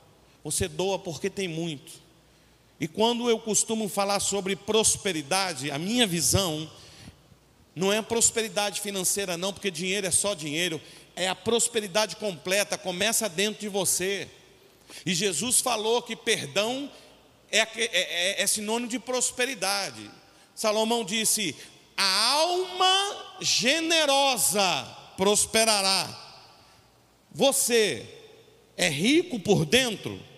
Você 0.43 0.67
doa 0.67 0.97
porque 0.97 1.29
tem 1.29 1.47
muito. 1.47 2.01
E 2.81 2.87
quando 2.87 3.29
eu 3.29 3.37
costumo 3.37 3.87
falar 3.87 4.19
sobre 4.19 4.55
prosperidade, 4.55 5.69
a 5.69 5.77
minha 5.77 6.07
visão 6.07 6.67
não 7.75 7.93
é 7.93 7.99
a 7.99 8.03
prosperidade 8.03 8.81
financeira, 8.81 9.37
não, 9.37 9.53
porque 9.53 9.69
dinheiro 9.69 10.07
é 10.07 10.09
só 10.09 10.33
dinheiro, 10.33 10.81
é 11.15 11.27
a 11.27 11.35
prosperidade 11.35 12.15
completa, 12.15 12.79
começa 12.79 13.29
dentro 13.29 13.61
de 13.61 13.67
você. 13.67 14.27
E 15.05 15.13
Jesus 15.13 15.61
falou 15.61 16.01
que 16.01 16.15
perdão 16.15 16.91
é, 17.51 17.59
é, 17.59 17.69
é, 17.75 18.41
é 18.41 18.47
sinônimo 18.47 18.89
de 18.89 18.97
prosperidade. 18.97 20.09
Salomão 20.55 21.05
disse: 21.05 21.55
a 21.95 22.31
alma 22.31 23.37
generosa 23.41 24.85
prosperará. 25.17 26.09
Você 27.31 28.03
é 28.75 28.89
rico 28.89 29.39
por 29.39 29.67
dentro? 29.67 30.30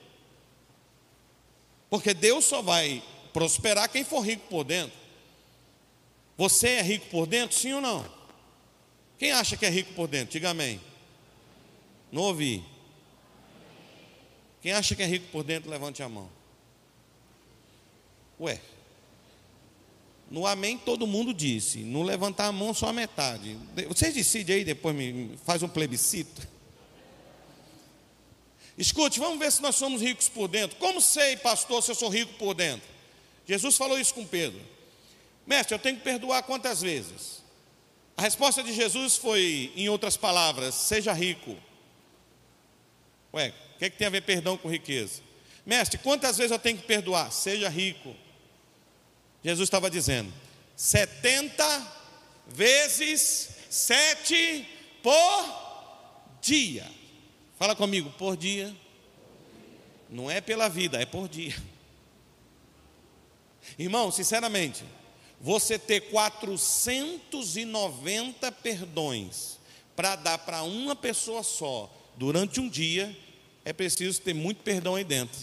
Porque 1.94 2.12
Deus 2.12 2.46
só 2.46 2.60
vai 2.60 3.04
prosperar 3.32 3.88
quem 3.88 4.04
for 4.04 4.22
rico 4.22 4.48
por 4.50 4.64
dentro. 4.64 4.98
Você 6.36 6.70
é 6.70 6.82
rico 6.82 7.06
por 7.12 7.28
dentro, 7.28 7.56
sim 7.56 7.72
ou 7.72 7.82
não? 7.82 8.04
Quem 9.20 9.32
acha 9.32 9.56
que 9.56 9.64
é 9.64 9.70
rico 9.70 9.94
por 9.94 10.08
dentro? 10.08 10.32
Diga 10.32 10.50
amém. 10.50 10.82
Não 12.12 12.24
ouvi. 12.24 12.66
Quem 14.60 14.72
acha 14.72 14.96
que 14.96 15.04
é 15.04 15.06
rico 15.06 15.28
por 15.28 15.44
dentro, 15.44 15.70
levante 15.70 16.02
a 16.02 16.10
mão. 16.10 16.28
Ué. 18.40 18.60
No 20.32 20.48
amém 20.48 20.80
todo 20.80 21.06
mundo 21.06 21.32
disse. 21.32 21.78
No 21.78 22.02
levantar 22.02 22.48
a 22.48 22.52
mão 22.52 22.74
só 22.74 22.88
a 22.88 22.94
metade. 22.94 23.56
Vocês 23.88 24.16
decidem 24.16 24.56
aí, 24.56 24.66
depois 24.66 24.96
me 24.96 25.38
faz 25.46 25.62
um 25.62 25.70
plebiscito. 25.70 26.53
Escute, 28.78 29.20
vamos 29.20 29.40
ver 29.40 29.52
se 29.52 29.62
nós 29.62 29.76
somos 29.76 30.02
ricos 30.02 30.28
por 30.30 30.48
dentro. 30.48 30.78
Como 30.78 31.00
sei, 31.00 31.38
pastor, 31.38 31.84
se 31.84 31.92
eu 31.92 31.96
sou 31.96 32.10
rico 32.10 32.34
por 32.34 32.54
dentro? 32.54 32.88
Jesus 33.46 33.78
falou 33.78 34.00
isso 34.00 34.14
com 34.14 34.26
Pedro. 34.26 34.60
Mestre, 35.46 35.76
eu 35.76 35.80
tenho 35.80 35.98
que 35.98 36.04
perdoar 36.04 36.44
quantas 36.44 36.82
vezes? 36.82 37.44
A 38.16 38.22
resposta 38.22 38.64
de 38.64 38.74
Jesus 38.74 39.16
foi, 39.16 39.72
em 39.76 39.90
outras 39.90 40.16
palavras, 40.18 40.74
seja 40.74 41.14
rico. 41.14 41.56
Ué, 43.34 43.54
o 43.76 43.80
que, 43.80 43.86
é 43.86 43.90
que 43.90 43.98
tem 43.98 44.08
a 44.08 44.12
ver 44.12 44.22
perdão 44.22 44.58
com 44.58 44.70
riqueza? 44.70 45.22
Mestre, 45.66 45.98
quantas 46.00 46.38
vezes 46.38 46.52
eu 46.52 46.60
tenho 46.60 46.78
que 46.78 46.86
perdoar? 46.86 47.32
Seja 47.32 47.70
rico. 47.70 48.16
Jesus 49.44 49.68
estava 49.68 49.90
dizendo, 49.90 50.32
70 50.76 51.64
vezes 52.48 53.50
7 53.70 54.68
por 55.02 56.38
dia. 56.42 56.90
Fala 57.58 57.76
comigo, 57.76 58.12
por 58.18 58.38
dia. 58.38 58.74
Não 60.10 60.30
é 60.30 60.42
pela 60.42 60.70
vida, 60.70 61.02
é 61.02 61.06
por 61.06 61.28
dia. 61.28 61.56
Irmão, 63.78 64.12
sinceramente, 64.12 64.84
você 65.40 65.80
ter 65.80 66.02
490 66.12 68.52
perdões 68.52 69.58
para 69.96 70.16
dar 70.16 70.38
para 70.38 70.62
uma 70.64 70.96
pessoa 70.96 71.44
só 71.44 71.92
durante 72.16 72.60
um 72.60 72.70
dia, 72.70 73.16
é 73.66 73.74
preciso 73.74 74.22
ter 74.22 74.34
muito 74.34 74.62
perdão 74.62 74.96
aí 74.96 75.04
dentro. 75.04 75.40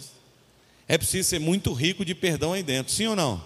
É 0.87 0.99
preciso 0.99 1.29
ser 1.29 1.39
muito 1.39 1.73
rico 1.73 2.05
de 2.05 2.15
perdão 2.15 2.53
aí 2.53 2.63
dentro, 2.63 2.93
sim 2.93 3.07
ou 3.07 3.17
não? 3.17 3.43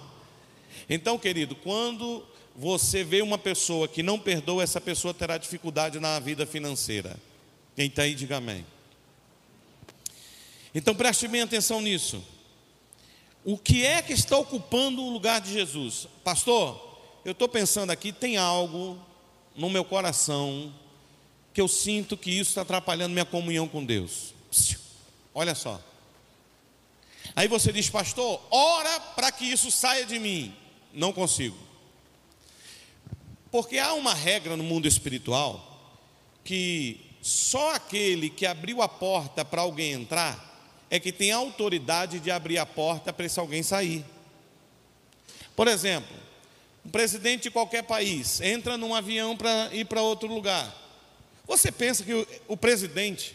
Então, 0.88 1.18
querido, 1.18 1.54
quando 1.54 2.24
você 2.54 3.04
vê 3.04 3.22
uma 3.22 3.38
pessoa 3.38 3.88
que 3.88 4.02
não 4.02 4.18
perdoa, 4.18 4.62
essa 4.62 4.80
pessoa 4.80 5.12
terá 5.12 5.36
dificuldade 5.36 5.98
na 5.98 6.18
vida 6.18 6.46
financeira. 6.46 7.16
Quem 7.76 7.86
está 7.86 8.02
aí, 8.02 8.14
diga 8.14 8.36
amém. 8.36 8.64
Então 10.74 10.94
preste 10.94 11.28
bem 11.28 11.42
atenção 11.42 11.80
nisso. 11.80 12.22
O 13.44 13.58
que 13.58 13.84
é 13.84 14.00
que 14.00 14.12
está 14.12 14.38
ocupando 14.38 15.02
o 15.02 15.10
lugar 15.10 15.40
de 15.40 15.52
Jesus? 15.52 16.08
Pastor, 16.24 16.98
eu 17.24 17.32
estou 17.32 17.48
pensando 17.48 17.90
aqui, 17.90 18.12
tem 18.12 18.36
algo 18.36 18.98
no 19.54 19.68
meu 19.68 19.84
coração 19.84 20.74
que 21.52 21.60
eu 21.60 21.68
sinto 21.68 22.16
que 22.16 22.30
isso 22.30 22.50
está 22.50 22.62
atrapalhando 22.62 23.12
minha 23.12 23.24
comunhão 23.24 23.68
com 23.68 23.84
Deus. 23.84 24.34
Olha 25.34 25.54
só. 25.54 25.80
Aí 27.36 27.48
você 27.48 27.72
diz, 27.72 27.90
pastor, 27.90 28.40
ora 28.50 29.00
para 29.00 29.30
que 29.30 29.44
isso 29.44 29.70
saia 29.70 30.04
de 30.04 30.18
mim. 30.18 30.54
Não 30.92 31.12
consigo. 31.12 31.56
Porque 33.50 33.78
há 33.78 33.92
uma 33.94 34.14
regra 34.14 34.56
no 34.56 34.64
mundo 34.64 34.88
espiritual 34.88 35.70
que 36.42 37.03
só 37.24 37.74
aquele 37.74 38.28
que 38.28 38.44
abriu 38.44 38.82
a 38.82 38.88
porta 38.88 39.46
para 39.46 39.62
alguém 39.62 39.92
entrar 39.92 40.84
é 40.90 41.00
que 41.00 41.10
tem 41.10 41.32
autoridade 41.32 42.20
de 42.20 42.30
abrir 42.30 42.58
a 42.58 42.66
porta 42.66 43.14
para 43.14 43.24
esse 43.24 43.40
alguém 43.40 43.62
sair. 43.62 44.04
Por 45.56 45.66
exemplo, 45.66 46.14
um 46.84 46.90
presidente 46.90 47.44
de 47.44 47.50
qualquer 47.50 47.82
país 47.84 48.42
entra 48.42 48.76
num 48.76 48.94
avião 48.94 49.34
para 49.34 49.70
ir 49.72 49.86
para 49.86 50.02
outro 50.02 50.28
lugar. 50.28 50.70
Você 51.46 51.72
pensa 51.72 52.04
que 52.04 52.12
o, 52.12 52.26
o 52.46 52.58
presidente 52.58 53.34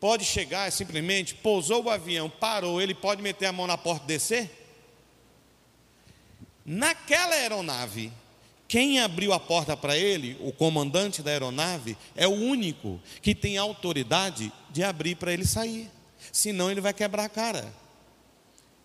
pode 0.00 0.24
chegar 0.24 0.72
simplesmente 0.72 1.34
pousou 1.34 1.84
o 1.84 1.90
avião, 1.90 2.30
parou, 2.30 2.80
ele 2.80 2.94
pode 2.94 3.20
meter 3.20 3.44
a 3.44 3.52
mão 3.52 3.66
na 3.66 3.76
porta 3.76 4.04
e 4.04 4.08
descer? 4.08 4.50
Naquela 6.64 7.34
aeronave, 7.34 8.10
quem 8.68 8.98
abriu 8.98 9.32
a 9.32 9.38
porta 9.38 9.76
para 9.76 9.96
ele, 9.96 10.36
o 10.40 10.52
comandante 10.52 11.22
da 11.22 11.30
aeronave, 11.30 11.96
é 12.16 12.26
o 12.26 12.32
único 12.32 13.00
que 13.22 13.34
tem 13.34 13.56
autoridade 13.56 14.52
de 14.70 14.82
abrir 14.82 15.14
para 15.14 15.32
ele 15.32 15.46
sair. 15.46 15.88
Senão 16.32 16.70
ele 16.70 16.80
vai 16.80 16.92
quebrar 16.92 17.24
a 17.24 17.28
cara. 17.28 17.72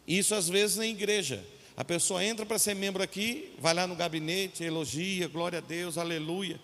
Isso 0.07 0.35
às 0.35 0.47
vezes 0.47 0.77
na 0.77 0.85
igreja. 0.85 1.43
A 1.75 1.83
pessoa 1.83 2.23
entra 2.23 2.45
para 2.45 2.59
ser 2.59 2.75
membro 2.75 3.01
aqui, 3.01 3.55
vai 3.57 3.73
lá 3.73 3.87
no 3.87 3.95
gabinete, 3.95 4.63
elogia, 4.63 5.27
glória 5.27 5.57
a 5.57 5.61
Deus, 5.61 5.97
aleluia, 5.97 6.59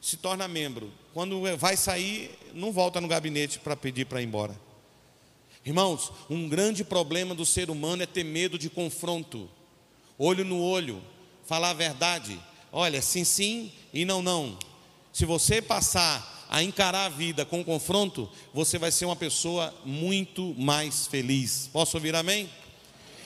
se 0.00 0.16
torna 0.16 0.46
membro. 0.46 0.92
Quando 1.12 1.42
vai 1.56 1.76
sair, 1.76 2.30
não 2.54 2.70
volta 2.70 3.00
no 3.00 3.08
gabinete 3.08 3.58
para 3.58 3.74
pedir 3.74 4.04
para 4.04 4.22
ir 4.22 4.26
embora. 4.26 4.54
Irmãos, 5.64 6.12
um 6.28 6.48
grande 6.48 6.84
problema 6.84 7.34
do 7.34 7.44
ser 7.44 7.68
humano 7.68 8.02
é 8.02 8.06
ter 8.06 8.24
medo 8.24 8.58
de 8.58 8.70
confronto, 8.70 9.50
olho 10.16 10.44
no 10.44 10.62
olho, 10.62 11.02
falar 11.44 11.70
a 11.70 11.74
verdade. 11.74 12.38
Olha, 12.72 13.02
sim, 13.02 13.24
sim 13.24 13.72
e 13.92 14.04
não, 14.04 14.22
não. 14.22 14.58
Se 15.12 15.24
você 15.24 15.60
passar 15.60 16.46
a 16.48 16.62
encarar 16.62 17.06
a 17.06 17.08
vida 17.08 17.44
com 17.44 17.64
confronto, 17.64 18.28
você 18.52 18.78
vai 18.78 18.90
ser 18.90 19.04
uma 19.04 19.16
pessoa 19.16 19.74
muito 19.84 20.54
mais 20.58 21.06
feliz. 21.06 21.68
Posso 21.72 21.96
ouvir 21.96 22.14
amém? 22.14 22.50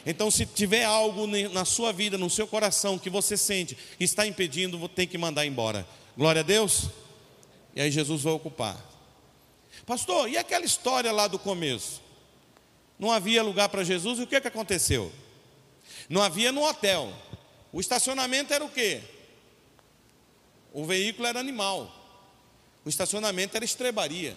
Então, 0.06 0.30
se 0.30 0.44
tiver 0.44 0.84
algo 0.84 1.26
na 1.26 1.64
sua 1.64 1.92
vida, 1.92 2.18
no 2.18 2.28
seu 2.28 2.46
coração, 2.46 2.98
que 2.98 3.08
você 3.08 3.36
sente 3.36 3.74
que 3.96 4.04
está 4.04 4.26
impedindo, 4.26 4.86
tem 4.88 5.06
que 5.06 5.16
mandar 5.16 5.46
embora. 5.46 5.86
Glória 6.16 6.40
a 6.40 6.44
Deus. 6.44 6.88
E 7.74 7.80
aí 7.80 7.90
Jesus 7.90 8.22
vai 8.22 8.34
ocupar. 8.34 8.78
Pastor, 9.86 10.28
e 10.28 10.36
aquela 10.36 10.64
história 10.64 11.10
lá 11.10 11.26
do 11.26 11.38
começo? 11.38 12.02
Não 12.98 13.10
havia 13.10 13.42
lugar 13.42 13.68
para 13.70 13.82
Jesus, 13.82 14.18
e 14.18 14.22
o 14.22 14.26
que, 14.26 14.40
que 14.40 14.48
aconteceu? 14.48 15.10
Não 16.08 16.22
havia 16.22 16.52
no 16.52 16.62
hotel. 16.62 17.12
O 17.72 17.80
estacionamento 17.80 18.52
era 18.52 18.64
o 18.64 18.68
quê? 18.68 19.00
O 20.74 20.84
veículo 20.84 21.28
era 21.28 21.38
animal. 21.38 21.88
O 22.84 22.88
estacionamento 22.88 23.56
era 23.56 23.64
estrebaria, 23.64 24.36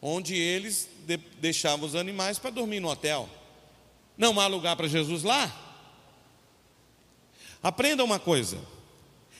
onde 0.00 0.36
eles 0.36 0.88
de, 1.06 1.16
deixavam 1.16 1.86
os 1.86 1.94
animais 1.94 2.38
para 2.38 2.50
dormir 2.50 2.80
no 2.80 2.90
hotel. 2.90 3.28
Não 4.16 4.38
há 4.38 4.46
lugar 4.46 4.76
para 4.76 4.86
Jesus 4.86 5.22
lá? 5.22 5.50
Aprenda 7.62 8.04
uma 8.04 8.20
coisa: 8.20 8.60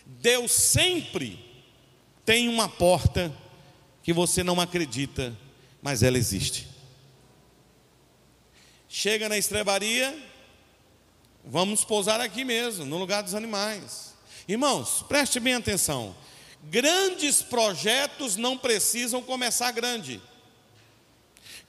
Deus 0.06 0.50
sempre 0.50 1.38
tem 2.24 2.48
uma 2.48 2.68
porta 2.70 3.32
que 4.02 4.14
você 4.14 4.42
não 4.42 4.58
acredita, 4.58 5.36
mas 5.82 6.02
ela 6.02 6.16
existe. 6.16 6.66
Chega 8.88 9.28
na 9.28 9.36
estrebaria, 9.36 10.18
vamos 11.44 11.84
pousar 11.84 12.18
aqui 12.18 12.44
mesmo, 12.44 12.86
no 12.86 12.96
lugar 12.96 13.22
dos 13.22 13.34
animais. 13.34 14.15
Irmãos, 14.48 15.04
preste 15.08 15.40
bem 15.40 15.54
atenção. 15.54 16.14
Grandes 16.62 17.42
projetos 17.42 18.36
não 18.36 18.56
precisam 18.56 19.20
começar 19.20 19.72
grande. 19.72 20.20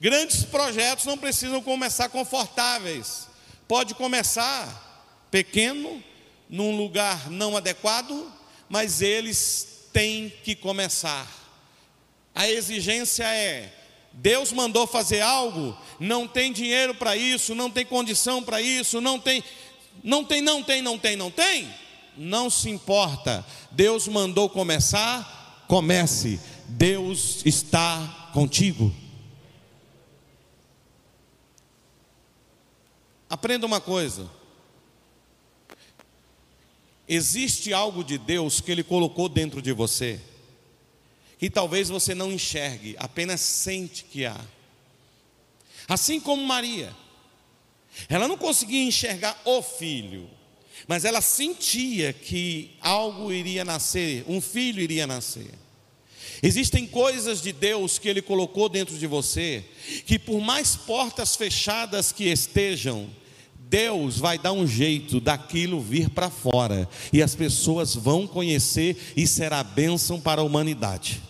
Grandes 0.00 0.44
projetos 0.44 1.04
não 1.04 1.18
precisam 1.18 1.60
começar 1.60 2.08
confortáveis. 2.08 3.26
Pode 3.66 3.94
começar 3.94 5.26
pequeno, 5.28 6.02
num 6.48 6.76
lugar 6.76 7.28
não 7.28 7.56
adequado, 7.56 8.32
mas 8.68 9.02
eles 9.02 9.88
têm 9.92 10.32
que 10.44 10.54
começar. 10.54 11.26
A 12.32 12.48
exigência 12.48 13.24
é: 13.24 13.72
Deus 14.12 14.52
mandou 14.52 14.86
fazer 14.86 15.20
algo, 15.20 15.76
não 15.98 16.28
tem 16.28 16.52
dinheiro 16.52 16.94
para 16.94 17.16
isso, 17.16 17.56
não 17.56 17.68
tem 17.68 17.84
condição 17.84 18.40
para 18.40 18.62
isso, 18.62 19.00
não 19.00 19.18
tem, 19.18 19.42
não 20.04 20.24
tem, 20.24 20.40
não 20.40 20.62
tem, 20.62 20.80
não 20.80 20.96
tem, 20.96 21.16
não 21.16 21.30
tem 21.30 21.68
não 21.68 21.87
se 22.50 22.68
importa. 22.68 23.44
Deus 23.70 24.08
mandou 24.08 24.48
começar, 24.48 25.64
comece. 25.68 26.40
Deus 26.68 27.42
está 27.46 28.30
contigo. 28.34 28.92
Aprenda 33.30 33.66
uma 33.66 33.80
coisa. 33.80 34.28
Existe 37.08 37.72
algo 37.72 38.04
de 38.04 38.18
Deus 38.18 38.60
que 38.60 38.70
Ele 38.70 38.82
colocou 38.82 39.28
dentro 39.28 39.62
de 39.62 39.72
você, 39.72 40.20
que 41.38 41.48
talvez 41.48 41.88
você 41.88 42.14
não 42.14 42.30
enxergue, 42.30 42.96
apenas 42.98 43.40
sente 43.40 44.04
que 44.04 44.26
há. 44.26 44.38
Assim 45.88 46.20
como 46.20 46.44
Maria, 46.44 46.94
ela 48.08 48.28
não 48.28 48.36
conseguia 48.36 48.82
enxergar 48.84 49.40
o 49.44 49.62
filho, 49.62 50.28
mas 50.86 51.04
ela 51.04 51.20
sentia 51.20 52.12
que 52.12 52.76
algo 52.80 53.32
iria 53.32 53.64
nascer, 53.64 54.24
um 54.28 54.40
filho 54.40 54.80
iria 54.80 55.06
nascer. 55.06 55.50
Existem 56.42 56.86
coisas 56.86 57.42
de 57.42 57.52
Deus 57.52 57.98
que 57.98 58.08
Ele 58.08 58.22
colocou 58.22 58.68
dentro 58.68 58.96
de 58.96 59.06
você, 59.06 59.64
que 60.06 60.18
por 60.18 60.40
mais 60.40 60.76
portas 60.76 61.34
fechadas 61.34 62.12
que 62.12 62.24
estejam, 62.24 63.10
Deus 63.68 64.18
vai 64.18 64.38
dar 64.38 64.52
um 64.52 64.66
jeito 64.66 65.20
daquilo 65.20 65.80
vir 65.80 66.08
para 66.08 66.30
fora, 66.30 66.88
e 67.12 67.22
as 67.22 67.34
pessoas 67.34 67.94
vão 67.94 68.26
conhecer 68.26 68.96
e 69.16 69.26
será 69.26 69.62
bênção 69.62 70.20
para 70.20 70.40
a 70.40 70.44
humanidade. 70.44 71.22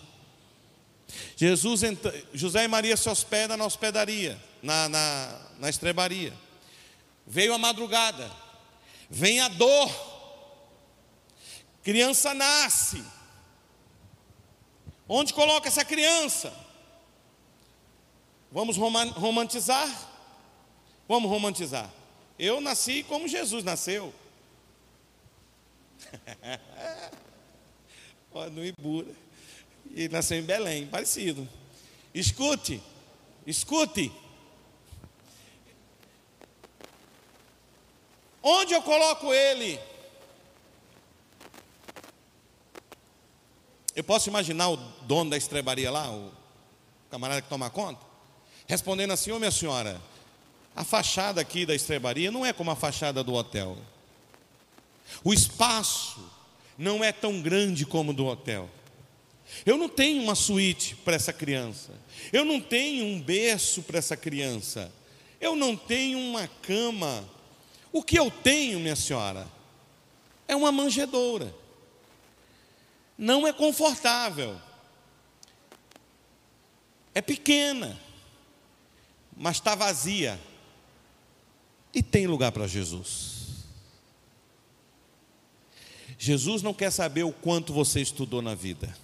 Jesus, 1.35 1.81
José 2.33 2.65
e 2.65 2.67
Maria 2.67 2.95
se 2.95 3.09
hospedam 3.09 3.57
na 3.57 3.65
hospedaria, 3.65 4.37
na, 4.61 4.89
na, 4.89 5.39
na 5.59 5.69
estrebaria. 5.69 6.33
Veio 7.25 7.53
a 7.53 7.57
madrugada, 7.57 8.29
vem 9.09 9.39
a 9.39 9.47
dor, 9.47 9.89
criança 11.83 12.33
nasce. 12.33 13.03
Onde 15.07 15.33
coloca 15.33 15.67
essa 15.67 15.83
criança? 15.83 16.53
Vamos 18.51 18.77
romantizar? 18.77 19.89
Vamos 21.07 21.29
romantizar. 21.29 21.91
Eu 22.37 22.61
nasci 22.61 23.03
como 23.03 23.27
Jesus 23.27 23.63
nasceu. 23.63 24.13
no 28.53 28.63
Ibura. 28.63 29.13
E 29.91 30.07
nasceu 30.07 30.37
em 30.37 30.43
Belém, 30.43 30.87
parecido. 30.87 31.47
Escute, 32.13 32.81
escute. 33.45 34.11
Onde 38.41 38.73
eu 38.73 38.81
coloco 38.81 39.33
ele? 39.33 39.79
Eu 43.95 44.03
posso 44.03 44.29
imaginar 44.29 44.69
o 44.69 44.77
dono 44.77 45.31
da 45.31 45.37
estrebaria 45.37 45.91
lá, 45.91 46.09
o 46.09 46.31
camarada 47.09 47.41
que 47.41 47.49
toma 47.49 47.69
conta, 47.69 47.99
respondendo 48.67 49.11
assim: 49.11 49.31
Ô 49.31 49.39
minha 49.39 49.51
senhora, 49.51 50.01
A 50.75 50.83
fachada 50.85 51.41
aqui 51.41 51.65
da 51.65 51.75
estrebaria 51.75 52.31
não 52.31 52.45
é 52.45 52.53
como 52.53 52.71
a 52.71 52.75
fachada 52.75 53.21
do 53.21 53.33
hotel. 53.33 53.77
O 55.23 55.33
espaço 55.33 56.23
não 56.77 57.03
é 57.03 57.11
tão 57.11 57.41
grande 57.41 57.85
como 57.85 58.11
o 58.11 58.13
do 58.13 58.25
hotel. 58.25 58.69
Eu 59.65 59.77
não 59.77 59.89
tenho 59.89 60.21
uma 60.23 60.35
suíte 60.35 60.95
para 60.95 61.15
essa 61.15 61.33
criança. 61.33 61.91
Eu 62.31 62.45
não 62.45 62.61
tenho 62.61 63.03
um 63.03 63.19
berço 63.19 63.81
para 63.81 63.97
essa 63.97 64.15
criança. 64.15 64.89
Eu 65.41 65.55
não 65.55 65.75
tenho 65.75 66.17
uma 66.17 66.47
cama. 66.47 67.27
O 67.91 68.03
que 68.03 68.17
eu 68.17 68.29
tenho, 68.29 68.79
minha 68.79 68.95
senhora, 68.95 69.47
é 70.47 70.55
uma 70.55 70.71
manjedoura. 70.71 71.53
Não 73.17 73.47
é 73.47 73.53
confortável. 73.53 74.59
É 77.13 77.21
pequena, 77.21 77.99
mas 79.35 79.57
está 79.57 79.75
vazia. 79.75 80.39
E 81.93 82.03
tem 82.03 82.27
lugar 82.27 82.51
para 82.51 82.67
Jesus. 82.67 83.39
Jesus 86.17 86.61
não 86.61 86.73
quer 86.73 86.91
saber 86.91 87.23
o 87.23 87.31
quanto 87.31 87.73
você 87.73 88.01
estudou 88.01 88.41
na 88.41 88.53
vida. 88.53 88.95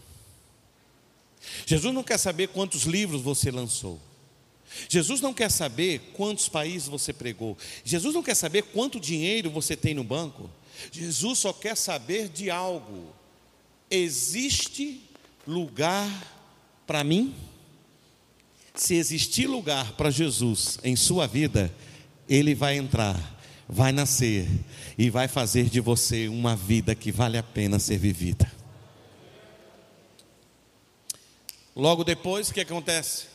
Jesus 1.66 1.94
não 1.94 2.04
quer 2.04 2.18
saber 2.18 2.50
quantos 2.50 2.84
livros 2.84 3.22
você 3.22 3.50
lançou. 3.52 4.00
Jesus 4.90 5.22
não 5.22 5.34
quer 5.34 5.50
saber 5.50 6.12
quantos 6.14 6.50
países 6.50 6.88
você 6.88 7.14
pregou. 7.14 7.58
Jesus 7.84 8.14
não 8.14 8.24
quer 8.24 8.36
saber 8.36 8.64
quanto 8.64 9.00
dinheiro 9.00 9.50
você 9.50 9.76
tem 9.76 9.94
no 9.94 10.04
banco. 10.04 10.50
Jesus 10.92 11.40
só 11.40 11.54
quer 11.54 11.76
saber 11.76 12.30
de 12.30 12.50
algo. 12.50 13.14
Existe 13.90 15.02
lugar 15.48 16.10
para 16.86 17.04
mim? 17.04 17.34
Se 18.74 18.96
existir 18.96 19.48
lugar 19.48 19.94
para 19.94 20.12
Jesus 20.12 20.78
em 20.84 20.96
sua 20.96 21.26
vida, 21.28 21.74
ele 22.28 22.54
vai 22.54 22.78
entrar, 22.78 23.40
vai 23.70 23.92
nascer 23.92 24.48
e 24.98 25.10
vai 25.10 25.28
fazer 25.28 25.70
de 25.70 25.80
você 25.80 26.28
uma 26.28 26.56
vida 26.56 26.94
que 26.94 27.12
vale 27.12 27.38
a 27.38 27.44
pena 27.44 27.80
ser 27.80 27.98
vivida. 27.98 28.52
Logo 31.76 32.04
depois, 32.04 32.50
o 32.50 32.54
que 32.54 32.62
acontece? 32.62 33.35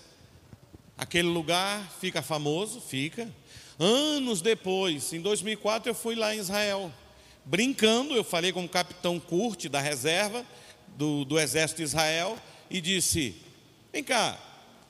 Aquele 1.01 1.29
lugar 1.29 1.91
fica 1.99 2.21
famoso, 2.21 2.79
fica. 2.79 3.27
Anos 3.79 4.43
depois, 4.43 5.15
em 5.15 5.21
2004, 5.23 5.89
eu 5.89 5.95
fui 5.95 6.15
lá 6.15 6.35
em 6.35 6.39
Israel, 6.39 6.93
brincando. 7.43 8.15
Eu 8.15 8.23
falei 8.23 8.53
com 8.53 8.63
o 8.63 8.69
capitão 8.69 9.19
Kurt, 9.19 9.65
da 9.69 9.81
reserva 9.81 10.45
do, 10.99 11.25
do 11.25 11.41
exército 11.41 11.79
de 11.79 11.85
Israel, 11.85 12.39
e 12.69 12.83
disse: 12.83 13.35
Vem 13.91 14.05
cá, 14.05 14.39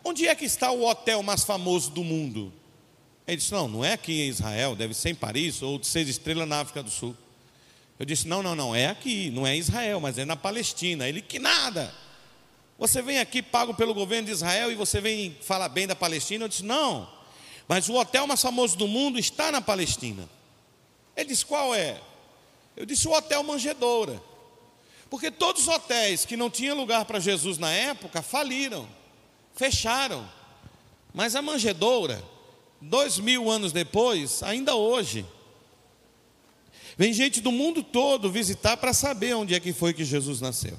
onde 0.02 0.26
é 0.26 0.34
que 0.34 0.44
está 0.44 0.72
o 0.72 0.84
hotel 0.84 1.22
mais 1.22 1.44
famoso 1.44 1.92
do 1.92 2.02
mundo? 2.02 2.52
Ele 3.24 3.36
disse: 3.36 3.52
Não, 3.52 3.68
não 3.68 3.84
é 3.84 3.92
aqui 3.92 4.22
em 4.22 4.30
Israel, 4.30 4.74
deve 4.74 4.94
ser 4.94 5.10
em 5.10 5.14
Paris 5.14 5.62
ou 5.62 5.78
de 5.78 5.86
seis 5.86 6.08
estrelas 6.08 6.48
na 6.48 6.58
África 6.58 6.82
do 6.82 6.90
Sul. 6.90 7.16
Eu 8.00 8.04
disse: 8.04 8.26
Não, 8.26 8.42
não, 8.42 8.56
não, 8.56 8.74
é 8.74 8.88
aqui, 8.88 9.30
não 9.30 9.46
é 9.46 9.54
em 9.54 9.60
Israel, 9.60 10.00
mas 10.00 10.18
é 10.18 10.24
na 10.24 10.34
Palestina. 10.34 11.08
Ele: 11.08 11.22
Que 11.22 11.38
nada. 11.38 11.94
Você 12.80 13.02
vem 13.02 13.18
aqui 13.18 13.42
pago 13.42 13.74
pelo 13.74 13.92
governo 13.92 14.24
de 14.24 14.32
Israel 14.32 14.72
e 14.72 14.74
você 14.74 15.02
vem 15.02 15.36
falar 15.42 15.68
bem 15.68 15.86
da 15.86 15.94
Palestina? 15.94 16.46
Eu 16.46 16.48
disse: 16.48 16.64
Não, 16.64 17.06
mas 17.68 17.90
o 17.90 17.94
hotel 17.94 18.26
mais 18.26 18.40
famoso 18.40 18.74
do 18.74 18.88
mundo 18.88 19.18
está 19.18 19.52
na 19.52 19.60
Palestina. 19.60 20.26
Ele 21.14 21.28
disse: 21.28 21.44
Qual 21.44 21.74
é? 21.74 22.00
Eu 22.74 22.86
disse: 22.86 23.06
O 23.06 23.12
Hotel 23.12 23.42
Manjedoura. 23.42 24.20
Porque 25.10 25.30
todos 25.30 25.62
os 25.62 25.68
hotéis 25.68 26.24
que 26.24 26.38
não 26.38 26.48
tinham 26.48 26.74
lugar 26.74 27.04
para 27.04 27.20
Jesus 27.20 27.58
na 27.58 27.70
época 27.70 28.22
faliram, 28.22 28.88
fecharam. 29.54 30.26
Mas 31.12 31.36
a 31.36 31.42
manjedoura, 31.42 32.24
dois 32.80 33.18
mil 33.18 33.50
anos 33.50 33.72
depois, 33.72 34.42
ainda 34.42 34.74
hoje, 34.74 35.26
vem 36.96 37.12
gente 37.12 37.42
do 37.42 37.52
mundo 37.52 37.82
todo 37.82 38.30
visitar 38.30 38.78
para 38.78 38.94
saber 38.94 39.34
onde 39.34 39.54
é 39.54 39.60
que 39.60 39.72
foi 39.72 39.92
que 39.92 40.04
Jesus 40.04 40.40
nasceu. 40.40 40.78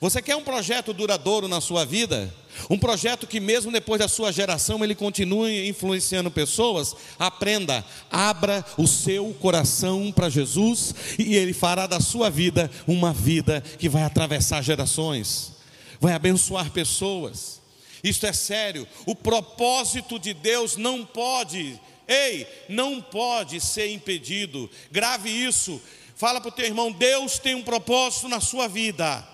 Você 0.00 0.20
quer 0.20 0.36
um 0.36 0.44
projeto 0.44 0.92
duradouro 0.92 1.48
na 1.48 1.60
sua 1.60 1.84
vida? 1.84 2.32
Um 2.68 2.78
projeto 2.78 3.26
que, 3.26 3.40
mesmo 3.40 3.72
depois 3.72 3.98
da 3.98 4.08
sua 4.08 4.30
geração, 4.30 4.84
ele 4.84 4.94
continue 4.94 5.68
influenciando 5.68 6.30
pessoas? 6.30 6.94
Aprenda, 7.18 7.84
abra 8.10 8.64
o 8.76 8.86
seu 8.86 9.32
coração 9.34 10.12
para 10.12 10.28
Jesus 10.28 10.94
e 11.18 11.34
ele 11.34 11.52
fará 11.52 11.86
da 11.86 12.00
sua 12.00 12.28
vida 12.28 12.70
uma 12.86 13.12
vida 13.12 13.62
que 13.78 13.88
vai 13.88 14.02
atravessar 14.02 14.62
gerações, 14.62 15.52
vai 15.98 16.12
abençoar 16.12 16.70
pessoas. 16.70 17.60
Isto 18.02 18.26
é 18.26 18.32
sério. 18.32 18.86
O 19.06 19.14
propósito 19.14 20.18
de 20.18 20.34
Deus 20.34 20.76
não 20.76 21.04
pode, 21.04 21.78
ei, 22.06 22.46
não 22.68 23.00
pode 23.00 23.60
ser 23.60 23.90
impedido. 23.90 24.70
Grave 24.90 25.30
isso. 25.30 25.80
Fala 26.14 26.40
para 26.40 26.48
o 26.48 26.52
teu 26.52 26.66
irmão: 26.66 26.92
Deus 26.92 27.38
tem 27.38 27.54
um 27.54 27.62
propósito 27.62 28.28
na 28.28 28.40
sua 28.40 28.68
vida. 28.68 29.26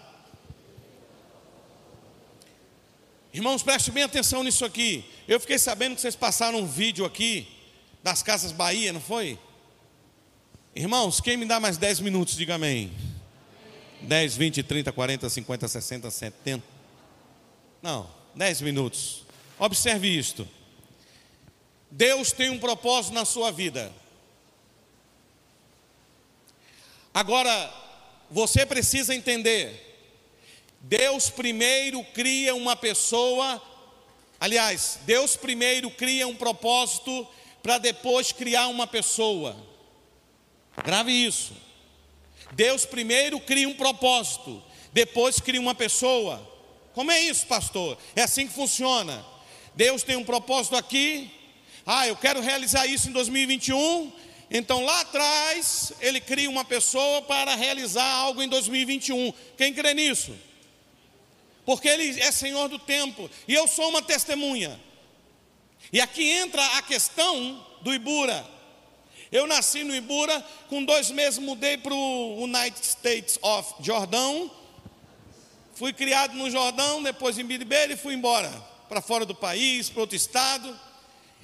Irmãos, 3.37 3.63
prestem 3.63 3.93
bem 3.93 4.03
atenção 4.03 4.43
nisso 4.43 4.65
aqui. 4.65 5.05
Eu 5.29 5.39
fiquei 5.39 5.59
sabendo 5.59 5.95
que 5.95 6.01
vocês 6.01 6.17
passaram 6.17 6.59
um 6.61 6.67
vídeo 6.67 7.05
aqui 7.05 7.47
das 8.03 8.23
Casas 8.23 8.51
Bahia, 8.51 8.95
não 8.95 9.01
foi? 9.01 9.39
Irmãos, 10.75 11.21
quem 11.21 11.37
me 11.37 11.45
dá 11.45 11.61
mais 11.61 11.77
10 11.77 12.01
minutos, 12.01 12.35
diga 12.35 12.55
amém. 12.55 12.91
10, 14.01 14.39
20, 14.39 14.63
30, 14.63 14.91
40, 14.91 15.29
50, 15.29 15.69
60, 15.69 16.11
70. 16.11 16.65
Não, 17.83 18.09
10 18.35 18.63
minutos. 18.63 19.27
Observe 19.59 20.09
isto. 20.09 20.49
Deus 21.91 22.33
tem 22.33 22.49
um 22.49 22.59
propósito 22.59 23.13
na 23.13 23.27
sua 23.27 23.53
vida. 23.53 23.93
Agora, 27.13 27.71
você 28.31 28.65
precisa 28.65 29.15
entender 29.15 29.86
Deus 30.81 31.31
primeiro 31.31 32.03
cria 32.15 32.55
uma 32.55 32.77
pessoa, 32.77 33.61
aliás, 34.39 35.01
Deus 35.03 35.37
primeiro 35.37 35.91
cria 35.91 36.27
um 36.29 36.37
propósito 36.37 37.27
para 37.63 37.79
depois 37.79 38.31
criar 38.31 38.69
uma 38.69 38.87
pessoa. 38.87 39.57
Grave 40.85 41.13
isso. 41.13 41.53
Deus 42.53 42.85
primeiro 42.85 43.41
cria 43.41 43.69
um 43.69 43.75
propósito, 43.75 44.63
depois 44.93 45.41
cria 45.41 45.61
uma 45.61 45.75
pessoa. 45.75 46.55
Como 46.95 47.11
é 47.11 47.21
isso, 47.21 47.47
pastor? 47.47 47.99
É 48.15 48.23
assim 48.23 48.47
que 48.47 48.55
funciona. 48.55 49.25
Deus 49.75 50.03
tem 50.03 50.17
um 50.17 50.25
propósito 50.25 50.77
aqui. 50.77 51.31
Ah, 51.85 52.07
eu 52.09 52.17
quero 52.17 52.41
realizar 52.41 52.87
isso 52.87 53.09
em 53.09 53.13
2021. 53.13 54.13
Então 54.51 54.85
lá 54.85 55.01
atrás, 55.01 55.93
ele 56.01 56.21
cria 56.21 56.49
uma 56.49 56.65
pessoa 56.65 57.21
para 57.23 57.55
realizar 57.55 58.09
algo 58.09 58.43
em 58.43 58.49
2021. 58.49 59.33
Quem 59.57 59.75
crê 59.75 59.93
nisso? 59.93 60.35
Porque 61.67 61.89
Ele 61.89 62.19
é 62.21 62.31
Senhor 62.31 62.69
do 62.69 62.79
tempo, 62.79 63.29
e 63.47 63.53
eu 63.53 63.67
sou 63.67 63.91
uma 63.91 64.01
testemunha. 64.01 64.81
E 65.93 66.01
aqui 66.01 66.23
entra 66.31 66.65
a 66.79 66.83
questão 66.83 67.67
do 67.83 67.93
Ibura. 67.93 68.47
Eu 69.31 69.47
nasci 69.47 69.83
no 69.83 69.95
Ibura, 69.95 70.41
com 70.69 70.85
dois 70.85 71.11
meses 71.11 71.39
mudei 71.39 71.77
para 71.77 71.93
o 71.93 72.45
United 72.45 72.87
States 72.87 73.39
of 73.43 73.75
Jordão. 73.81 74.51
Fui 75.75 75.93
criado 75.93 76.35
no 76.35 76.49
Jordão, 76.49 77.03
depois 77.03 77.37
em 77.37 77.45
Biribeira 77.45 77.93
e 77.93 77.97
fui 77.97 78.15
embora 78.15 78.51
para 78.89 79.01
fora 79.01 79.27
do 79.27 79.35
país, 79.35 79.91
para 79.91 80.01
outro 80.01 80.17
estado. 80.17 80.79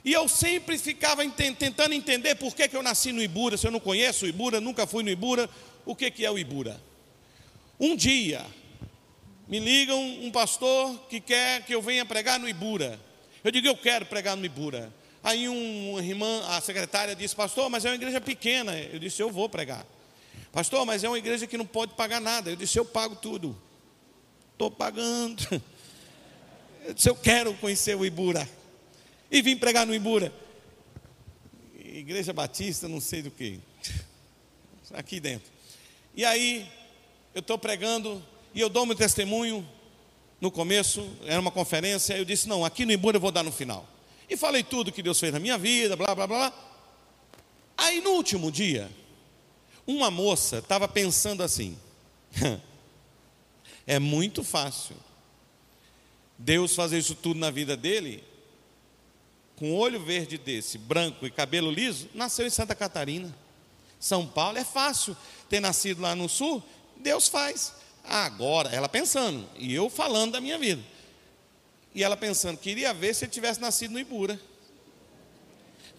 E 0.04 0.12
eu 0.12 0.28
sempre 0.28 0.78
ficava 0.78 1.28
tentando 1.28 1.92
entender 1.92 2.36
por 2.36 2.54
que, 2.54 2.68
que 2.68 2.76
eu 2.76 2.82
nasci 2.82 3.12
no 3.12 3.22
Ibura, 3.22 3.56
se 3.56 3.66
eu 3.66 3.70
não 3.70 3.80
conheço 3.80 4.24
o 4.24 4.28
Ibura, 4.28 4.60
nunca 4.60 4.86
fui 4.86 5.02
no 5.02 5.10
Ibura, 5.10 5.50
o 5.84 5.94
que, 5.94 6.10
que 6.10 6.24
é 6.24 6.30
o 6.30 6.38
Ibura. 6.38 6.80
Um 7.78 7.96
dia, 7.96 8.44
me 9.48 9.58
ligam 9.58 10.00
um 10.00 10.30
pastor 10.30 10.98
que 11.08 11.20
quer 11.20 11.64
que 11.64 11.74
eu 11.74 11.82
venha 11.82 12.04
pregar 12.04 12.38
no 12.38 12.48
Ibura. 12.48 12.98
Eu 13.42 13.50
digo, 13.50 13.66
eu 13.66 13.76
quero 13.76 14.06
pregar 14.06 14.36
no 14.36 14.44
Ibura. 14.44 14.92
Aí 15.22 15.48
um, 15.48 15.92
uma 15.92 16.02
irmã, 16.02 16.42
a 16.48 16.60
secretária 16.60 17.14
disse, 17.14 17.34
pastor, 17.34 17.68
mas 17.70 17.84
é 17.84 17.90
uma 17.90 17.94
igreja 17.94 18.20
pequena. 18.20 18.78
Eu 18.78 18.98
disse, 18.98 19.22
eu 19.22 19.30
vou 19.30 19.48
pregar. 19.48 19.86
Pastor, 20.50 20.84
mas 20.84 21.02
é 21.02 21.08
uma 21.08 21.18
igreja 21.18 21.46
que 21.46 21.56
não 21.56 21.66
pode 21.66 21.94
pagar 21.94 22.20
nada. 22.20 22.50
Eu 22.50 22.56
disse, 22.56 22.78
eu 22.78 22.84
pago 22.84 23.16
tudo. 23.16 23.56
Estou 24.52 24.70
pagando. 24.70 25.42
Eu 26.84 26.94
disse, 26.94 27.08
eu 27.08 27.14
quero 27.14 27.54
conhecer 27.54 27.96
o 27.96 28.04
Ibura. 28.04 28.48
E 29.30 29.40
vim 29.40 29.56
pregar 29.56 29.86
no 29.86 29.94
Ibura. 29.94 30.32
Igreja 31.78 32.32
Batista, 32.32 32.88
não 32.88 33.00
sei 33.00 33.22
do 33.22 33.30
que. 33.30 33.60
Aqui 34.92 35.20
dentro. 35.20 35.48
E 36.12 36.24
aí, 36.24 36.68
eu 37.34 37.38
estou 37.38 37.56
pregando 37.56 38.20
e 38.54 38.60
eu 38.60 38.68
dou 38.68 38.86
meu 38.86 38.96
testemunho 38.96 39.66
no 40.40 40.50
começo, 40.50 41.08
era 41.24 41.40
uma 41.40 41.50
conferência, 41.50 42.16
eu 42.16 42.24
disse: 42.24 42.48
Não, 42.48 42.64
aqui 42.64 42.84
no 42.84 42.92
Ibura 42.92 43.16
eu 43.16 43.20
vou 43.20 43.30
dar 43.30 43.42
no 43.42 43.52
final. 43.52 43.88
E 44.28 44.36
falei 44.36 44.62
tudo 44.62 44.92
que 44.92 45.02
Deus 45.02 45.20
fez 45.20 45.32
na 45.32 45.38
minha 45.38 45.58
vida, 45.58 45.96
blá, 45.96 46.14
blá, 46.14 46.26
blá. 46.26 46.52
Aí 47.76 48.00
no 48.00 48.10
último 48.10 48.50
dia, 48.50 48.90
uma 49.86 50.10
moça 50.10 50.58
estava 50.58 50.88
pensando 50.88 51.42
assim: 51.42 51.78
É 53.86 53.98
muito 53.98 54.42
fácil 54.44 54.96
Deus 56.38 56.74
fazer 56.74 56.98
isso 56.98 57.14
tudo 57.14 57.38
na 57.38 57.50
vida 57.50 57.76
dele 57.76 58.22
com 59.56 59.74
olho 59.74 60.02
verde 60.02 60.38
desse, 60.38 60.76
branco 60.76 61.24
e 61.24 61.30
cabelo 61.30 61.70
liso, 61.70 62.08
nasceu 62.14 62.44
em 62.44 62.50
Santa 62.50 62.74
Catarina. 62.74 63.32
São 64.00 64.26
Paulo 64.26 64.58
é 64.58 64.64
fácil 64.64 65.16
ter 65.48 65.60
nascido 65.60 66.02
lá 66.02 66.16
no 66.16 66.28
sul, 66.28 66.60
Deus 66.96 67.28
faz. 67.28 67.72
Agora, 68.04 68.68
ela 68.70 68.88
pensando, 68.88 69.48
e 69.56 69.72
eu 69.74 69.88
falando 69.88 70.32
da 70.32 70.40
minha 70.40 70.58
vida. 70.58 70.82
E 71.94 72.02
ela 72.02 72.16
pensando, 72.16 72.58
queria 72.58 72.92
ver 72.92 73.14
se 73.14 73.24
ele 73.24 73.32
tivesse 73.32 73.60
nascido 73.60 73.92
no 73.92 74.00
Ibura. 74.00 74.40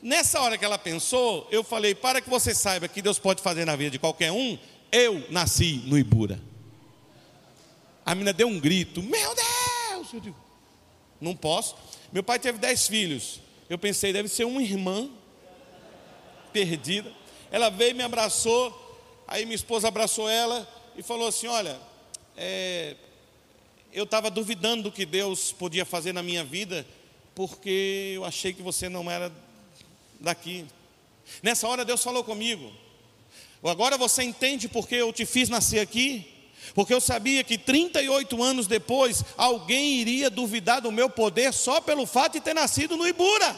Nessa 0.02 0.42
hora 0.42 0.58
que 0.58 0.66
ela 0.66 0.78
pensou, 0.78 1.48
eu 1.50 1.64
falei: 1.64 1.96
para 1.96 2.20
que 2.20 2.30
você 2.30 2.54
saiba 2.54 2.90
que 2.90 3.02
Deus 3.02 3.18
pode 3.18 3.42
fazer 3.42 3.64
na 3.64 3.74
vida 3.76 3.92
de 3.92 4.00
qualquer 4.00 4.34
um, 4.34 4.60
eu 4.92 5.26
nasci 5.30 5.82
no 5.86 5.98
Ibura. 5.98 6.42
A 8.06 8.14
menina 8.14 8.34
deu 8.34 8.48
um 8.50 8.60
grito: 8.60 9.02
Meu 9.02 9.34
Deus! 9.34 10.14
Eu 10.14 10.20
digo: 10.20 10.36
Não 11.22 11.34
posso. 11.34 11.78
Meu 12.12 12.22
pai 12.22 12.38
teve 12.38 12.58
dez 12.58 12.86
filhos. 12.86 13.40
Eu 13.70 13.78
pensei: 13.78 14.12
deve 14.12 14.28
ser 14.28 14.44
uma 14.44 14.62
irmã 14.62 15.10
perdida. 16.52 17.10
Ela 17.50 17.70
veio 17.70 17.96
me 17.96 18.04
abraçou. 18.04 18.82
Aí 19.26 19.46
minha 19.46 19.56
esposa 19.56 19.88
abraçou 19.88 20.28
ela 20.28 20.68
e 20.98 21.02
falou 21.02 21.30
assim: 21.30 21.48
Olha, 21.48 21.80
é, 22.38 22.96
eu 23.92 24.06
estava 24.06 24.30
duvidando 24.30 24.84
do 24.84 24.92
que 24.92 25.06
Deus 25.06 25.52
podia 25.52 25.86
fazer 25.86 26.14
na 26.14 26.24
minha 26.24 26.44
vida, 26.44 26.86
porque 27.36 28.14
eu 28.16 28.26
achei 28.26 28.54
que 28.54 28.62
você 28.62 28.90
não 28.90 29.10
era 29.10 29.32
daqui. 30.20 30.66
Nessa 31.42 31.68
hora 31.68 31.86
Deus 31.86 32.04
falou 32.04 32.24
comigo. 32.24 32.72
Agora 33.64 33.98
você 33.98 34.24
entende 34.24 34.68
porque 34.68 34.96
eu 34.96 35.14
te 35.14 35.26
fiz 35.26 35.48
nascer 35.48 35.80
aqui? 35.80 36.28
Porque 36.74 36.94
eu 36.94 37.02
sabia 37.02 37.44
que 37.44 37.58
38 37.58 38.42
anos 38.42 38.68
depois 38.68 39.24
alguém 39.38 39.96
iria 39.96 40.30
duvidar 40.30 40.82
do 40.82 40.92
meu 40.92 41.10
poder 41.10 41.54
só 41.54 41.80
pelo 41.80 42.06
fato 42.06 42.34
de 42.34 42.42
ter 42.42 42.54
nascido 42.54 42.98
no 42.98 43.08
Ibura. 43.08 43.56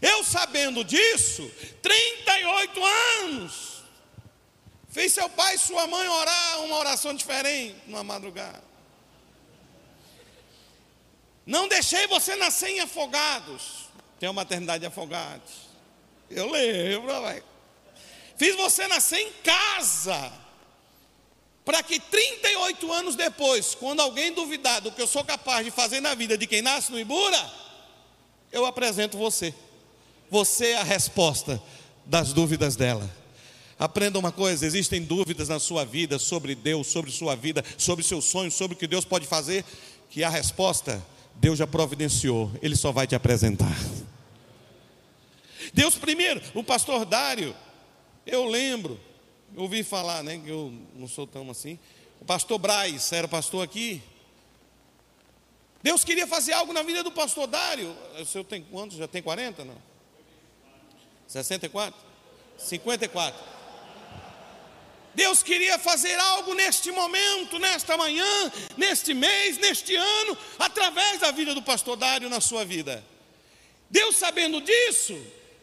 Eu 0.00 0.22
sabendo 0.22 0.84
disso, 0.84 1.50
38 1.82 2.80
anos, 3.24 3.69
fez 4.90 5.12
seu 5.12 5.28
pai 5.30 5.54
e 5.54 5.58
sua 5.58 5.86
mãe 5.86 6.06
orar 6.08 6.60
uma 6.62 6.76
oração 6.78 7.14
diferente 7.14 7.76
numa 7.86 8.04
madrugada. 8.04 8.62
Não 11.46 11.68
deixei 11.68 12.06
você 12.06 12.36
nascer 12.36 12.68
em 12.68 12.80
afogados. 12.80 13.88
Tem 14.18 14.28
uma 14.28 14.34
maternidade 14.34 14.80
de 14.80 14.86
afogados. 14.86 15.70
Eu 16.30 16.50
lembro, 16.50 17.20
vai. 17.22 17.42
Fiz 18.36 18.54
você 18.56 18.86
nascer 18.86 19.18
em 19.18 19.32
casa. 19.42 20.32
Para 21.64 21.82
que 21.82 21.98
38 21.98 22.92
anos 22.92 23.16
depois, 23.16 23.74
quando 23.74 24.00
alguém 24.00 24.32
duvidar 24.32 24.80
do 24.80 24.92
que 24.92 25.00
eu 25.00 25.06
sou 25.06 25.24
capaz 25.24 25.64
de 25.64 25.70
fazer 25.70 26.00
na 26.00 26.14
vida 26.14 26.38
de 26.38 26.46
quem 26.46 26.62
nasce 26.62 26.90
no 26.90 26.98
Ibura, 26.98 27.52
eu 28.52 28.64
apresento 28.64 29.18
você. 29.18 29.54
Você 30.30 30.68
é 30.68 30.78
a 30.78 30.84
resposta 30.84 31.60
das 32.06 32.32
dúvidas 32.32 32.76
dela. 32.76 33.19
Aprenda 33.80 34.18
uma 34.18 34.30
coisa: 34.30 34.66
existem 34.66 35.02
dúvidas 35.02 35.48
na 35.48 35.58
sua 35.58 35.86
vida 35.86 36.18
sobre 36.18 36.54
Deus, 36.54 36.86
sobre 36.86 37.10
sua 37.10 37.34
vida, 37.34 37.64
sobre 37.78 38.04
seus 38.04 38.26
sonhos, 38.26 38.52
sobre 38.52 38.76
o 38.76 38.78
que 38.78 38.86
Deus 38.86 39.06
pode 39.06 39.26
fazer, 39.26 39.64
que 40.10 40.22
a 40.22 40.28
resposta 40.28 41.02
Deus 41.36 41.58
já 41.58 41.66
providenciou, 41.66 42.52
Ele 42.60 42.76
só 42.76 42.92
vai 42.92 43.06
te 43.06 43.14
apresentar. 43.14 43.74
Deus 45.72 45.96
primeiro, 45.96 46.42
o 46.54 46.62
pastor 46.62 47.06
Dário, 47.06 47.56
eu 48.26 48.44
lembro, 48.44 49.00
eu 49.56 49.62
ouvi 49.62 49.82
falar, 49.82 50.22
né, 50.22 50.38
que 50.38 50.50
eu 50.50 50.70
não 50.94 51.08
sou 51.08 51.26
tão 51.26 51.50
assim. 51.50 51.78
O 52.20 52.24
pastor 52.26 52.58
Braz 52.58 53.10
era 53.12 53.26
pastor 53.26 53.64
aqui. 53.64 54.02
Deus 55.82 56.04
queria 56.04 56.26
fazer 56.26 56.52
algo 56.52 56.74
na 56.74 56.82
vida 56.82 57.02
do 57.02 57.10
pastor 57.10 57.46
Dário. 57.46 57.96
O 58.20 58.26
senhor 58.26 58.44
tem 58.44 58.62
quantos? 58.62 58.98
Já 58.98 59.08
tem 59.08 59.22
40? 59.22 59.64
Não? 59.64 59.76
64? 61.26 61.98
54. 62.58 63.59
Deus 65.20 65.42
queria 65.42 65.78
fazer 65.78 66.18
algo 66.18 66.54
neste 66.54 66.90
momento, 66.90 67.58
nesta 67.58 67.94
manhã, 67.94 68.50
neste 68.74 69.12
mês, 69.12 69.58
neste 69.58 69.94
ano, 69.94 70.38
através 70.58 71.20
da 71.20 71.30
vida 71.30 71.54
do 71.54 71.60
pastor 71.60 71.94
Dário 71.94 72.30
na 72.30 72.40
sua 72.40 72.64
vida. 72.64 73.04
Deus 73.90 74.16
sabendo 74.16 74.62
disso, 74.62 75.14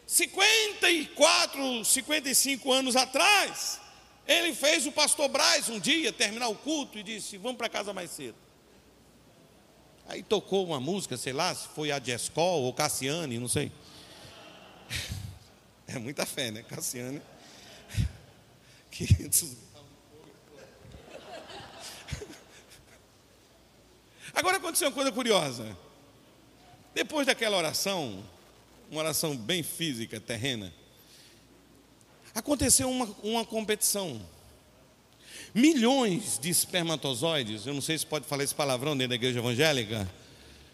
54, 0.06 1.84
55 1.84 2.72
anos 2.72 2.94
atrás, 2.94 3.80
ele 4.28 4.54
fez 4.54 4.86
o 4.86 4.92
pastor 4.92 5.28
Braz 5.28 5.68
um 5.68 5.80
dia 5.80 6.12
terminar 6.12 6.46
o 6.46 6.54
culto 6.54 6.96
e 6.96 7.02
disse: 7.02 7.36
Vamos 7.36 7.58
para 7.58 7.68
casa 7.68 7.92
mais 7.92 8.12
cedo. 8.12 8.36
Aí 10.06 10.22
tocou 10.22 10.66
uma 10.66 10.78
música, 10.78 11.16
sei 11.16 11.32
lá, 11.32 11.52
se 11.52 11.66
foi 11.74 11.90
a 11.90 11.98
Jescol 11.98 12.62
ou 12.62 12.72
Cassiane, 12.72 13.40
não 13.40 13.48
sei. 13.48 13.72
É 15.90 15.98
muita 15.98 16.26
fé, 16.26 16.50
né? 16.50 16.62
Cassiane. 16.62 17.18
Agora 24.34 24.56
aconteceu 24.58 24.88
uma 24.88 24.94
coisa 24.94 25.10
curiosa. 25.10 25.76
Depois 26.94 27.26
daquela 27.26 27.56
oração, 27.56 28.24
uma 28.90 29.00
oração 29.00 29.36
bem 29.36 29.62
física, 29.62 30.20
terrena, 30.20 30.72
aconteceu 32.34 32.90
uma, 32.90 33.04
uma 33.22 33.44
competição. 33.44 34.20
Milhões 35.54 36.38
de 36.38 36.50
espermatozoides, 36.50 37.66
eu 37.66 37.74
não 37.74 37.80
sei 37.80 37.98
se 37.98 38.06
pode 38.06 38.26
falar 38.26 38.44
esse 38.44 38.54
palavrão 38.54 38.96
dentro 38.96 39.10
da 39.10 39.14
igreja 39.14 39.38
evangélica, 39.38 40.08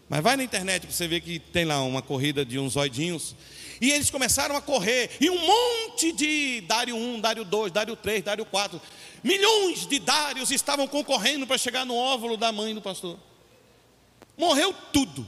mas 0.07 0.21
vai 0.21 0.37
na 0.37 0.43
internet 0.43 0.83
para 0.83 0.91
você 0.91 1.07
ver 1.07 1.21
que 1.21 1.39
tem 1.39 1.65
lá 1.65 1.81
uma 1.81 2.01
corrida 2.01 2.45
de 2.45 2.59
uns 2.59 2.73
zoidinhos. 2.73 3.35
E 3.81 3.91
eles 3.91 4.09
começaram 4.09 4.55
a 4.55 4.61
correr, 4.61 5.11
e 5.19 5.29
um 5.29 5.39
monte 5.39 6.11
de 6.11 6.61
Dário 6.61 6.95
1, 6.95 7.19
Dário 7.19 7.43
2, 7.43 7.71
Dário 7.71 7.95
3, 7.95 8.23
Dário 8.23 8.45
4, 8.45 8.81
milhões 9.23 9.85
de 9.87 9.99
Dários 9.99 10.51
estavam 10.51 10.87
concorrendo 10.87 11.45
para 11.45 11.57
chegar 11.57 11.85
no 11.85 11.95
óvulo 11.95 12.37
da 12.37 12.51
mãe 12.51 12.73
do 12.73 12.81
pastor. 12.81 13.19
Morreu 14.37 14.73
tudo. 14.91 15.27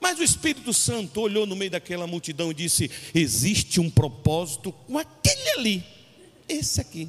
Mas 0.00 0.18
o 0.18 0.22
Espírito 0.22 0.72
Santo 0.72 1.20
olhou 1.20 1.46
no 1.46 1.54
meio 1.54 1.70
daquela 1.70 2.06
multidão 2.06 2.50
e 2.50 2.54
disse: 2.54 2.90
Existe 3.14 3.80
um 3.80 3.90
propósito 3.90 4.72
com 4.86 4.98
aquele 4.98 5.50
ali, 5.50 5.84
esse 6.48 6.80
aqui. 6.80 7.08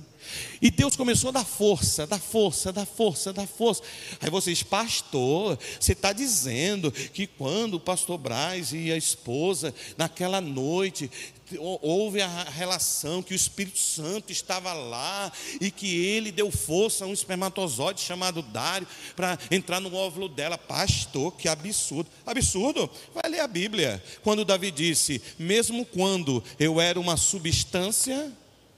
E 0.62 0.70
Deus 0.70 0.96
começou 0.96 1.30
a 1.30 1.34
dar 1.34 1.46
força, 1.46 2.06
dar 2.06 2.20
força, 2.20 2.72
dar 2.72 2.86
força, 2.86 3.34
dar 3.34 3.48
força. 3.48 3.82
Aí 4.20 4.30
vocês, 4.30 4.64
pastor, 4.64 5.58
você 5.80 5.94
está 5.94 6.14
dizendo 6.14 6.92
que 6.92 7.28
quando 7.28 7.76
o 7.76 7.80
pastor 7.80 8.18
Braz 8.18 8.72
e 8.74 8.92
a 8.92 8.98
esposa, 8.98 9.74
naquela 9.98 10.42
noite, 10.42 11.10
houve 11.58 12.22
a 12.22 12.44
relação 12.44 13.22
que 13.22 13.34
o 13.34 13.36
Espírito 13.36 13.80
Santo 13.80 14.32
estava 14.32 14.74
lá 14.74 15.32
e 15.60 15.72
que 15.72 15.96
ele 16.06 16.32
deu 16.32 16.52
força 16.52 17.06
a 17.06 17.08
um 17.08 17.14
espermatozoide 17.14 18.02
chamado 18.02 18.42
Dário 18.42 18.88
para 19.16 19.38
entrar 19.50 19.80
no 19.80 19.94
óvulo 19.94 20.30
dela. 20.30 20.58
Pastor, 20.58 21.34
que 21.34 21.48
absurdo. 21.48 22.10
Absurdo? 22.26 22.90
Vai 23.14 23.30
ler 23.30 23.40
a 23.40 23.48
Bíblia. 23.48 24.04
Quando 24.24 24.46
Davi 24.46 24.72
disse: 24.72 25.22
Mesmo 25.38 25.86
quando 25.86 26.44
eu 26.60 26.80
era 26.80 27.00
uma 27.00 27.18
substância 27.18 28.32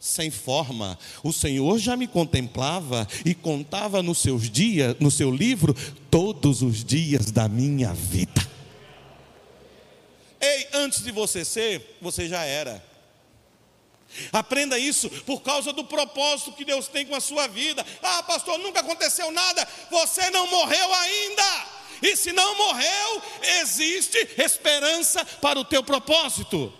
sem 0.03 0.29
forma, 0.29 0.99
o 1.23 1.31
Senhor 1.31 1.79
já 1.79 1.95
me 1.95 2.07
contemplava 2.07 3.07
e 3.23 3.33
contava 3.33 4.03
nos 4.03 4.17
seus 4.17 4.49
dias, 4.49 4.97
no 4.99 5.09
seu 5.09 5.31
livro, 5.31 5.73
todos 6.11 6.61
os 6.61 6.83
dias 6.83 7.31
da 7.31 7.47
minha 7.47 7.93
vida. 7.93 8.45
Ei, 10.41 10.67
antes 10.73 11.01
de 11.01 11.09
você 11.09 11.45
ser, 11.45 11.97
você 12.01 12.27
já 12.27 12.43
era. 12.43 12.83
Aprenda 14.33 14.77
isso 14.77 15.09
por 15.21 15.41
causa 15.41 15.71
do 15.71 15.85
propósito 15.85 16.51
que 16.51 16.65
Deus 16.65 16.89
tem 16.89 17.05
com 17.05 17.15
a 17.15 17.21
sua 17.21 17.47
vida. 17.47 17.85
Ah, 18.01 18.23
pastor, 18.23 18.59
nunca 18.59 18.81
aconteceu 18.81 19.31
nada. 19.31 19.65
Você 19.89 20.29
não 20.31 20.51
morreu 20.51 20.93
ainda. 20.95 21.65
E 22.01 22.17
se 22.17 22.33
não 22.33 22.57
morreu, 22.57 23.21
existe 23.61 24.17
esperança 24.37 25.23
para 25.39 25.57
o 25.57 25.63
teu 25.63 25.81
propósito. 25.81 26.73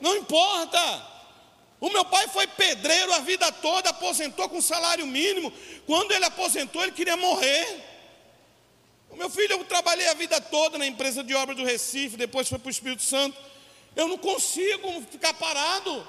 Não 0.00 0.16
importa. 0.28 1.06
O 1.80 1.88
meu 1.88 2.04
pai 2.04 2.28
foi 2.28 2.46
pedreiro 2.46 3.12
a 3.14 3.20
vida 3.20 3.50
toda, 3.50 3.90
aposentou 3.90 4.48
com 4.48 4.60
salário 4.60 5.06
mínimo. 5.06 5.52
Quando 5.86 6.12
ele 6.12 6.24
aposentou, 6.24 6.82
ele 6.82 6.92
queria 6.92 7.16
morrer. 7.16 7.84
O 9.10 9.16
meu 9.16 9.30
filho, 9.30 9.52
eu 9.52 9.64
trabalhei 9.64 10.06
a 10.08 10.14
vida 10.14 10.40
toda 10.40 10.76
na 10.76 10.86
empresa 10.86 11.24
de 11.24 11.34
obra 11.34 11.54
do 11.54 11.64
Recife, 11.64 12.16
depois 12.16 12.48
foi 12.48 12.58
para 12.58 12.68
o 12.68 12.70
Espírito 12.70 13.02
Santo. 13.02 13.38
Eu 13.96 14.06
não 14.06 14.18
consigo 14.18 15.02
ficar 15.10 15.32
parado. 15.34 16.00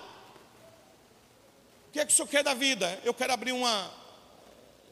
O 1.87 1.91
que 1.93 1.99
é 1.99 2.05
que 2.05 2.11
o 2.11 2.15
senhor 2.15 2.27
quer 2.27 2.43
da 2.43 2.53
vida? 2.53 2.99
Eu 3.03 3.13
quero 3.13 3.33
abrir 3.33 3.51
uma, 3.51 3.91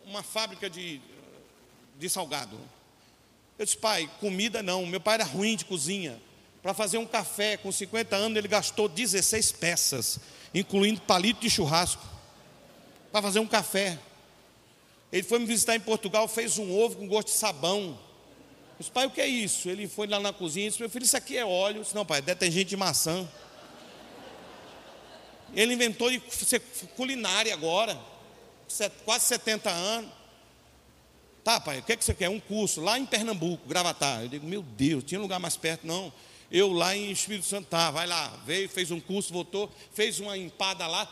uma 0.05 0.23
fábrica 0.23 0.69
de, 0.69 1.01
de 1.97 2.09
salgado. 2.09 2.57
Eu 3.57 3.65
disse, 3.65 3.77
pai, 3.77 4.09
comida 4.19 4.63
não. 4.63 4.85
Meu 4.85 5.01
pai 5.01 5.15
era 5.15 5.23
ruim 5.23 5.55
de 5.55 5.65
cozinha. 5.65 6.19
Para 6.61 6.73
fazer 6.73 6.97
um 6.97 7.05
café 7.05 7.57
com 7.57 7.71
50 7.71 8.15
anos, 8.15 8.37
ele 8.37 8.47
gastou 8.47 8.89
16 8.89 9.51
peças, 9.53 10.19
incluindo 10.53 10.99
palito 11.01 11.41
de 11.41 11.49
churrasco, 11.49 12.03
para 13.11 13.21
fazer 13.21 13.39
um 13.39 13.47
café. 13.47 13.97
Ele 15.11 15.23
foi 15.23 15.39
me 15.39 15.45
visitar 15.45 15.75
em 15.75 15.79
Portugal, 15.79 16.27
fez 16.27 16.57
um 16.57 16.77
ovo 16.77 16.97
com 16.97 17.07
gosto 17.07 17.27
de 17.27 17.33
sabão. 17.33 17.97
Eu 18.77 18.79
disse, 18.79 18.91
pai, 18.91 19.05
o 19.05 19.11
que 19.11 19.21
é 19.21 19.27
isso? 19.27 19.69
Ele 19.69 19.87
foi 19.87 20.07
lá 20.07 20.19
na 20.19 20.33
cozinha 20.33 20.67
e 20.67 20.69
disse, 20.69 20.81
meu 20.81 20.89
filho, 20.89 21.05
isso 21.05 21.15
aqui 21.15 21.37
é 21.37 21.45
óleo. 21.45 21.77
Eu 21.77 21.83
disse, 21.83 21.95
não, 21.95 22.05
pai, 22.05 22.19
é 22.19 22.21
detergente 22.21 22.69
de 22.69 22.77
maçã. 22.77 23.27
Ele 25.55 25.73
inventou 25.73 26.11
de 26.11 26.21
ser 26.29 26.59
culinária 26.95 27.53
agora, 27.53 27.97
quase 29.05 29.25
70 29.25 29.69
anos. 29.69 30.11
Tá, 31.43 31.61
pai, 31.61 31.79
o 31.79 31.83
que, 31.83 31.93
é 31.93 31.95
que 31.95 32.03
você 32.03 32.13
quer? 32.13 32.29
Um 32.29 32.41
curso 32.41 32.81
lá 32.81 32.99
em 32.99 33.05
Pernambuco, 33.05 33.67
Gravatar. 33.69 34.23
Eu 34.23 34.27
digo, 34.27 34.45
meu 34.45 34.61
Deus, 34.61 35.03
tinha 35.05 35.19
lugar 35.19 35.39
mais 35.39 35.55
perto? 35.55 35.87
Não. 35.87 36.11
Eu 36.51 36.71
lá 36.71 36.95
em 36.95 37.11
Espírito 37.11 37.45
Santo, 37.45 37.67
tá, 37.67 37.91
vai 37.91 38.07
lá. 38.07 38.27
Veio, 38.45 38.69
fez 38.69 38.91
um 38.91 38.99
curso, 38.99 39.33
voltou, 39.33 39.69
fez 39.93 40.19
uma 40.19 40.37
empada 40.37 40.87
lá. 40.87 41.07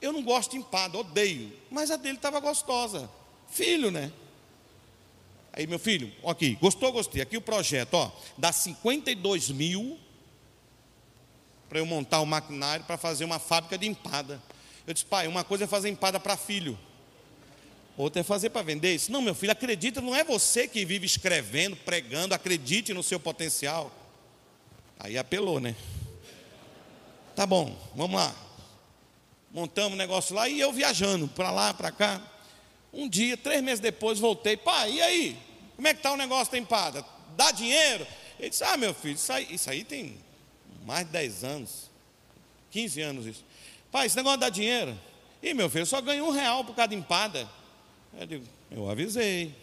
Eu 0.00 0.12
não 0.12 0.22
gosto 0.22 0.52
de 0.52 0.58
empada, 0.58 0.98
odeio. 0.98 1.52
Mas 1.70 1.90
a 1.90 1.96
dele 1.96 2.16
estava 2.16 2.38
gostosa. 2.40 3.10
Filho, 3.48 3.90
né? 3.90 4.12
Aí, 5.52 5.66
meu 5.66 5.78
filho, 5.78 6.12
aqui, 6.26 6.56
gostou, 6.56 6.92
gostei. 6.92 7.22
Aqui 7.22 7.36
o 7.36 7.40
projeto, 7.40 7.94
ó, 7.94 8.10
dá 8.36 8.52
52 8.52 9.50
mil 9.50 9.98
para 11.68 11.78
eu 11.78 11.86
montar 11.86 12.20
o 12.20 12.26
maquinário 12.26 12.84
para 12.84 12.96
fazer 12.96 13.24
uma 13.24 13.38
fábrica 13.38 13.78
de 13.78 13.86
empada. 13.86 14.42
Eu 14.86 14.92
disse, 14.92 15.06
pai, 15.06 15.26
uma 15.26 15.44
coisa 15.44 15.64
é 15.64 15.66
fazer 15.66 15.88
empada 15.88 16.20
para 16.20 16.36
filho, 16.36 16.78
outra 17.96 18.20
é 18.20 18.24
fazer 18.24 18.50
para 18.50 18.62
vender. 18.62 18.94
Isso, 18.94 19.10
não, 19.10 19.22
meu 19.22 19.34
filho, 19.34 19.52
acredita, 19.52 20.00
não 20.00 20.14
é 20.14 20.22
você 20.22 20.68
que 20.68 20.84
vive 20.84 21.06
escrevendo, 21.06 21.76
pregando, 21.76 22.34
acredite 22.34 22.92
no 22.92 23.02
seu 23.02 23.18
potencial. 23.18 23.92
Aí 24.98 25.18
apelou, 25.18 25.60
né? 25.60 25.74
Tá 27.34 27.46
bom, 27.46 27.76
vamos 27.94 28.16
lá. 28.16 28.34
Montamos 29.50 29.92
o 29.92 29.96
negócio 29.96 30.34
lá 30.34 30.48
e 30.48 30.60
eu 30.60 30.72
viajando 30.72 31.28
para 31.28 31.50
lá, 31.50 31.72
para 31.74 31.90
cá. 31.90 32.20
Um 32.92 33.08
dia, 33.08 33.36
três 33.36 33.62
meses 33.62 33.80
depois, 33.80 34.18
voltei. 34.18 34.56
Pai, 34.56 34.92
e 34.92 35.02
aí? 35.02 35.38
Como 35.76 35.86
é 35.88 35.92
que 35.92 36.00
está 36.00 36.12
o 36.12 36.16
negócio 36.16 36.52
da 36.52 36.58
empada? 36.58 37.04
Dá 37.36 37.50
dinheiro? 37.50 38.06
Ele 38.38 38.50
disse: 38.50 38.64
Ah, 38.64 38.76
meu 38.76 38.94
filho, 38.94 39.14
isso 39.14 39.32
aí, 39.32 39.46
isso 39.50 39.70
aí 39.70 39.84
tem 39.84 40.16
mais 40.84 41.06
de 41.06 41.12
10 41.12 41.44
anos, 41.44 41.90
15 42.70 43.00
anos 43.00 43.26
isso. 43.26 43.44
Pai, 43.90 44.06
esse 44.06 44.16
negócio 44.16 44.38
dá 44.38 44.48
dinheiro? 44.48 44.98
E 45.42 45.54
meu 45.54 45.68
filho, 45.68 45.82
eu 45.82 45.86
só 45.86 46.00
ganho 46.00 46.24
um 46.26 46.30
real 46.30 46.64
por 46.64 46.74
cada 46.74 46.94
empada. 46.94 47.48
Eu 48.18 48.26
digo, 48.26 48.44
eu 48.70 48.88
avisei. 48.88 49.54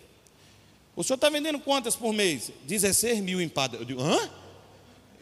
O 0.95 1.03
senhor 1.03 1.15
está 1.15 1.29
vendendo 1.29 1.59
quantas 1.59 1.95
por 1.95 2.13
mês? 2.13 2.51
16 2.63 3.19
mil 3.21 3.41
empadas. 3.41 3.79
Eu 3.79 3.85
digo, 3.85 4.01
hã? 4.01 4.29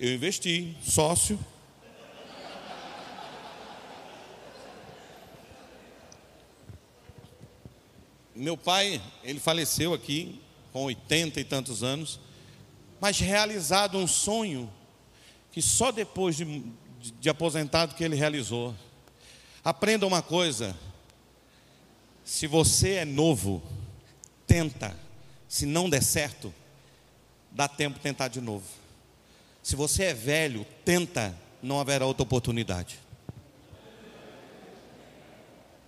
Eu 0.02 0.14
investi, 0.14 0.78
sócio. 0.82 1.38
Meu 8.34 8.56
pai, 8.56 9.02
ele 9.26 9.42
faleceu 9.42 9.94
aqui 9.94 10.40
com 10.72 10.86
80 10.86 11.42
e 11.42 11.44
tantos 11.44 11.84
anos, 11.84 12.18
mas 13.02 13.20
realizado 13.20 13.98
um 13.98 14.08
sonho 14.08 14.72
que 15.52 15.62
só 15.62 15.92
depois 15.92 16.38
de, 16.38 16.46
de, 16.46 17.12
de 17.20 17.30
aposentado 17.30 17.94
que 17.94 18.02
ele 18.02 18.16
realizou. 18.16 18.74
Aprenda 19.66 20.08
uma 20.08 20.22
coisa: 20.22 20.78
se 22.24 22.48
você 22.48 22.94
é 22.94 23.06
novo, 23.06 23.62
tenta, 24.48 24.98
se 25.46 25.66
não 25.66 25.90
der 25.90 26.02
certo, 26.02 26.54
dá 27.52 27.68
tempo 27.68 27.98
de 27.98 28.04
tentar 28.04 28.30
de 28.30 28.40
novo. 28.40 28.80
Se 29.62 29.76
você 29.76 30.06
é 30.06 30.14
velho, 30.14 30.66
tenta, 30.84 31.36
não 31.62 31.80
haverá 31.80 32.06
outra 32.06 32.24
oportunidade. 32.24 33.00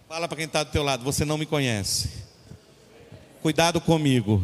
Fala 0.08 0.28
para 0.28 0.38
quem 0.38 0.46
está 0.46 0.64
do 0.64 0.72
teu 0.72 0.84
lado, 0.84 1.04
você 1.04 1.24
não 1.24 1.38
me 1.38 1.46
conhece 1.46 2.22
cuidado 3.42 3.82
comigo, 3.82 4.42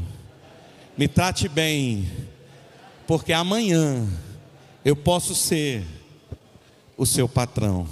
me 0.98 1.08
trate 1.08 1.48
bem, 1.48 2.10
porque 3.06 3.32
amanhã 3.32 4.08
eu 4.84 4.96
posso 4.96 5.36
ser 5.36 5.86
o 6.98 7.06
seu 7.06 7.30
patrão. 7.30 7.88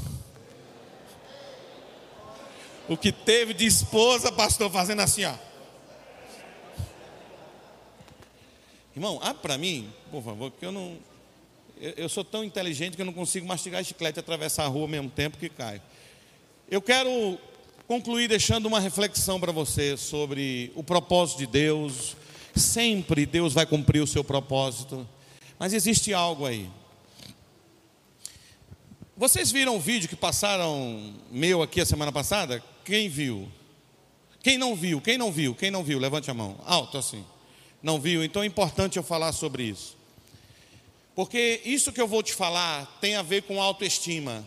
O 2.88 2.98
que 2.98 3.12
teve 3.12 3.54
de 3.54 3.66
esposa, 3.66 4.32
pastor, 4.32 4.72
fazendo 4.72 5.02
assim, 5.02 5.26
ó. 5.26 5.36
Irmão, 8.96 9.20
abre 9.22 9.42
para 9.42 9.58
mim, 9.58 9.92
por 10.10 10.24
favor, 10.24 10.52
que 10.52 10.66
eu 10.66 10.72
não. 10.72 10.98
Eu, 11.80 11.92
eu, 11.98 12.10
sou 12.10 12.24
tão 12.24 12.44
inteligente 12.44 12.96
que 12.96 13.02
eu 13.02 13.06
não 13.06 13.14
consigo 13.14 13.46
mastigar 13.46 13.84
chiclete 13.84 14.18
e 14.18 14.22
atravessar 14.22 14.64
a 14.64 14.68
rua 14.68 14.84
ao 14.84 14.88
mesmo 14.88 15.10
tempo 15.10 15.38
que 15.38 15.50
cai. 15.50 15.82
Eu 16.70 16.82
quero 16.82 17.38
concluir 17.88 18.28
deixando 18.28 18.66
uma 18.66 18.80
reflexão 18.80 19.40
para 19.40 19.52
você 19.52 19.98
sobre 19.98 20.72
o 20.74 20.84
propósito 20.84 21.40
de 21.40 21.48
Deus. 21.48 22.16
Sempre 22.56 23.26
Deus 23.26 23.54
vai 23.54 23.66
cumprir 23.66 24.02
o 24.02 24.08
seu 24.08 24.24
propósito, 24.24 25.08
mas 25.60 25.74
existe 25.74 26.14
algo 26.14 26.46
aí. 26.46 26.70
Vocês 29.18 29.52
viram 29.52 29.76
o 29.76 29.80
vídeo 29.80 30.08
que 30.08 30.16
passaram 30.16 31.14
meu 31.30 31.62
aqui 31.62 31.82
a 31.82 31.86
semana 31.86 32.12
passada? 32.12 32.64
Quem 32.86 33.10
viu? 33.10 33.52
Quem 34.42 34.58
não 34.58 34.76
viu? 34.76 35.02
Quem 35.02 35.18
não 35.18 35.32
viu? 35.32 35.56
Quem 35.56 35.72
não 35.72 35.84
viu? 35.84 36.00
Levante 36.00 36.32
a 36.32 36.34
mão. 36.34 36.58
Alto 36.66 36.98
assim. 36.98 37.26
Não 37.82 38.00
viu? 38.00 38.24
Então 38.24 38.44
é 38.44 38.46
importante 38.46 38.98
eu 38.98 39.04
falar 39.04 39.32
sobre 39.32 39.64
isso. 39.64 39.98
Porque 41.16 41.62
isso 41.64 41.94
que 41.94 42.02
eu 42.02 42.08
vou 42.08 42.22
te 42.22 42.34
falar 42.34 42.98
tem 43.00 43.16
a 43.16 43.22
ver 43.22 43.44
com 43.44 43.62
autoestima. 43.62 44.46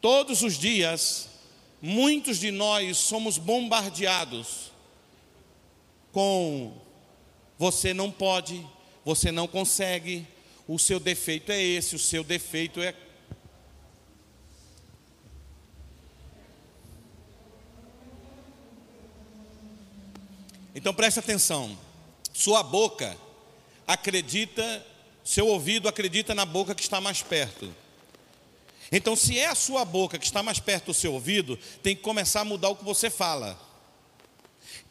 Todos 0.00 0.42
os 0.42 0.58
dias 0.58 1.28
muitos 1.82 2.38
de 2.38 2.52
nós 2.52 2.96
somos 2.96 3.36
bombardeados 3.38 4.72
com 6.12 6.72
você 7.58 7.92
não 7.92 8.10
pode, 8.10 8.64
você 9.04 9.32
não 9.32 9.48
consegue, 9.48 10.26
o 10.68 10.78
seu 10.78 11.00
defeito 11.00 11.50
é 11.50 11.60
esse, 11.60 11.96
o 11.96 11.98
seu 11.98 12.22
defeito 12.22 12.80
é. 12.80 12.94
Então 20.74 20.94
preste 20.94 21.18
atenção, 21.18 21.76
sua 22.32 22.62
boca 22.62 23.16
acredita, 23.86 24.84
seu 25.32 25.46
ouvido 25.46 25.88
acredita 25.88 26.34
na 26.34 26.44
boca 26.44 26.74
que 26.74 26.82
está 26.82 27.00
mais 27.00 27.22
perto. 27.22 27.74
Então, 28.90 29.16
se 29.16 29.38
é 29.38 29.46
a 29.46 29.54
sua 29.54 29.82
boca 29.82 30.18
que 30.18 30.26
está 30.26 30.42
mais 30.42 30.58
perto 30.58 30.86
do 30.86 30.94
seu 30.94 31.14
ouvido, 31.14 31.58
tem 31.82 31.96
que 31.96 32.02
começar 32.02 32.42
a 32.42 32.44
mudar 32.44 32.68
o 32.68 32.76
que 32.76 32.84
você 32.84 33.08
fala. 33.08 33.58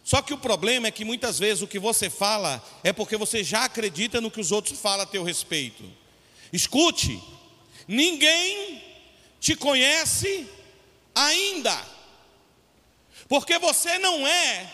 Só 0.04 0.20
que 0.20 0.34
o 0.34 0.40
problema 0.40 0.88
é 0.88 0.92
que 0.92 1.06
muitas 1.06 1.38
vezes 1.38 1.62
o 1.62 1.68
que 1.68 1.78
você 1.78 2.10
fala 2.10 2.60
é 2.84 2.92
porque 2.92 3.16
você 3.18 3.44
já 3.44 3.66
acredita 3.66 4.20
no 4.20 4.32
que 4.32 4.42
os 4.42 4.52
outros 4.52 4.80
falam 4.80 5.04
a 5.04 5.06
teu 5.06 5.22
respeito. 5.22 5.84
Escute, 6.52 7.22
ninguém 7.88 8.82
te 9.40 9.56
conhece 9.56 10.50
ainda, 11.14 11.80
porque 13.30 13.60
você 13.60 14.00
não 14.00 14.26
é 14.26 14.74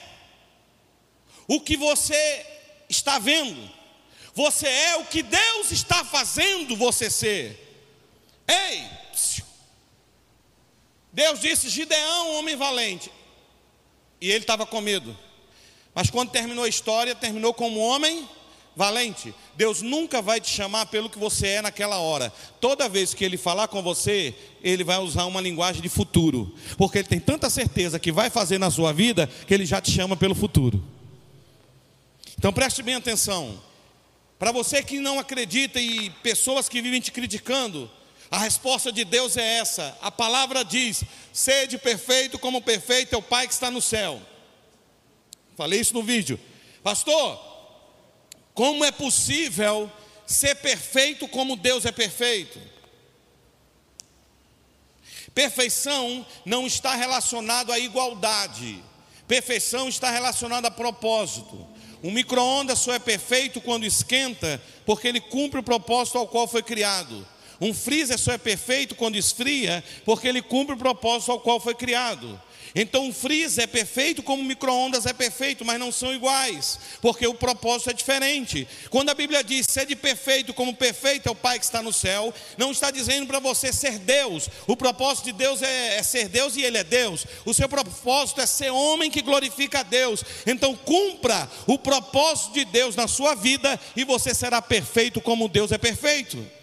o 1.46 1.60
que 1.60 1.76
você 1.76 2.46
está 2.88 3.20
vendo, 3.20 3.77
você 4.38 4.68
é 4.68 4.98
o 4.98 5.06
que 5.06 5.24
Deus 5.24 5.72
está 5.72 6.06
fazendo 6.06 6.76
você 6.76 7.10
ser. 7.10 7.60
Ei, 8.48 8.88
Deus 11.12 11.40
disse: 11.40 11.70
Gideão, 11.70 12.36
homem 12.36 12.56
valente. 12.56 13.12
E 14.22 14.30
ele 14.30 14.44
estava 14.44 14.64
com 14.64 14.80
medo. 14.80 15.18
Mas 15.92 16.12
quando 16.12 16.30
terminou 16.30 16.66
a 16.66 16.70
história, 16.70 17.16
terminou 17.16 17.52
como 17.52 17.80
homem 17.80 18.30
valente. 18.76 19.34
Deus 19.56 19.82
nunca 19.82 20.22
vai 20.22 20.40
te 20.40 20.52
chamar 20.52 20.86
pelo 20.86 21.10
que 21.10 21.18
você 21.18 21.48
é 21.48 21.62
naquela 21.64 21.98
hora. 21.98 22.32
Toda 22.62 22.88
vez 22.88 23.16
que 23.16 23.26
ele 23.26 23.38
falar 23.38 23.68
com 23.68 23.82
você, 23.82 24.36
ele 24.62 24.84
vai 24.84 25.00
usar 25.00 25.26
uma 25.26 25.42
linguagem 25.42 25.82
de 25.82 25.90
futuro. 25.90 26.54
Porque 26.78 27.00
ele 27.00 27.08
tem 27.08 27.20
tanta 27.20 27.50
certeza 27.50 27.98
que 27.98 28.12
vai 28.12 28.30
fazer 28.30 28.60
na 28.60 28.70
sua 28.70 28.94
vida, 28.94 29.26
que 29.48 29.54
ele 29.56 29.66
já 29.66 29.82
te 29.82 29.90
chama 29.90 30.16
pelo 30.16 30.36
futuro. 30.36 30.84
Então 32.38 32.54
preste 32.54 32.84
bem 32.84 32.94
atenção. 32.94 33.66
Para 34.38 34.52
você 34.52 34.84
que 34.84 35.00
não 35.00 35.20
acredita 35.20 35.80
e 35.80 36.10
pessoas 36.10 36.70
que 36.70 36.82
vivem 36.82 37.02
te 37.02 37.12
criticando, 37.12 37.90
a 38.30 38.38
resposta 38.38 38.92
de 38.92 39.04
Deus 39.04 39.36
é 39.38 39.58
essa. 39.58 39.98
A 40.02 40.12
palavra 40.12 40.64
diz: 40.64 41.04
sede 41.34 41.78
perfeito 41.78 42.38
como 42.38 42.62
perfeito 42.62 43.16
é 43.16 43.18
o 43.18 43.22
Pai 43.22 43.48
que 43.48 43.54
está 43.54 43.72
no 43.72 43.82
céu. 43.82 44.22
Falei 45.56 45.80
isso 45.80 45.94
no 45.94 46.04
vídeo. 46.04 46.40
Pastor, 46.84 47.40
como 48.54 48.84
é 48.84 48.92
possível 48.92 49.92
ser 50.26 50.56
perfeito 50.56 51.28
como 51.28 51.56
Deus 51.56 51.86
é 51.86 51.92
perfeito? 51.92 52.60
Perfeição 55.34 56.26
não 56.46 56.66
está 56.66 56.96
relacionado 56.96 57.72
à 57.72 57.80
igualdade. 57.80 58.84
Perfeição 59.28 59.90
está 59.90 60.10
relacionada 60.10 60.68
a 60.68 60.72
propósito. 60.72 61.68
Um 62.04 62.12
micro-ondas 62.12 62.80
só 62.80 62.94
é 62.94 63.00
perfeito 63.00 63.60
quando 63.60 63.86
esquenta, 63.86 64.62
porque 64.86 65.08
ele 65.08 65.20
cumpre 65.20 65.60
o 65.60 65.64
propósito 65.64 66.18
ao 66.18 66.28
qual 66.28 66.48
foi 66.48 66.62
criado. 66.62 67.26
Um 67.60 67.74
freezer 67.74 68.20
só 68.20 68.34
é 68.34 68.38
perfeito 68.38 68.96
quando 68.96 69.16
esfria, 69.16 69.84
porque 70.06 70.28
ele 70.28 70.42
cumpre 70.42 70.76
o 70.76 70.78
propósito 70.78 71.32
ao 71.32 71.40
qual 71.40 71.60
foi 71.60 71.74
criado. 71.74 72.40
Então, 72.76 73.06
um 73.06 73.14
freezer 73.14 73.64
é 73.64 73.68
perfeito 73.68 74.22
como 74.24 74.42
um 74.42 74.46
micro-ondas 74.46 75.06
é 75.06 75.14
perfeito, 75.14 75.66
mas 75.66 75.80
não 75.80 75.92
são 75.92 76.14
iguais, 76.14 76.80
porque 77.02 77.26
o 77.28 77.34
propósito 77.34 77.90
é 77.90 77.94
diferente. 77.94 78.68
Quando 78.90 79.10
a 79.10 79.14
Bíblia 79.14 79.44
diz 79.44 79.68
ser 79.70 79.86
de 79.86 79.96
perfeito 79.96 80.54
como 80.54 80.74
perfeito 80.74 81.28
é 81.28 81.32
o 81.32 81.36
Pai 81.36 81.60
que 81.60 81.66
está 81.66 81.82
no 81.82 81.94
céu, 81.94 82.34
não 82.58 82.72
está 82.72 82.92
dizendo 82.92 83.28
para 83.28 83.40
você 83.40 83.72
ser 83.72 84.00
Deus. 84.00 84.50
O 84.66 84.76
propósito 84.76 85.26
de 85.26 85.34
Deus 85.34 85.62
é, 85.62 85.98
é 85.98 86.04
ser 86.04 86.28
Deus 86.28 86.56
e 86.56 86.62
Ele 86.62 86.78
é 86.78 86.84
Deus. 86.84 87.26
O 87.46 87.54
seu 87.54 87.70
propósito 87.70 88.42
é 88.42 88.46
ser 88.46 88.72
homem 88.72 89.12
que 89.12 89.22
glorifica 89.22 89.80
a 89.80 89.84
Deus. 89.84 90.24
Então, 90.46 90.76
cumpra 90.76 91.50
o 91.66 91.78
propósito 91.78 92.54
de 92.54 92.66
Deus 92.66 92.96
na 92.96 93.08
sua 93.08 93.36
vida 93.36 93.80
e 93.96 94.04
você 94.04 94.34
será 94.34 94.62
perfeito 94.62 95.22
como 95.22 95.48
Deus 95.48 95.72
é 95.72 95.78
perfeito. 95.78 96.57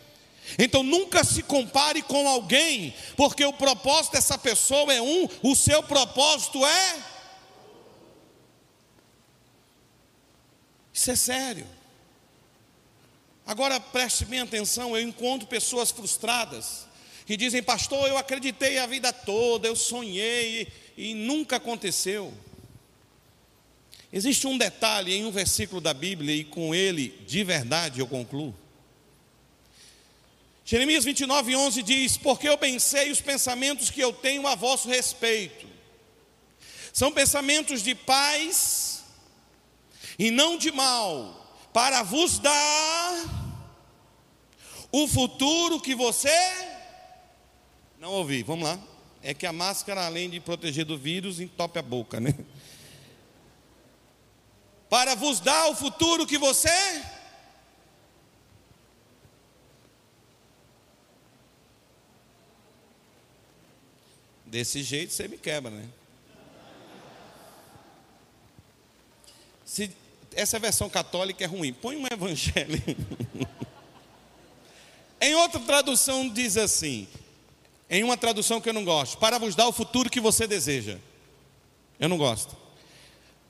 Então 0.59 0.83
nunca 0.83 1.25
se 1.25 1.43
compare 1.43 2.03
com 2.03 2.29
alguém, 2.29 2.95
porque 3.17 3.45
o 3.45 3.53
propósito 3.53 4.13
dessa 4.13 4.37
pessoa 4.39 4.93
é 4.93 5.01
um, 5.01 5.29
o 5.43 5.55
seu 5.55 5.83
propósito 5.83 6.65
é. 6.65 7.03
Isso 10.93 11.11
é 11.11 11.17
sério. 11.17 11.67
Agora 13.47 13.81
preste 13.81 14.25
bem 14.25 14.41
atenção: 14.41 14.97
eu 14.97 15.03
encontro 15.03 15.49
pessoas 15.49 15.91
frustradas 15.91 16.87
que 17.27 17.37
dizem, 17.37 17.63
pastor, 17.63 18.07
eu 18.09 18.19
acreditei 18.19 18.79
a 18.79 18.87
vida 18.87 19.13
toda, 19.13 19.67
eu 19.67 19.75
sonhei 19.75 20.69
e, 20.97 21.11
e 21.11 21.15
nunca 21.15 21.57
aconteceu. 21.57 22.33
Existe 24.13 24.47
um 24.47 24.57
detalhe 24.57 25.15
em 25.15 25.25
um 25.25 25.31
versículo 25.33 25.81
da 25.81 25.95
Bíblia, 25.95 26.37
e 26.37 26.45
com 26.45 26.75
ele, 26.75 27.09
de 27.27 27.43
verdade, 27.43 28.01
eu 28.01 28.07
concluo. 28.07 28.55
Jeremias 30.65 31.05
29, 31.05 31.55
11 31.55 31.83
diz: 31.83 32.17
Porque 32.17 32.49
eu 32.49 32.57
pensei 32.57 33.11
os 33.11 33.21
pensamentos 33.21 33.91
que 33.91 34.01
eu 34.01 34.13
tenho 34.13 34.47
a 34.47 34.55
vosso 34.55 34.89
respeito. 34.89 35.67
São 36.93 37.13
pensamentos 37.13 37.83
de 37.83 37.95
paz 37.95 39.05
e 40.19 40.31
não 40.31 40.57
de 40.57 40.73
mal, 40.73 41.69
para 41.73 42.03
vos 42.03 42.39
dar 42.39 43.45
o 44.91 45.07
futuro 45.07 45.81
que 45.81 45.95
você 45.95 46.31
não 47.99 48.13
ouvi. 48.13 48.43
Vamos 48.43 48.65
lá. 48.65 48.79
É 49.23 49.35
que 49.35 49.47
a 49.47 49.53
máscara, 49.53 50.07
além 50.07 50.31
de 50.31 50.39
proteger 50.39 50.85
do 50.85 50.97
vírus, 50.97 51.41
entope 51.41 51.79
a 51.79 51.83
boca, 51.83 52.21
né? 52.21 52.35
Para 54.89 55.15
vos 55.15 55.41
dar 55.41 55.69
o 55.69 55.75
futuro 55.75 56.27
que 56.27 56.39
você 56.39 56.71
Desse 64.55 64.85
jeito 64.85 65.13
você 65.13 65.27
me 65.27 65.37
quebra, 65.37 65.69
né? 65.69 65.85
Se, 69.65 69.91
essa 70.31 70.61
versão 70.61 70.89
católica 70.89 71.43
é 71.43 71.47
ruim, 71.49 71.73
põe 71.73 71.97
um 71.97 72.07
evangelho. 72.07 72.81
em 75.21 75.35
outra 75.35 75.59
tradução 75.59 76.29
diz 76.29 76.57
assim, 76.57 77.09
em 77.91 78.05
uma 78.05 78.17
tradução 78.17 78.61
que 78.61 78.69
eu 78.69 78.73
não 78.73 78.85
gosto, 78.85 79.19
para 79.19 79.41
vos 79.41 79.57
dar 79.57 79.67
o 79.67 79.73
futuro 79.73 80.09
que 80.09 80.21
você 80.21 80.47
deseja. 80.47 80.99
Eu 81.99 82.09
não 82.09 82.17
gosto. 82.17 82.57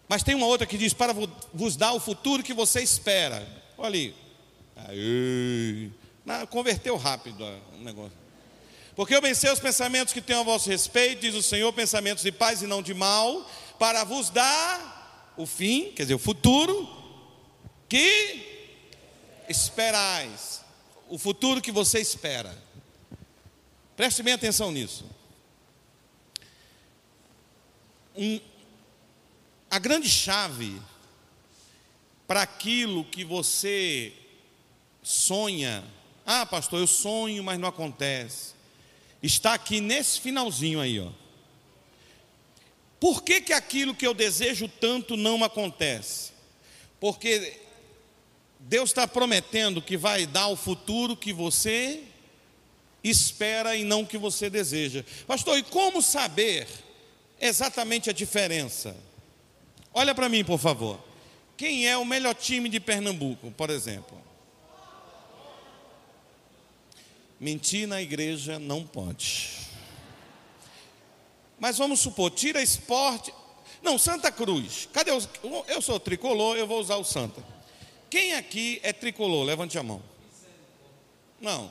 Mas 0.09 0.23
tem 0.23 0.35
uma 0.35 0.47
outra 0.47 0.67
que 0.67 0.79
diz 0.79 0.95
para 0.95 1.15
vos 1.53 1.77
dar 1.77 1.93
o 1.93 2.01
futuro 2.01 2.43
que 2.43 2.55
você 2.55 2.83
espera. 2.83 3.47
Olha 3.77 3.89
ali. 3.89 4.15
Aí, 4.75 5.93
converteu 6.49 6.97
rápido 6.97 7.45
o 7.75 7.85
negócio. 7.85 8.24
Porque 8.95 9.15
eu 9.15 9.21
venci 9.21 9.49
os 9.49 9.59
pensamentos 9.59 10.15
que 10.15 10.21
tenho 10.21 10.41
a 10.41 10.45
vosso 10.45 10.71
respeito, 10.71 11.21
diz 11.21 11.35
o 11.35 11.43
Senhor, 11.43 11.73
pensamentos 11.73 12.23
de 12.23 12.31
paz 12.31 12.63
e 12.63 12.67
não 12.67 12.81
de 12.81 12.95
mal, 12.95 13.51
para 13.79 14.05
vos 14.05 14.31
dar 14.31 15.33
o 15.37 15.47
fim, 15.47 15.91
quer 15.91 16.05
dizer, 16.05 16.15
o 16.15 16.19
futuro, 16.19 16.89
que 17.89 18.71
esperais. 19.49 20.63
O 21.09 21.19
futuro 21.19 21.61
que 21.61 21.73
você 21.73 22.01
espera. 22.01 22.57
Preste 23.97 24.23
bem 24.23 24.33
atenção 24.33 24.71
nisso. 24.71 25.05
Um, 28.17 28.41
a 29.69 29.79
grande 29.81 30.09
chave 30.09 30.81
para 32.29 32.43
aquilo 32.43 33.05
que 33.05 33.25
você 33.25 34.13
sonha, 35.03 35.85
ah, 36.25 36.47
pastor, 36.47 36.79
eu 36.79 36.87
sonho, 36.87 37.43
mas 37.43 37.59
não 37.59 37.69
acontece 37.69 38.54
está 39.27 39.55
aqui 39.55 39.81
nesse 39.81 40.21
finalzinho 40.21 40.81
aí, 40.81 41.01
ó. 41.01 41.11
Por 43.01 43.23
que, 43.23 43.41
que 43.41 43.53
aquilo 43.53 43.95
que 43.95 44.07
eu 44.07 44.15
desejo 44.15 44.69
tanto 44.69 45.17
não 45.17 45.43
acontece? 45.43 46.33
Porque 47.01 47.61
Deus 48.61 48.91
está 48.91 49.07
prometendo 49.07 49.83
que 49.83 49.97
vai 49.97 50.27
dar 50.27 50.49
o 50.49 50.57
futuro 50.57 51.17
que 51.17 51.33
você 51.33 52.03
espera 53.03 53.77
e 53.77 53.85
não 53.85 54.05
que 54.05 54.17
você 54.17 54.49
deseja. 54.49 55.05
Pastor, 55.27 55.59
e 55.59 55.63
como 55.63 56.01
saber 56.01 56.67
exatamente 57.39 58.09
a 58.09 58.13
diferença? 58.13 58.97
Olha 59.93 60.15
para 60.15 60.29
mim, 60.29 60.43
por 60.43 60.59
favor. 60.59 60.99
Quem 61.57 61.87
é 61.87 61.97
o 61.97 62.05
melhor 62.05 62.35
time 62.35 62.69
de 62.69 62.81
Pernambuco, 62.81 63.51
por 63.51 63.69
exemplo? 63.71 64.19
Mentir 67.45 67.87
na 67.87 68.01
igreja 68.01 68.59
não 68.59 68.87
pode. 68.87 69.51
Mas 71.59 71.77
vamos 71.77 72.01
supor, 72.01 72.31
tira 72.31 72.63
esporte. 72.63 73.35
Não, 73.83 73.99
Santa 73.99 74.33
Cruz. 74.33 74.89
Cadê 74.95 75.13
os. 75.13 75.29
Eu 75.69 75.83
sou 75.83 76.01
tricolor, 76.01 76.57
eu 76.57 76.67
vou 76.67 76.81
usar 76.81 76.97
o 76.97 77.05
Santa. 77.05 77.45
Quem 78.09 78.33
aqui 78.33 78.81
é 78.83 78.95
tricolor? 78.95 79.45
Levante 79.45 79.79
a 79.79 79.83
mão. 79.83 80.03
Não. 81.39 81.71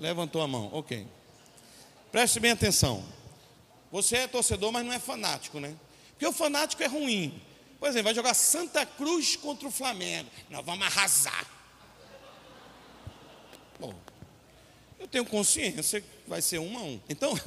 Levantou 0.00 0.42
a 0.42 0.48
mão, 0.48 0.68
ok. 0.72 1.06
Preste 2.10 2.40
bem 2.40 2.50
atenção. 2.50 3.04
Você 3.92 4.16
é 4.16 4.26
torcedor, 4.26 4.72
mas 4.72 4.84
não 4.84 4.92
é 4.92 4.98
fanático, 4.98 5.60
né? 5.60 5.76
Porque 6.10 6.26
o 6.26 6.32
fanático 6.32 6.82
é 6.82 6.88
ruim. 6.88 7.40
Por 7.78 7.88
exemplo, 7.88 8.06
vai 8.06 8.14
jogar 8.16 8.34
Santa 8.34 8.84
Cruz 8.84 9.36
contra 9.36 9.68
o 9.68 9.70
Flamengo. 9.70 10.28
Nós 10.50 10.66
vamos 10.66 10.84
arrasar. 10.84 11.46
Bom, 13.78 13.94
eu 14.98 15.06
tenho 15.06 15.24
consciência 15.24 16.00
que 16.00 16.08
vai 16.26 16.42
ser 16.42 16.58
um 16.58 16.76
a 16.76 16.82
um. 16.82 17.00
Então, 17.08 17.38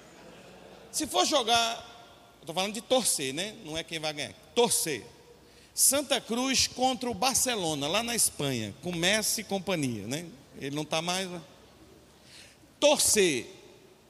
se 0.90 1.06
for 1.06 1.24
jogar, 1.26 1.86
estou 2.40 2.54
falando 2.54 2.72
de 2.72 2.80
torcer, 2.80 3.34
né? 3.34 3.54
Não 3.64 3.76
é 3.76 3.84
quem 3.84 3.98
vai 3.98 4.12
ganhar. 4.12 4.32
Torcer. 4.54 5.04
Santa 5.74 6.20
Cruz 6.20 6.66
contra 6.66 7.08
o 7.08 7.14
Barcelona, 7.14 7.86
lá 7.86 8.02
na 8.02 8.14
Espanha, 8.14 8.74
com 8.82 8.92
Messi 8.92 9.42
e 9.42 9.44
companhia, 9.44 10.06
né? 10.06 10.26
Ele 10.58 10.74
não 10.74 10.82
está 10.82 11.00
mais. 11.00 11.28
Né? 11.28 11.40
Torcer. 12.78 13.46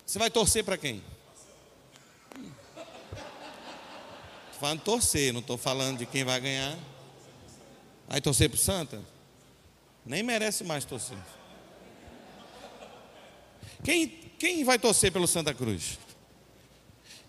Você 0.06 0.18
vai 0.18 0.30
torcer 0.30 0.64
para 0.64 0.76
quem? 0.76 1.02
Estou 4.46 4.60
falando 4.60 4.80
torcer, 4.80 5.32
não 5.32 5.40
estou 5.40 5.56
falando 5.56 5.98
de 5.98 6.06
quem 6.06 6.24
vai 6.24 6.40
ganhar. 6.40 6.76
Vai 8.08 8.20
torcer 8.20 8.48
para 8.48 8.56
o 8.56 8.58
Santa? 8.58 9.00
Nem 10.04 10.22
merece 10.22 10.64
mais 10.64 10.84
torcer. 10.84 11.16
Quem, 13.82 14.08
quem 14.38 14.64
vai 14.64 14.78
torcer 14.78 15.12
pelo 15.12 15.26
Santa 15.26 15.54
Cruz? 15.54 15.98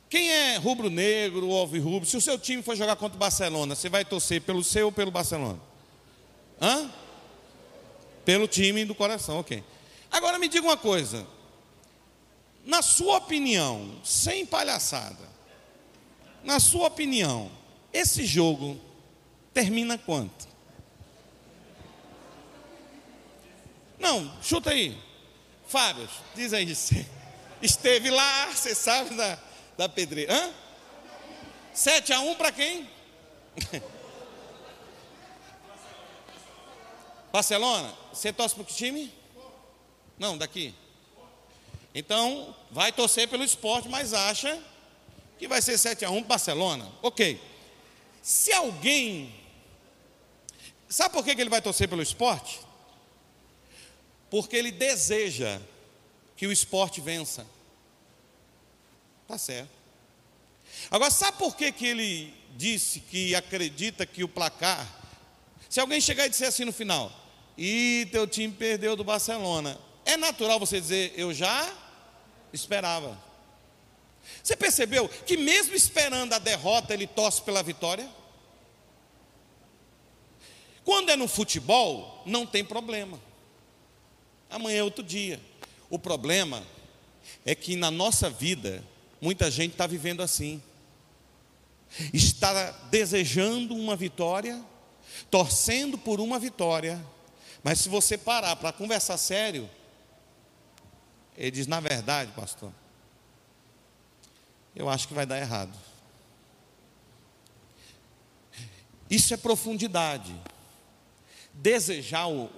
Quem 0.09 0.29
é 0.29 0.57
rubro-negro 0.57 1.47
ou 1.47 1.57
alvirrubro? 1.57 2.07
Se 2.07 2.17
o 2.17 2.21
seu 2.21 2.37
time 2.37 2.61
for 2.61 2.75
jogar 2.75 2.97
contra 2.97 3.15
o 3.15 3.19
Barcelona, 3.19 3.75
você 3.75 3.87
vai 3.87 4.03
torcer 4.03 4.41
pelo 4.41 4.63
seu 4.63 4.87
ou 4.87 4.91
pelo 4.91 5.09
Barcelona? 5.09 5.59
Hã? 6.61 6.91
Pelo 8.25 8.47
time 8.47 8.83
do 8.83 8.93
coração, 8.93 9.39
ok. 9.39 9.63
Agora 10.11 10.37
me 10.37 10.49
diga 10.49 10.67
uma 10.67 10.75
coisa. 10.75 11.25
Na 12.65 12.81
sua 12.81 13.17
opinião, 13.17 13.99
sem 14.03 14.45
palhaçada, 14.45 15.29
na 16.43 16.59
sua 16.59 16.87
opinião, 16.87 17.49
esse 17.93 18.25
jogo 18.25 18.79
termina 19.53 19.97
quanto? 19.97 20.47
Não, 23.97 24.31
chuta 24.41 24.71
aí. 24.71 24.97
Fábio, 25.71 26.07
diz 26.35 26.51
aí, 26.51 26.69
esteve 27.61 28.09
lá, 28.09 28.47
você 28.47 28.75
sabe 28.75 29.15
da, 29.15 29.39
da 29.77 29.87
pedreira. 29.87 30.35
Hã? 30.35 30.53
7 31.73 32.11
a 32.11 32.19
1 32.19 32.35
para 32.35 32.51
quem? 32.51 32.89
Barcelona, 37.31 37.95
você 38.11 38.33
torce 38.33 38.53
para 38.53 38.65
que 38.65 38.73
time? 38.73 39.09
Não, 40.19 40.37
daqui. 40.37 40.75
Então, 41.95 42.53
vai 42.69 42.91
torcer 42.91 43.29
pelo 43.29 43.45
esporte, 43.45 43.87
mas 43.87 44.13
acha 44.13 44.61
que 45.39 45.47
vai 45.47 45.61
ser 45.61 45.77
7 45.77 46.03
a 46.03 46.09
1 46.09 46.23
Barcelona. 46.23 46.91
Ok. 47.01 47.39
Se 48.21 48.51
alguém. 48.51 49.33
Sabe 50.89 51.13
por 51.13 51.23
que 51.23 51.31
ele 51.31 51.49
vai 51.49 51.61
torcer 51.61 51.87
pelo 51.87 52.01
esporte? 52.01 52.59
Porque 54.31 54.55
ele 54.55 54.71
deseja 54.71 55.59
que 56.37 56.47
o 56.47 56.51
esporte 56.53 57.01
vença. 57.01 57.45
Tá 59.27 59.37
certo. 59.37 59.69
Agora, 60.89 61.11
sabe 61.11 61.37
por 61.37 61.53
que, 61.55 61.69
que 61.71 61.85
ele 61.85 62.33
disse 62.55 63.01
que 63.01 63.35
acredita 63.35 64.05
que 64.05 64.23
o 64.23 64.29
placar. 64.29 64.87
Se 65.69 65.81
alguém 65.81 65.99
chegar 65.99 66.25
e 66.25 66.29
disser 66.29 66.47
assim 66.47 66.63
no 66.63 66.71
final, 66.71 67.11
e 67.57 68.07
teu 68.09 68.25
time 68.25 68.53
perdeu 68.53 68.95
do 68.95 69.03
Barcelona, 69.03 69.77
é 70.05 70.15
natural 70.15 70.57
você 70.57 70.79
dizer, 70.79 71.13
eu 71.17 71.33
já 71.33 71.69
esperava. 72.53 73.21
Você 74.41 74.55
percebeu 74.55 75.09
que 75.09 75.35
mesmo 75.35 75.75
esperando 75.75 76.31
a 76.31 76.39
derrota, 76.39 76.93
ele 76.93 77.05
torce 77.05 77.41
pela 77.41 77.61
vitória? 77.61 78.09
Quando 80.85 81.09
é 81.09 81.17
no 81.17 81.27
futebol, 81.27 82.23
não 82.25 82.45
tem 82.45 82.63
problema. 82.63 83.19
Amanhã 84.51 84.79
é 84.79 84.83
outro 84.83 85.03
dia. 85.03 85.39
O 85.89 85.97
problema 85.97 86.63
é 87.45 87.55
que 87.55 87.75
na 87.75 87.89
nossa 87.89 88.29
vida, 88.29 88.83
muita 89.19 89.49
gente 89.49 89.71
está 89.71 89.87
vivendo 89.87 90.21
assim. 90.21 90.61
Está 92.13 92.71
desejando 92.89 93.75
uma 93.75 93.95
vitória, 93.95 94.63
torcendo 95.29 95.97
por 95.97 96.19
uma 96.19 96.37
vitória, 96.37 97.03
mas 97.63 97.79
se 97.79 97.89
você 97.89 98.17
parar 98.17 98.55
para 98.55 98.71
conversar 98.71 99.17
sério, 99.17 99.69
ele 101.37 101.51
diz: 101.51 101.67
na 101.67 101.79
verdade, 101.79 102.31
pastor, 102.31 102.71
eu 104.75 104.89
acho 104.89 105.07
que 105.07 105.13
vai 105.13 105.25
dar 105.25 105.39
errado. 105.39 105.77
Isso 109.09 109.33
é 109.33 109.37
profundidade. 109.37 110.33
Desejar 111.53 112.27
o. 112.27 112.49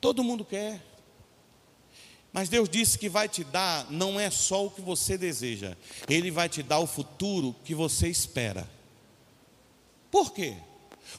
Todo 0.00 0.24
mundo 0.24 0.44
quer. 0.44 0.89
Mas 2.32 2.48
Deus 2.48 2.68
disse 2.68 2.98
que 2.98 3.08
vai 3.08 3.28
te 3.28 3.42
dar 3.42 3.90
não 3.90 4.18
é 4.18 4.30
só 4.30 4.66
o 4.66 4.70
que 4.70 4.80
você 4.80 5.18
deseja, 5.18 5.76
Ele 6.08 6.30
vai 6.30 6.48
te 6.48 6.62
dar 6.62 6.78
o 6.78 6.86
futuro 6.86 7.54
que 7.64 7.74
você 7.74 8.08
espera. 8.08 8.68
Por 10.10 10.32
quê? 10.32 10.54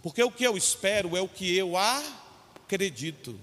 Porque 0.01 0.23
o 0.23 0.31
que 0.31 0.43
eu 0.43 0.57
espero 0.57 1.17
é 1.17 1.21
o 1.21 1.27
que 1.27 1.55
eu 1.55 1.73
acredito. 1.77 3.37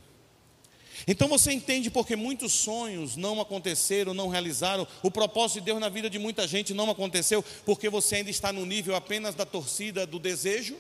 Então 1.07 1.29
você 1.29 1.53
entende 1.53 1.91
porque 1.91 2.17
muitos 2.17 2.53
sonhos 2.53 3.17
não 3.17 3.41
aconteceram, 3.41 4.13
não 4.13 4.29
realizaram, 4.29 4.87
o 5.03 5.11
propósito 5.11 5.61
de 5.61 5.67
Deus 5.67 5.81
na 5.81 5.89
vida 5.89 6.11
de 6.11 6.19
muita 6.19 6.47
gente 6.49 6.75
não 6.75 6.91
aconteceu, 6.91 7.45
porque 7.65 7.89
você 7.89 8.17
ainda 8.17 8.31
está 8.31 8.53
no 8.53 8.67
nível 8.67 8.97
apenas 8.97 9.35
da 9.35 9.47
torcida 9.47 10.07
do 10.07 10.19
desejo? 10.19 10.77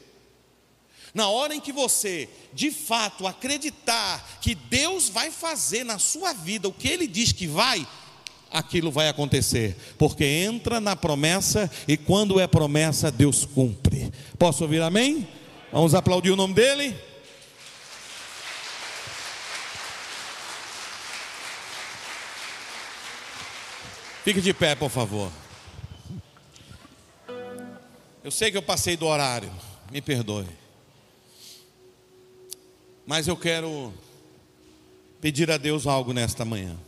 Na 1.14 1.28
hora 1.28 1.54
em 1.54 1.60
que 1.60 1.72
você, 1.72 2.28
de 2.52 2.70
fato, 2.70 3.26
acreditar 3.26 4.38
que 4.40 4.54
Deus 4.54 5.08
vai 5.08 5.30
fazer 5.30 5.84
na 5.84 5.98
sua 5.98 6.32
vida 6.32 6.68
o 6.68 6.72
que 6.72 6.88
Ele 6.88 7.06
diz 7.06 7.32
que 7.32 7.46
vai, 7.46 7.86
aquilo 8.50 8.90
vai 8.90 9.08
acontecer, 9.08 9.76
porque 9.98 10.24
entra 10.24 10.80
na 10.80 10.96
promessa 10.96 11.70
e 11.86 11.96
quando 11.96 12.40
é 12.40 12.46
promessa, 12.46 13.10
Deus 13.10 13.44
cumpre. 13.44 14.12
Posso 14.38 14.64
ouvir 14.64 14.82
amém? 14.82 15.26
Vamos 15.72 15.94
aplaudir 15.94 16.30
o 16.30 16.36
nome 16.36 16.54
dele? 16.54 16.96
Fique 24.24 24.40
de 24.40 24.52
pé, 24.52 24.74
por 24.74 24.90
favor. 24.90 25.32
Eu 28.22 28.30
sei 28.30 28.50
que 28.50 28.58
eu 28.58 28.62
passei 28.62 28.94
do 28.94 29.06
horário, 29.06 29.50
me 29.90 30.02
perdoe. 30.02 30.46
Mas 33.08 33.26
eu 33.26 33.38
quero 33.38 33.90
pedir 35.18 35.50
a 35.50 35.56
Deus 35.56 35.86
algo 35.86 36.12
nesta 36.12 36.44
manhã. 36.44 36.78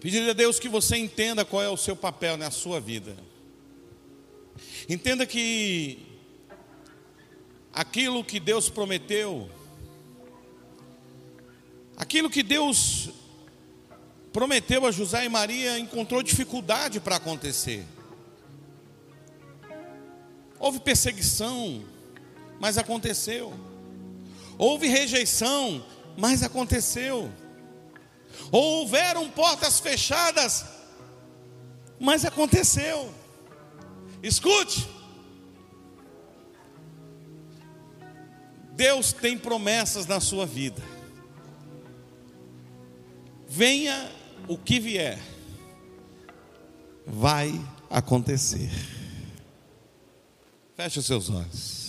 Pedir 0.00 0.26
a 0.30 0.32
Deus 0.32 0.58
que 0.58 0.66
você 0.66 0.96
entenda 0.96 1.44
qual 1.44 1.62
é 1.62 1.68
o 1.68 1.76
seu 1.76 1.94
papel 1.94 2.38
na 2.38 2.50
sua 2.50 2.80
vida. 2.80 3.14
Entenda 4.88 5.26
que 5.26 5.98
aquilo 7.70 8.24
que 8.24 8.40
Deus 8.40 8.70
prometeu, 8.70 9.50
aquilo 11.98 12.30
que 12.30 12.42
Deus 12.42 13.10
prometeu 14.32 14.86
a 14.86 14.90
José 14.90 15.26
e 15.26 15.28
Maria 15.28 15.78
encontrou 15.78 16.22
dificuldade 16.22 16.98
para 16.98 17.16
acontecer. 17.16 17.84
Houve 20.58 20.80
perseguição, 20.80 21.91
mas 22.62 22.78
aconteceu. 22.78 23.52
Houve 24.56 24.86
rejeição, 24.86 25.84
mas 26.16 26.44
aconteceu. 26.44 27.28
Houveram 28.52 29.28
portas 29.28 29.80
fechadas, 29.80 30.64
mas 31.98 32.24
aconteceu. 32.24 33.12
Escute. 34.22 34.88
Deus 38.76 39.12
tem 39.12 39.36
promessas 39.36 40.06
na 40.06 40.20
sua 40.20 40.46
vida. 40.46 40.80
Venha 43.48 44.08
o 44.46 44.56
que 44.56 44.78
vier, 44.78 45.18
vai 47.04 47.60
acontecer. 47.90 48.70
Feche 50.76 51.00
os 51.00 51.06
seus 51.06 51.28
olhos. 51.28 51.81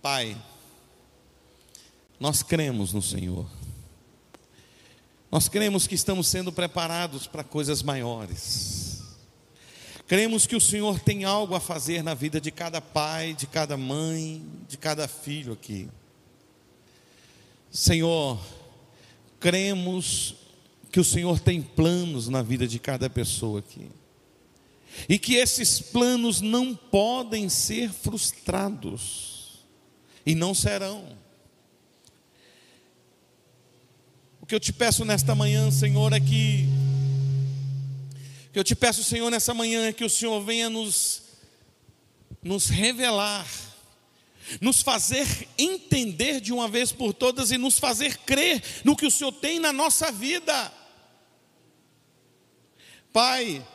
Pai, 0.00 0.36
nós 2.20 2.42
cremos 2.42 2.92
no 2.92 3.02
Senhor. 3.02 3.46
Nós 5.30 5.48
cremos 5.48 5.86
que 5.86 5.94
estamos 5.94 6.26
sendo 6.28 6.52
preparados 6.52 7.26
para 7.26 7.44
coisas 7.44 7.82
maiores. 7.82 9.02
Cremos 10.06 10.46
que 10.46 10.56
o 10.56 10.60
Senhor 10.60 11.00
tem 11.00 11.24
algo 11.24 11.54
a 11.54 11.60
fazer 11.60 12.02
na 12.02 12.14
vida 12.14 12.40
de 12.40 12.50
cada 12.50 12.80
pai, 12.80 13.34
de 13.34 13.46
cada 13.46 13.76
mãe, 13.76 14.42
de 14.66 14.78
cada 14.78 15.06
filho 15.06 15.52
aqui. 15.52 15.88
Senhor, 17.70 18.40
cremos 19.38 20.34
que 20.90 20.98
o 20.98 21.04
Senhor 21.04 21.38
tem 21.40 21.60
planos 21.60 22.28
na 22.28 22.40
vida 22.40 22.66
de 22.66 22.78
cada 22.78 23.10
pessoa 23.10 23.58
aqui. 23.58 23.90
E 25.08 25.18
que 25.18 25.34
esses 25.34 25.80
planos 25.80 26.40
não 26.40 26.74
podem 26.74 27.48
ser 27.50 27.90
frustrados 27.90 29.37
e 30.28 30.34
não 30.34 30.52
serão. 30.54 31.16
O 34.42 34.44
que 34.44 34.54
eu 34.54 34.60
te 34.60 34.74
peço 34.74 35.02
nesta 35.02 35.34
manhã, 35.34 35.70
Senhor, 35.70 36.12
é 36.12 36.20
que 36.20 36.68
o 38.48 38.52
que 38.52 38.58
eu 38.58 38.64
te 38.64 38.76
peço, 38.76 39.02
Senhor, 39.02 39.30
nessa 39.30 39.54
manhã 39.54 39.86
é 39.86 39.92
que 39.92 40.04
o 40.04 40.10
Senhor 40.10 40.38
venha 40.44 40.68
nos 40.68 41.22
nos 42.42 42.66
revelar, 42.66 43.48
nos 44.60 44.82
fazer 44.82 45.26
entender 45.56 46.42
de 46.42 46.52
uma 46.52 46.68
vez 46.68 46.92
por 46.92 47.14
todas 47.14 47.50
e 47.50 47.56
nos 47.56 47.78
fazer 47.78 48.18
crer 48.18 48.62
no 48.84 48.94
que 48.94 49.06
o 49.06 49.10
Senhor 49.10 49.32
tem 49.32 49.58
na 49.58 49.72
nossa 49.72 50.12
vida. 50.12 50.70
Pai, 53.14 53.66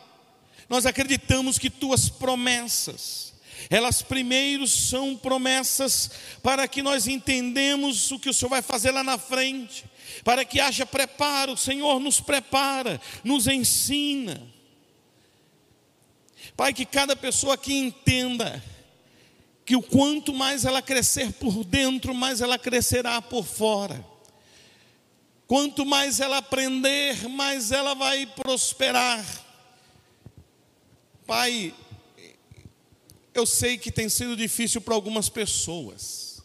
nós 0.70 0.86
acreditamos 0.86 1.58
que 1.58 1.72
tuas 1.72 2.10
promessas, 2.10 3.33
elas 3.70 4.02
primeiro 4.02 4.68
são 4.68 5.16
promessas 5.16 6.12
para 6.42 6.68
que 6.68 6.82
nós 6.82 7.08
entendemos 7.08 8.12
o 8.12 8.20
que 8.20 8.30
o 8.30 8.34
Senhor 8.34 8.50
vai 8.50 8.62
fazer 8.62 8.92
lá 8.92 9.04
na 9.04 9.18
frente, 9.18 9.86
para 10.24 10.46
que 10.46 10.60
haja 10.60 10.86
preparo, 10.86 11.54
o 11.54 11.58
Senhor 11.58 12.00
nos 12.00 12.20
prepara, 12.20 13.00
nos 13.24 13.48
ensina. 13.48 14.42
Pai, 16.56 16.74
que 16.74 16.86
cada 16.86 17.16
pessoa 17.16 17.56
aqui 17.56 17.74
entenda 17.74 18.64
que 19.66 19.76
o 19.76 19.82
quanto 19.82 20.34
mais 20.34 20.66
ela 20.66 20.82
crescer 20.82 21.32
por 21.34 21.64
dentro, 21.64 22.14
mais 22.14 22.42
ela 22.42 22.60
crescerá 22.60 23.22
por 23.22 23.46
fora. 23.46 24.06
Quanto 25.48 25.86
mais 25.86 26.20
ela 26.20 26.38
aprender, 26.38 27.30
mais 27.30 27.72
ela 27.72 27.94
vai 27.94 28.26
prosperar. 28.26 29.26
Pai, 31.26 31.74
eu 33.34 33.46
sei 33.46 33.78
que 33.78 33.92
tem 33.92 34.08
sido 34.10 34.36
difícil 34.36 34.82
para 34.82 34.94
algumas 34.94 35.30
pessoas, 35.30 36.42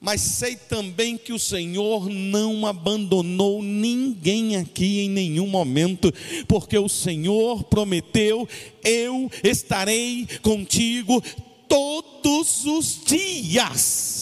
mas 0.00 0.20
sei 0.20 0.56
também 0.56 1.16
que 1.16 1.32
o 1.32 1.38
Senhor 1.38 2.08
não 2.08 2.66
abandonou 2.66 3.62
ninguém 3.62 4.56
aqui 4.56 5.00
em 5.00 5.08
nenhum 5.08 5.46
momento, 5.46 6.12
porque 6.46 6.76
o 6.78 6.88
Senhor 6.88 7.64
prometeu: 7.64 8.48
eu 8.82 9.30
estarei 9.42 10.26
contigo 10.42 11.22
todos 11.68 12.64
os 12.66 13.04
dias. 13.04 14.12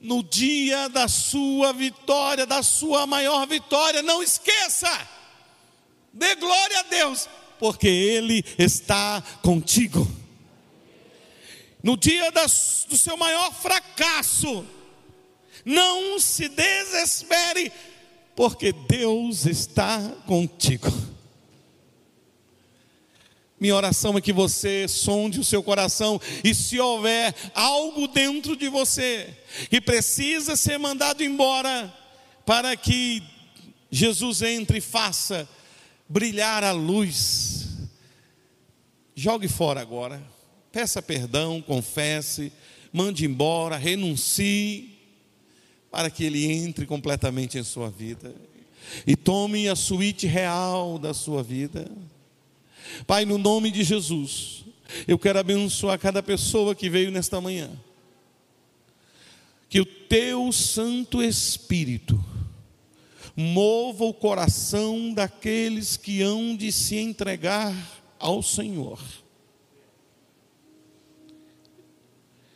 No 0.00 0.22
dia 0.22 0.88
da 0.88 1.08
sua 1.08 1.72
vitória, 1.72 2.46
da 2.46 2.62
sua 2.62 3.06
maior 3.06 3.46
vitória, 3.46 4.02
não 4.02 4.22
esqueça, 4.22 4.90
dê 6.12 6.36
glória 6.36 6.78
a 6.80 6.82
Deus 6.84 7.28
porque 7.58 7.88
Ele 7.88 8.44
está 8.58 9.22
contigo. 9.42 10.06
no 11.82 11.96
dia 11.96 12.32
das, 12.32 12.84
do 12.88 12.96
seu 12.96 13.16
maior 13.16 13.52
fracasso, 13.54 14.66
não 15.64 16.18
se 16.18 16.48
desespere, 16.48 17.72
porque 18.34 18.72
Deus 18.72 19.46
está 19.46 20.00
contigo. 20.26 20.92
Minha 23.58 23.74
oração 23.74 24.18
é 24.18 24.20
que 24.20 24.32
você 24.32 24.86
sonde 24.86 25.40
o 25.40 25.44
seu 25.44 25.62
coração 25.62 26.20
e 26.44 26.54
se 26.54 26.78
houver 26.78 27.34
algo 27.54 28.06
dentro 28.06 28.54
de 28.54 28.68
você 28.68 29.34
que 29.70 29.80
precisa 29.80 30.56
ser 30.56 30.78
mandado 30.78 31.24
embora 31.24 31.92
para 32.44 32.76
que 32.76 33.22
Jesus 33.90 34.42
entre 34.42 34.78
e 34.78 34.80
faça 34.82 35.48
brilhar 36.08 36.62
a 36.64 36.72
luz, 36.72 37.68
jogue 39.14 39.48
fora 39.48 39.80
agora. 39.80 40.22
Peça 40.70 41.00
perdão, 41.00 41.62
confesse, 41.62 42.52
mande 42.92 43.24
embora, 43.24 43.76
renuncie 43.76 44.98
para 45.90 46.10
que 46.10 46.24
ele 46.24 46.44
entre 46.50 46.84
completamente 46.84 47.58
em 47.58 47.62
sua 47.62 47.90
vida 47.90 48.34
e 49.06 49.16
tome 49.16 49.68
a 49.68 49.74
suíte 49.74 50.26
real 50.26 50.98
da 50.98 51.14
sua 51.14 51.42
vida. 51.42 51.90
Pai, 53.06 53.24
no 53.24 53.38
nome 53.38 53.70
de 53.70 53.82
Jesus, 53.82 54.64
eu 55.08 55.18
quero 55.18 55.38
abençoar 55.38 55.98
cada 55.98 56.22
pessoa 56.22 56.74
que 56.74 56.88
veio 56.88 57.10
nesta 57.10 57.40
manhã. 57.40 57.70
Que 59.68 59.80
o 59.80 59.86
teu 59.86 60.52
Santo 60.52 61.22
Espírito 61.22 62.22
mova 63.36 64.04
o 64.04 64.14
coração 64.14 65.12
daqueles 65.12 65.96
que 65.96 66.22
hão 66.22 66.56
de 66.56 66.72
se 66.72 66.96
entregar 66.96 67.74
ao 68.18 68.42
Senhor 68.42 68.98